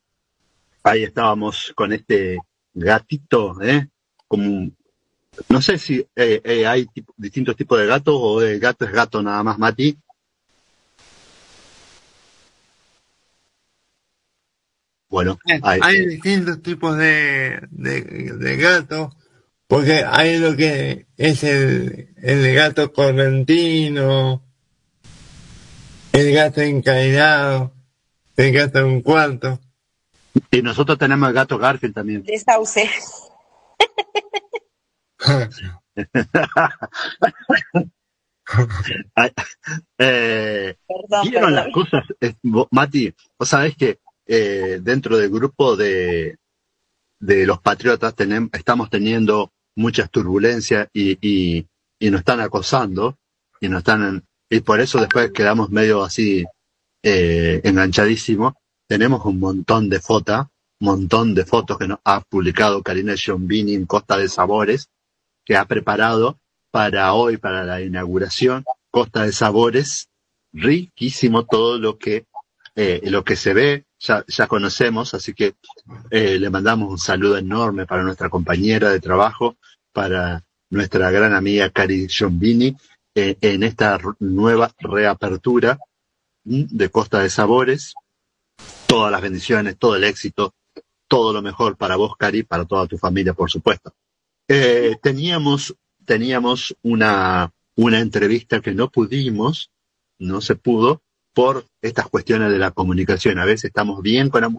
ahí 0.81 1.03
estábamos 1.03 1.71
con 1.75 1.93
este 1.93 2.39
gatito, 2.73 3.61
¿eh? 3.61 3.87
Como, 4.27 4.71
no 5.49 5.61
sé 5.61 5.77
si 5.77 5.99
eh, 6.15 6.41
eh, 6.43 6.65
hay 6.65 6.87
distintos 7.15 7.55
tipos 7.55 7.77
de 7.77 7.85
gatos 7.85 8.15
o 8.17 8.41
el 8.41 8.59
gato 8.59 8.85
es 8.85 8.91
gato 8.91 9.21
nada 9.21 9.43
más, 9.43 9.59
Mati. 9.59 9.95
Bueno, 15.09 15.39
hay, 15.63 16.05
distintos 16.05 16.61
tipos 16.61 16.95
de, 16.95 17.59
de, 17.71 18.57
gatos, 18.57 19.15
porque 19.69 20.03
hay 20.03 20.39
lo 20.39 20.57
que 20.57 21.05
es 21.15 21.43
el, 21.43 22.09
el 22.17 22.55
gato 22.55 22.91
correntino, 22.91 24.43
el 26.11 26.33
gato 26.33 26.61
encadenado, 26.61 27.71
el 28.35 28.51
gato 28.51 28.79
en 28.79 28.85
un 28.85 29.01
cuarto. 29.03 29.59
Y 30.49 30.63
nosotros 30.63 30.97
tenemos 30.97 31.29
el 31.29 31.35
gato 31.35 31.59
Garfield 31.59 31.93
también. 31.93 32.23
De 32.23 32.39
sauce. 32.39 32.89
eh, 39.99 40.75
¿Vieron 41.21 41.53
las 41.53 41.67
cosas? 41.71 42.05
Mati, 42.71 43.13
vos 43.37 43.47
sabés 43.47 43.77
que 43.77 43.99
eh, 44.25 44.79
dentro 44.81 45.15
del 45.15 45.29
grupo 45.29 45.75
de, 45.75 46.39
de 47.19 47.45
los 47.45 47.59
patriotas 47.61 48.15
tenemos, 48.15 48.49
estamos 48.53 48.89
teniendo 48.89 49.53
muchas 49.79 50.11
turbulencias 50.11 50.87
y, 50.93 51.17
y, 51.21 51.65
y, 51.99 52.11
nos 52.11 52.19
están 52.19 52.41
acosando 52.41 53.17
y 53.59 53.69
nos 53.69 53.79
están 53.79 54.23
y 54.49 54.59
por 54.61 54.79
eso 54.81 54.99
después 54.99 55.31
quedamos 55.31 55.69
medio 55.69 56.03
así 56.03 56.45
eh. 57.01 57.61
Tenemos 58.87 59.25
un 59.25 59.39
montón 59.39 59.89
de 59.89 59.99
fotos, 59.99 60.47
montón 60.79 61.35
de 61.35 61.45
fotos 61.45 61.77
que 61.77 61.87
nos 61.87 61.99
ha 62.03 62.21
publicado 62.21 62.81
Karina 62.81 63.15
Giombini 63.15 63.75
en 63.75 63.85
Costa 63.85 64.17
de 64.17 64.27
Sabores, 64.27 64.89
que 65.45 65.55
ha 65.55 65.65
preparado 65.65 66.39
para 66.71 67.13
hoy, 67.13 67.37
para 67.37 67.63
la 67.63 67.81
inauguración, 67.81 68.65
Costa 68.91 69.23
de 69.23 69.31
Sabores, 69.31 70.09
riquísimo 70.51 71.45
todo 71.45 71.77
lo 71.77 71.97
que, 71.97 72.25
eh, 72.75 73.01
lo 73.03 73.23
que 73.23 73.35
se 73.35 73.53
ve, 73.53 73.85
ya, 73.99 74.23
ya 74.27 74.47
conocemos, 74.47 75.13
así 75.13 75.33
que 75.33 75.55
eh, 76.09 76.39
le 76.39 76.49
mandamos 76.49 76.89
un 76.89 76.97
saludo 76.97 77.37
enorme 77.37 77.85
para 77.85 78.03
nuestra 78.03 78.29
compañera 78.29 78.89
de 78.89 78.99
trabajo, 78.99 79.57
para 79.91 80.43
nuestra 80.69 81.11
gran 81.11 81.33
amiga 81.33 81.69
Cari 81.69 82.07
Giombini, 82.07 82.75
eh, 83.15 83.37
en 83.41 83.63
esta 83.63 83.99
nueva 84.19 84.71
reapertura 84.79 85.77
de 86.43 86.89
Costa 86.89 87.19
de 87.19 87.29
Sabores. 87.29 87.93
Todas 88.87 89.11
las 89.11 89.21
bendiciones, 89.21 89.77
todo 89.77 89.95
el 89.95 90.03
éxito, 90.03 90.53
todo 91.07 91.33
lo 91.33 91.41
mejor 91.41 91.75
para 91.77 91.95
vos, 91.95 92.15
Cari, 92.17 92.43
para 92.43 92.65
toda 92.65 92.87
tu 92.87 92.97
familia, 92.97 93.33
por 93.33 93.49
supuesto. 93.51 93.93
Eh, 94.47 94.97
teníamos 95.01 95.75
teníamos 96.09 96.75
una, 96.81 97.53
una 97.75 97.99
entrevista 97.99 98.61
que 98.61 98.73
no 98.73 98.89
pudimos, 98.89 99.69
no 100.17 100.41
se 100.41 100.55
pudo, 100.55 101.03
por 101.33 101.65
estas 101.81 102.07
cuestiones 102.07 102.51
de 102.51 102.59
la 102.59 102.71
comunicación. 102.71 103.39
A 103.39 103.45
veces 103.45 103.65
estamos 103.65 104.01
bien 104.01 104.29
con, 104.29 104.55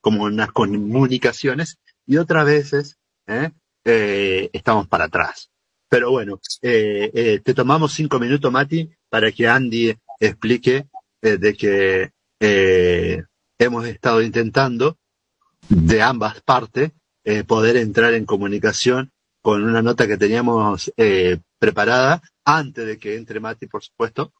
como 0.00 0.24
unas 0.24 0.52
comunicaciones 0.52 1.78
y 2.06 2.16
otras 2.16 2.44
veces 2.44 2.98
¿eh? 3.26 3.50
Eh, 3.84 4.50
estamos 4.52 4.88
para 4.88 5.04
atrás. 5.04 5.50
Pero 5.88 6.10
bueno, 6.10 6.40
eh, 6.62 7.40
te 7.44 7.54
tomamos 7.54 7.92
cinco 7.92 8.18
minutos, 8.18 8.50
Mati, 8.50 8.90
para 9.08 9.30
que 9.30 9.46
Andy 9.46 9.94
explique 10.18 10.86
de 11.20 11.54
que 11.54 12.10
hemos 13.58 13.86
estado 13.86 14.20
intentando 14.20 14.98
de 15.68 16.02
ambas 16.02 16.40
partes 16.42 16.90
poder 17.46 17.76
entrar 17.76 18.12
en 18.14 18.26
comunicación 18.26 19.12
con 19.40 19.62
una 19.62 19.82
nota 19.82 20.06
que 20.06 20.16
teníamos 20.16 20.92
preparada 21.58 22.22
antes 22.44 22.86
de 22.86 22.98
que 22.98 23.16
entre 23.16 23.40
Mati, 23.40 23.66
por 23.66 23.84
supuesto, 23.84 24.32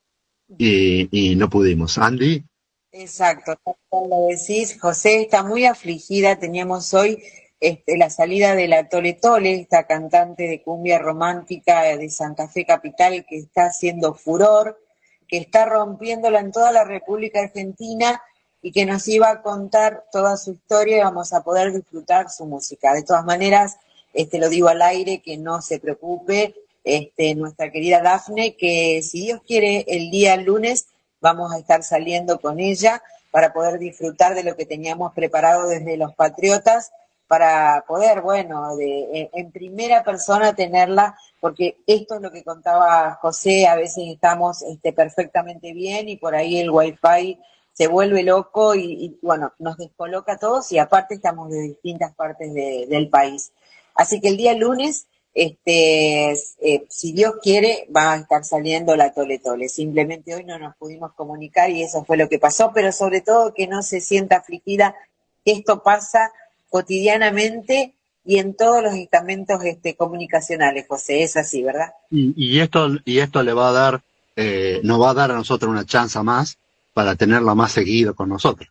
y, 0.59 1.35
no 1.37 1.49
pudimos. 1.49 1.99
Andy. 1.99 2.45
Exacto, 2.93 3.57
como 3.89 4.29
decís, 4.29 4.79
José 4.81 5.23
está 5.23 5.43
muy 5.43 5.67
afligida, 5.67 6.39
teníamos 6.39 6.95
hoy 6.95 7.23
este, 7.59 7.97
la 7.97 8.09
salida 8.09 8.55
de 8.55 8.69
la 8.69 8.89
Tole 8.89 9.15
Tole, 9.15 9.55
esta 9.55 9.87
cantante 9.87 10.47
de 10.47 10.63
cumbia 10.63 10.99
romántica 10.99 11.83
de 11.97 12.09
Santa 12.11 12.47
Fe 12.47 12.65
Capital 12.65 13.25
que 13.29 13.39
está 13.39 13.67
haciendo 13.67 14.15
furor, 14.15 14.79
que 15.27 15.39
está 15.39 15.65
rompiéndola 15.65 16.41
en 16.41 16.53
toda 16.53 16.71
la 16.71 16.85
República 16.85 17.41
Argentina 17.41 18.23
y 18.63 18.71
que 18.71 18.87
nos 18.87 19.09
iba 19.09 19.31
a 19.31 19.43
contar 19.43 20.05
toda 20.13 20.37
su 20.37 20.53
historia 20.53 20.99
y 20.99 21.03
vamos 21.03 21.33
a 21.33 21.43
poder 21.43 21.73
disfrutar 21.73 22.31
su 22.31 22.47
música. 22.47 22.95
De 22.95 23.03
todas 23.03 23.25
maneras, 23.25 23.77
este, 24.13 24.39
lo 24.39 24.49
digo 24.49 24.69
al 24.69 24.83
aire, 24.83 25.21
que 25.21 25.37
no 25.37 25.61
se 25.61 25.81
preocupe, 25.81 26.55
este, 26.85 27.35
nuestra 27.35 27.73
querida 27.73 28.03
Dafne, 28.03 28.57
que 28.57 29.03
si 29.03 29.23
Dios 29.23 29.41
quiere, 29.47 29.85
el 29.89 30.11
día 30.11 30.37
lunes 30.37 30.87
vamos 31.21 31.53
a 31.53 31.59
estar 31.59 31.83
saliendo 31.83 32.39
con 32.39 32.61
ella 32.61 33.03
para 33.31 33.53
poder 33.53 33.79
disfrutar 33.79 34.35
de 34.35 34.45
lo 34.45 34.55
que 34.55 34.67
teníamos 34.67 35.13
preparado 35.13 35.67
desde 35.67 35.97
los 35.97 36.15
Patriotas, 36.15 36.93
para 37.27 37.85
poder, 37.89 38.21
bueno, 38.21 38.77
de, 38.77 39.31
en, 39.33 39.51
primera 39.51 40.05
persona 40.05 40.55
tenerla, 40.55 41.17
porque 41.41 41.79
esto 41.87 42.17
es 42.17 42.21
lo 42.21 42.31
que 42.31 42.45
contaba 42.45 43.19
José, 43.21 43.67
a 43.67 43.77
veces 43.77 44.05
estamos 44.09 44.63
este, 44.63 44.93
perfectamente 44.93 45.73
bien 45.73 46.09
y 46.09 46.17
por 46.17 46.35
ahí 46.35 46.61
el 46.61 46.71
wifi 46.71 47.41
se 47.73 47.89
vuelve 47.89 48.23
loco 48.23 48.75
y, 48.75 49.19
bueno, 49.21 49.53
nos 49.59 49.79
descoloca 49.79 50.35
a 50.35 50.39
todos 50.39 50.71
y 50.71 50.79
aparte 50.79 51.15
estamos 51.15 51.51
de 51.51 51.61
distintas 51.61 52.15
partes 52.15 52.55
de, 52.55 52.87
del 52.89 53.09
país. 53.09 53.53
Así 53.95 54.21
que 54.21 54.29
el 54.29 54.37
día 54.37 54.55
lunes, 54.55 55.09
este, 55.35 56.31
eh, 56.31 56.87
si 56.89 57.13
Dios 57.13 57.35
quiere, 57.43 57.89
va 57.95 58.13
a 58.13 58.17
estar 58.19 58.45
saliendo 58.45 58.95
la 58.95 59.13
Tole 59.13 59.41
Tole. 59.41 59.69
Simplemente 59.69 60.35
hoy 60.35 60.45
no 60.45 60.59
nos 60.59 60.77
pudimos 60.77 61.13
comunicar 61.15 61.71
y 61.71 61.83
eso 61.83 62.05
fue 62.05 62.17
lo 62.17 62.29
que 62.29 62.39
pasó, 62.39 62.71
pero 62.73 62.93
sobre 62.93 63.21
todo 63.21 63.53
que 63.53 63.67
no 63.67 63.83
se 63.83 64.01
sienta 64.01 64.37
afligida. 64.37 64.95
Esto 65.45 65.83
pasa 65.83 66.31
cotidianamente 66.71 67.95
y 68.25 68.39
en 68.39 68.55
todos 68.55 68.83
los 68.83 68.95
estamentos 68.95 69.63
este, 69.65 69.97
comunicacionales, 69.97 70.87
José. 70.89 71.25
Es 71.25 71.37
así, 71.37 71.63
¿verdad? 71.63 71.93
Y, 72.11 72.33
y 72.37 72.61
esto, 72.61 72.89
y 73.05 73.19
esto 73.19 73.43
le 73.43 73.53
va 73.53 73.71
a 73.71 73.73
dar, 73.73 74.03
eh, 74.37 74.81
nos 74.85 75.01
va 75.01 75.11
a 75.11 75.15
dar 75.15 75.31
a 75.33 75.35
nosotros 75.35 75.71
una 75.71 75.85
chance 75.85 76.21
más 76.23 76.59
para 76.95 77.17
tenerla 77.17 77.57
más 77.57 77.73
seguido 77.73 78.15
con 78.15 78.29
nosotros. 78.29 78.71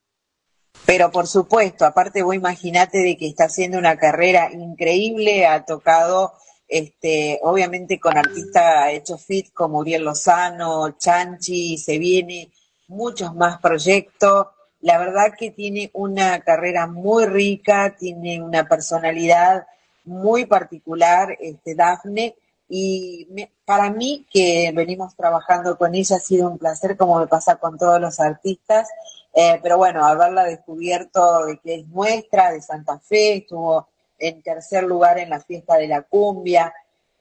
Pero 0.85 1.11
por 1.11 1.27
supuesto, 1.27 1.85
aparte 1.85 2.23
vos 2.23 2.35
imaginate 2.35 2.99
de 2.99 3.17
que 3.17 3.27
está 3.27 3.45
haciendo 3.45 3.77
una 3.77 3.97
carrera 3.97 4.51
increíble, 4.51 5.45
ha 5.45 5.65
tocado 5.65 6.33
este, 6.67 7.39
obviamente 7.43 7.99
con 7.99 8.17
artistas 8.17 8.91
hechos 8.91 9.23
fit 9.25 9.53
como 9.53 9.79
Uriel 9.79 10.03
Lozano, 10.03 10.91
Chanchi, 10.97 11.77
se 11.77 11.97
viene 11.97 12.51
muchos 12.87 13.33
más 13.35 13.59
proyectos. 13.59 14.47
La 14.81 14.97
verdad 14.97 15.33
que 15.37 15.51
tiene 15.51 15.91
una 15.93 16.41
carrera 16.41 16.87
muy 16.87 17.25
rica, 17.25 17.95
tiene 17.97 18.41
una 18.41 18.67
personalidad 18.67 19.65
muy 20.05 20.45
particular, 20.45 21.37
este, 21.39 21.75
Dafne, 21.75 22.35
y 22.67 23.27
me, 23.29 23.51
para 23.65 23.89
mí 23.91 24.25
que 24.31 24.71
venimos 24.73 25.15
trabajando 25.15 25.77
con 25.77 25.93
ella 25.95 26.15
ha 26.15 26.19
sido 26.19 26.49
un 26.49 26.57
placer, 26.57 26.97
como 26.97 27.19
me 27.19 27.27
pasa 27.27 27.57
con 27.57 27.77
todos 27.77 28.01
los 28.01 28.19
artistas, 28.19 28.89
eh, 29.33 29.59
pero 29.61 29.77
bueno, 29.77 30.05
haberla 30.05 30.43
descubierto 30.43 31.45
de 31.45 31.59
que 31.59 31.75
es 31.75 31.87
nuestra, 31.87 32.51
de 32.51 32.61
Santa 32.61 32.99
Fe, 32.99 33.37
estuvo 33.37 33.87
en 34.27 34.41
tercer 34.41 34.83
lugar 34.83 35.19
en 35.19 35.29
la 35.29 35.39
fiesta 35.39 35.77
de 35.77 35.87
la 35.87 36.01
cumbia. 36.03 36.73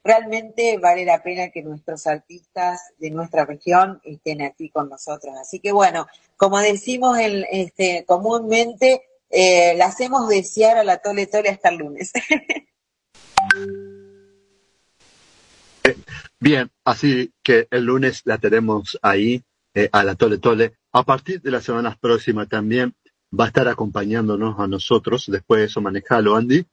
Realmente 0.05 0.79
vale 0.79 1.05
la 1.05 1.23
pena 1.23 1.51
que 1.51 1.63
nuestros 1.63 2.07
artistas 2.07 2.93
de 2.99 3.11
nuestra 3.11 3.45
región 3.45 4.01
estén 4.05 4.43
aquí 4.43 4.69
con 4.71 4.89
nosotros. 4.89 5.35
Así 5.41 5.61
que 5.61 5.73
bueno, 5.73 6.07
como 6.37 6.59
decimos 6.59 7.19
en, 7.19 7.45
este, 7.51 8.05
comúnmente, 8.07 9.03
eh, 9.31 9.75
la 9.77 9.87
hacemos 9.87 10.29
desear 10.29 10.77
a 10.79 10.85
la 10.85 10.99
Tole 10.99 11.27
Tole 11.27 11.51
hasta 11.51 11.69
el 11.69 11.77
lunes. 11.77 12.13
Bien, 16.41 16.71
así 16.85 17.33
que 17.43 17.69
el 17.71 17.85
lunes 17.85 18.23
la 18.25 18.39
tenemos 18.39 18.99
ahí, 19.03 19.43
eh, 19.75 19.89
a 19.93 20.03
la 20.05 20.15
Tole 20.15 20.39
Tole 20.39 20.75
a 20.93 21.05
partir 21.05 21.41
de 21.41 21.51
las 21.51 21.65
semanas 21.65 21.97
próximas 21.99 22.49
también 22.49 22.95
va 23.39 23.45
a 23.45 23.49
estar 23.49 23.67
acompañándonos 23.67 24.59
a 24.59 24.67
nosotros, 24.67 25.25
después 25.27 25.61
de 25.61 25.67
eso 25.67 25.81
manejalo 25.81 26.37
Andy, 26.37 26.67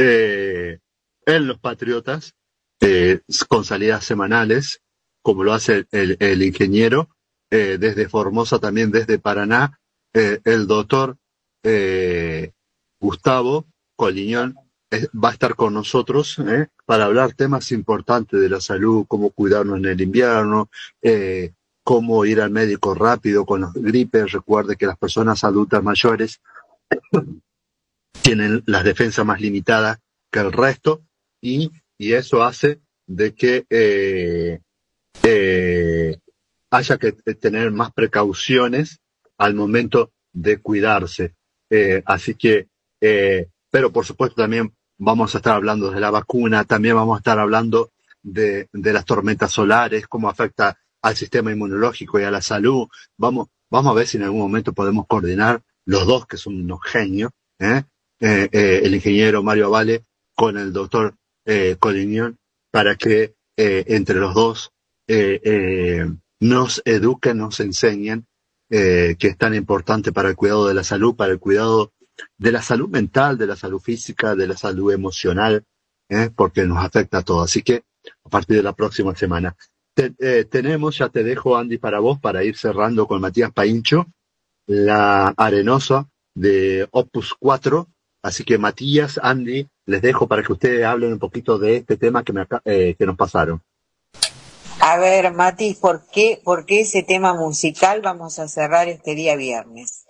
eh, 0.00 0.78
en 1.26 1.48
Los 1.48 1.58
Patriotas, 1.58 2.32
eh, 2.80 3.20
con 3.48 3.64
salidas 3.64 4.04
semanales, 4.04 4.80
como 5.22 5.42
lo 5.42 5.52
hace 5.52 5.86
el, 5.90 6.42
ingeniero, 6.42 7.08
eh, 7.50 7.78
desde 7.80 8.08
Formosa 8.08 8.60
también, 8.60 8.92
desde 8.92 9.18
Paraná, 9.18 9.80
el 10.12 10.66
doctor 10.66 11.16
Gustavo 13.00 13.66
Coliñón 13.94 14.54
va 14.92 15.28
a 15.30 15.32
estar 15.32 15.54
con 15.54 15.74
nosotros 15.74 16.40
para 16.86 17.04
hablar 17.04 17.34
temas 17.34 17.70
importantes 17.72 18.40
de 18.40 18.48
la 18.48 18.60
salud, 18.60 19.04
cómo 19.06 19.30
cuidarnos 19.30 19.78
en 19.78 19.86
el 19.86 20.00
invierno, 20.00 20.70
cómo 21.84 22.24
ir 22.24 22.40
al 22.40 22.50
médico 22.50 22.94
rápido 22.94 23.44
con 23.44 23.62
los 23.62 23.74
gripes. 23.74 24.32
Recuerde 24.32 24.76
que 24.76 24.86
las 24.86 24.96
personas 24.96 25.44
adultas 25.44 25.82
mayores 25.82 26.40
tienen 28.22 28.62
las 28.66 28.84
defensas 28.84 29.24
más 29.24 29.40
limitadas 29.40 29.98
que 30.30 30.40
el 30.40 30.52
resto 30.52 31.02
y, 31.40 31.70
y 31.96 32.12
eso 32.12 32.42
hace 32.42 32.80
de 33.06 33.34
que 33.34 33.66
eh, 33.70 34.60
eh, 35.22 36.18
haya 36.70 36.98
que 36.98 37.12
tener 37.12 37.70
más 37.70 37.92
precauciones 37.92 39.00
al 39.38 39.54
momento 39.54 40.12
de 40.32 40.58
cuidarse. 40.58 41.34
Eh, 41.70 42.02
así 42.06 42.34
que, 42.34 42.68
pero 43.70 43.92
por 43.92 44.04
supuesto 44.04 44.36
también 44.36 44.74
vamos 44.98 45.34
a 45.34 45.38
estar 45.38 45.54
hablando 45.54 45.90
de 45.90 46.00
la 46.00 46.10
vacuna, 46.10 46.64
también 46.64 46.96
vamos 46.96 47.16
a 47.16 47.20
estar 47.20 47.38
hablando 47.38 47.92
de, 48.22 48.68
de 48.72 48.92
las 48.92 49.04
tormentas 49.04 49.52
solares, 49.52 50.06
cómo 50.06 50.28
afecta 50.28 50.78
al 51.02 51.16
sistema 51.16 51.52
inmunológico 51.52 52.20
y 52.20 52.24
a 52.24 52.30
la 52.30 52.42
salud. 52.42 52.88
Vamos, 53.16 53.48
vamos 53.70 53.92
a 53.92 53.94
ver 53.94 54.06
si 54.06 54.16
en 54.16 54.24
algún 54.24 54.40
momento 54.40 54.72
podemos 54.72 55.06
coordinar 55.06 55.62
los 55.84 56.06
dos, 56.06 56.26
que 56.26 56.36
son 56.36 56.60
unos 56.60 56.80
genios, 56.84 57.30
¿eh? 57.58 57.84
Eh, 58.20 58.48
eh, 58.50 58.80
el 58.82 58.94
ingeniero 58.94 59.42
Mario 59.44 59.70
Vale 59.70 60.04
con 60.34 60.58
el 60.58 60.72
doctor 60.72 61.14
eh, 61.46 61.76
para 62.70 62.96
que 62.96 63.34
eh, 63.56 63.84
entre 63.86 64.16
los 64.16 64.34
dos 64.34 64.70
eh, 65.06 66.06
nos 66.40 66.82
eduquen, 66.84 67.38
nos 67.38 67.60
enseñen 67.60 68.26
que 68.70 69.16
es 69.18 69.38
tan 69.38 69.54
importante 69.54 70.12
para 70.12 70.28
el 70.28 70.36
cuidado 70.36 70.68
de 70.68 70.74
la 70.74 70.84
salud, 70.84 71.16
para 71.16 71.32
el 71.32 71.38
cuidado 71.38 71.92
de 72.36 72.52
la 72.52 72.60
salud 72.60 72.88
mental, 72.90 73.38
de 73.38 73.46
la 73.46 73.56
salud 73.56 73.80
física, 73.80 74.34
de 74.34 74.46
la 74.46 74.56
salud 74.58 74.92
emocional, 74.92 75.64
porque 76.36 76.66
nos 76.66 76.84
afecta 76.84 77.18
a 77.18 77.22
todos. 77.22 77.44
Así 77.44 77.62
que 77.62 77.84
a 78.24 78.28
partir 78.28 78.58
de 78.58 78.62
la 78.62 78.74
próxima 78.74 79.14
semana. 79.16 79.56
Te- 79.94 80.44
tenemos, 80.44 80.98
ya 80.98 81.08
te 81.08 81.24
dejo 81.24 81.56
Andy 81.56 81.78
para 81.78 81.98
vos, 82.00 82.18
para 82.20 82.44
ir 82.44 82.58
cerrando 82.58 83.06
con 83.06 83.22
Matías 83.22 83.52
Paincho, 83.52 84.06
la 84.66 85.28
arenosa 85.36 86.06
de 86.34 86.86
Opus 86.90 87.34
4. 87.38 87.88
Así 88.28 88.44
que 88.44 88.58
Matías, 88.58 89.18
Andy, 89.22 89.66
les 89.86 90.02
dejo 90.02 90.28
para 90.28 90.42
que 90.42 90.52
ustedes 90.52 90.84
hablen 90.84 91.14
un 91.14 91.18
poquito 91.18 91.58
de 91.58 91.78
este 91.78 91.96
tema 91.96 92.22
que, 92.22 92.34
me 92.34 92.42
aca- 92.42 92.60
eh, 92.66 92.94
que 92.98 93.06
nos 93.06 93.16
pasaron. 93.16 93.62
A 94.80 94.98
ver, 94.98 95.32
Mati, 95.32 95.72
¿por 95.80 96.04
qué, 96.12 96.38
¿por 96.44 96.66
qué 96.66 96.82
ese 96.82 97.02
tema 97.02 97.32
musical 97.32 98.02
vamos 98.02 98.38
a 98.38 98.46
cerrar 98.46 98.86
este 98.86 99.14
día 99.14 99.34
viernes? 99.34 100.04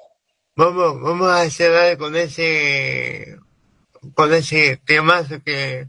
Vamos, 0.56 1.00
vamos 1.00 1.30
a 1.30 1.48
cerrar 1.48 1.96
con 1.96 2.16
ese, 2.16 3.38
con 4.14 4.34
ese 4.34 4.80
temazo 4.84 5.40
que 5.44 5.86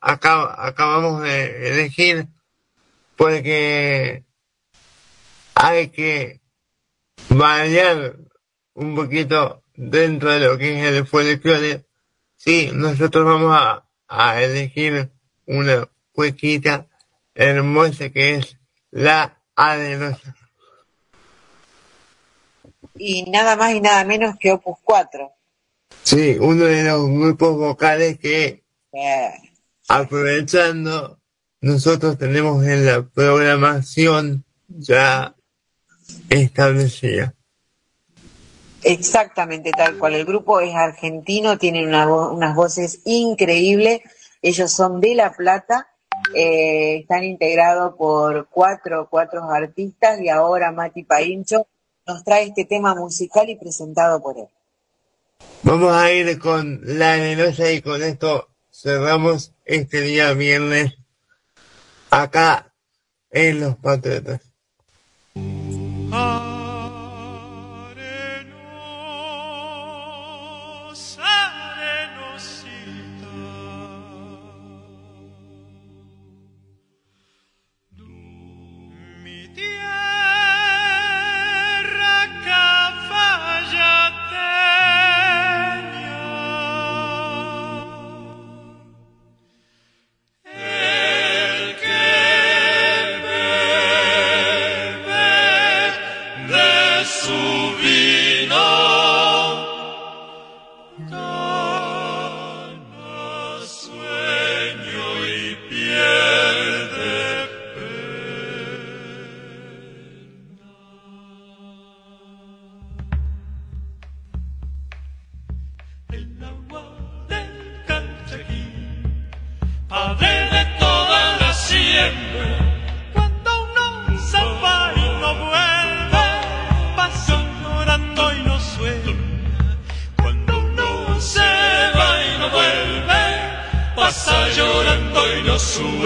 acabamos 0.00 1.22
de 1.22 1.68
elegir, 1.68 2.26
porque 3.14 4.24
hay 5.54 5.88
que 5.90 6.40
variar 7.28 8.16
un 8.74 8.96
poquito 8.96 9.59
dentro 9.80 10.30
de 10.30 10.40
lo 10.40 10.58
que 10.58 10.78
es 10.78 10.92
el 10.92 11.06
folclore. 11.06 11.84
Sí, 12.36 12.70
nosotros 12.74 13.24
vamos 13.24 13.56
a, 13.58 13.84
a 14.08 14.42
elegir 14.42 15.10
una 15.46 15.88
cuequita 16.12 16.86
hermosa 17.34 18.10
que 18.10 18.36
es 18.36 18.56
la 18.90 19.38
arenosa. 19.56 20.36
Y 22.96 23.30
nada 23.30 23.56
más 23.56 23.72
y 23.72 23.80
nada 23.80 24.04
menos 24.04 24.36
que 24.38 24.52
Opus 24.52 24.76
4. 24.84 25.30
Sí, 26.02 26.36
uno 26.38 26.64
de 26.64 26.84
los 26.84 27.08
grupos 27.08 27.56
vocales 27.56 28.18
que 28.18 28.62
Eh, 28.92 29.30
aprovechando 29.88 31.18
nosotros 31.62 32.18
tenemos 32.18 32.64
en 32.66 32.84
la 32.84 33.02
programación 33.02 34.44
ya 34.68 35.34
establecida. 36.28 37.34
Exactamente 38.82 39.70
tal 39.72 39.98
cual. 39.98 40.14
El 40.14 40.24
grupo 40.24 40.60
es 40.60 40.74
argentino, 40.74 41.58
tienen 41.58 41.86
una 41.88 42.06
vo- 42.06 42.32
unas 42.34 42.54
voces 42.54 43.00
increíbles. 43.04 44.00
Ellos 44.42 44.72
son 44.72 45.00
de 45.00 45.14
La 45.14 45.32
Plata, 45.32 45.88
eh, 46.34 46.98
están 47.02 47.24
integrados 47.24 47.94
por 47.96 48.48
cuatro, 48.48 49.06
cuatro 49.10 49.50
artistas 49.50 50.20
y 50.20 50.28
ahora 50.28 50.72
Mati 50.72 51.02
Paincho 51.04 51.66
nos 52.06 52.24
trae 52.24 52.44
este 52.44 52.64
tema 52.64 52.94
musical 52.94 53.48
y 53.50 53.56
presentado 53.56 54.20
por 54.22 54.38
él. 54.38 54.46
Vamos 55.62 55.92
a 55.92 56.10
ir 56.12 56.38
con 56.38 56.80
la 56.82 57.12
arenosa 57.14 57.70
y 57.70 57.82
con 57.82 58.02
esto 58.02 58.48
cerramos 58.72 59.52
este 59.66 60.00
día 60.00 60.32
viernes 60.32 60.94
acá 62.10 62.72
en 63.30 63.60
Los 63.60 63.76
Patriotas. 63.76 64.40
Mi 65.34 66.10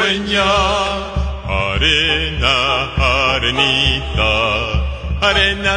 sueña. 0.05 0.45
Arena, 1.49 2.57
arenita, 3.33 4.33
arena 5.21 5.75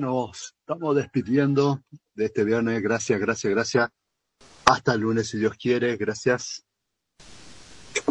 nos 0.00 0.54
estamos 0.60 0.96
despidiendo 0.96 1.82
de 2.14 2.26
este 2.26 2.44
viernes. 2.44 2.82
Gracias, 2.82 3.18
gracias, 3.20 3.52
gracias. 3.52 3.90
Hasta 4.64 4.94
el 4.94 5.00
lunes, 5.00 5.28
si 5.28 5.38
Dios 5.38 5.56
quiere. 5.56 5.96
Gracias. 5.96 6.64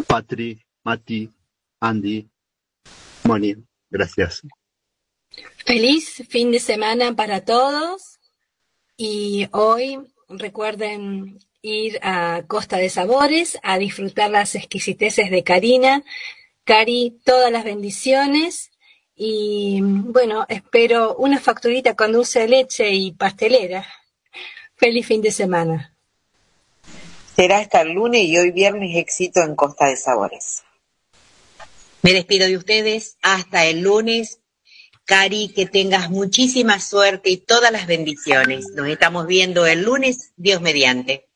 Patri, 0.06 0.62
Mati, 0.84 1.30
Andy, 1.80 2.28
Moni. 3.24 3.54
Gracias. 3.90 4.42
Feliz 5.64 6.22
fin 6.28 6.50
de 6.50 6.60
semana 6.60 7.14
para 7.14 7.44
todos. 7.44 8.18
Y 8.96 9.48
hoy 9.52 9.98
recuerden 10.28 11.38
ir 11.62 11.98
a 12.02 12.44
Costa 12.46 12.76
de 12.78 12.88
Sabores 12.88 13.58
a 13.62 13.78
disfrutar 13.78 14.30
las 14.30 14.54
exquisiteces 14.54 15.30
de 15.30 15.42
Karina. 15.42 16.04
Cari, 16.64 17.18
todas 17.24 17.52
las 17.52 17.64
bendiciones 17.64 18.70
y 19.16 19.80
bueno, 19.80 20.44
espero 20.48 21.16
una 21.16 21.40
facturita 21.40 21.94
con 21.94 22.12
dulce 22.12 22.40
de 22.40 22.48
leche 22.48 22.90
y 22.90 23.12
pastelera. 23.12 23.86
Feliz 24.76 25.06
fin 25.06 25.22
de 25.22 25.32
semana. 25.32 25.94
Será 27.34 27.58
hasta 27.58 27.80
el 27.80 27.92
lunes 27.92 28.24
y 28.24 28.36
hoy 28.36 28.50
viernes 28.50 28.96
éxito 28.96 29.40
en 29.40 29.56
Costa 29.56 29.86
de 29.86 29.96
Sabores. 29.96 30.64
Me 32.02 32.12
despido 32.12 32.46
de 32.46 32.58
ustedes 32.58 33.16
hasta 33.22 33.64
el 33.64 33.80
lunes. 33.80 34.40
Cari, 35.06 35.52
que 35.54 35.66
tengas 35.66 36.10
muchísima 36.10 36.78
suerte 36.80 37.30
y 37.30 37.36
todas 37.38 37.72
las 37.72 37.86
bendiciones. 37.86 38.66
Nos 38.74 38.88
estamos 38.88 39.26
viendo 39.26 39.64
el 39.66 39.82
lunes, 39.82 40.32
Dios 40.36 40.60
mediante. 40.60 41.28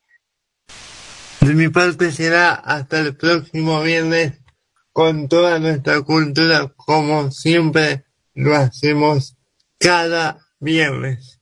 De 1.41 1.55
mi 1.55 1.69
parte 1.69 2.13
será 2.13 2.55
hasta 2.55 3.01
el 3.01 3.17
próximo 3.17 3.83
viernes 3.83 4.40
con 4.93 5.29
toda 5.29 5.59
nuestra 5.59 6.03
cultura 6.03 6.73
como 6.77 7.31
siempre 7.31 8.05
lo 8.35 8.55
hacemos 8.55 9.37
cada 9.79 10.39
viernes. 10.59 11.40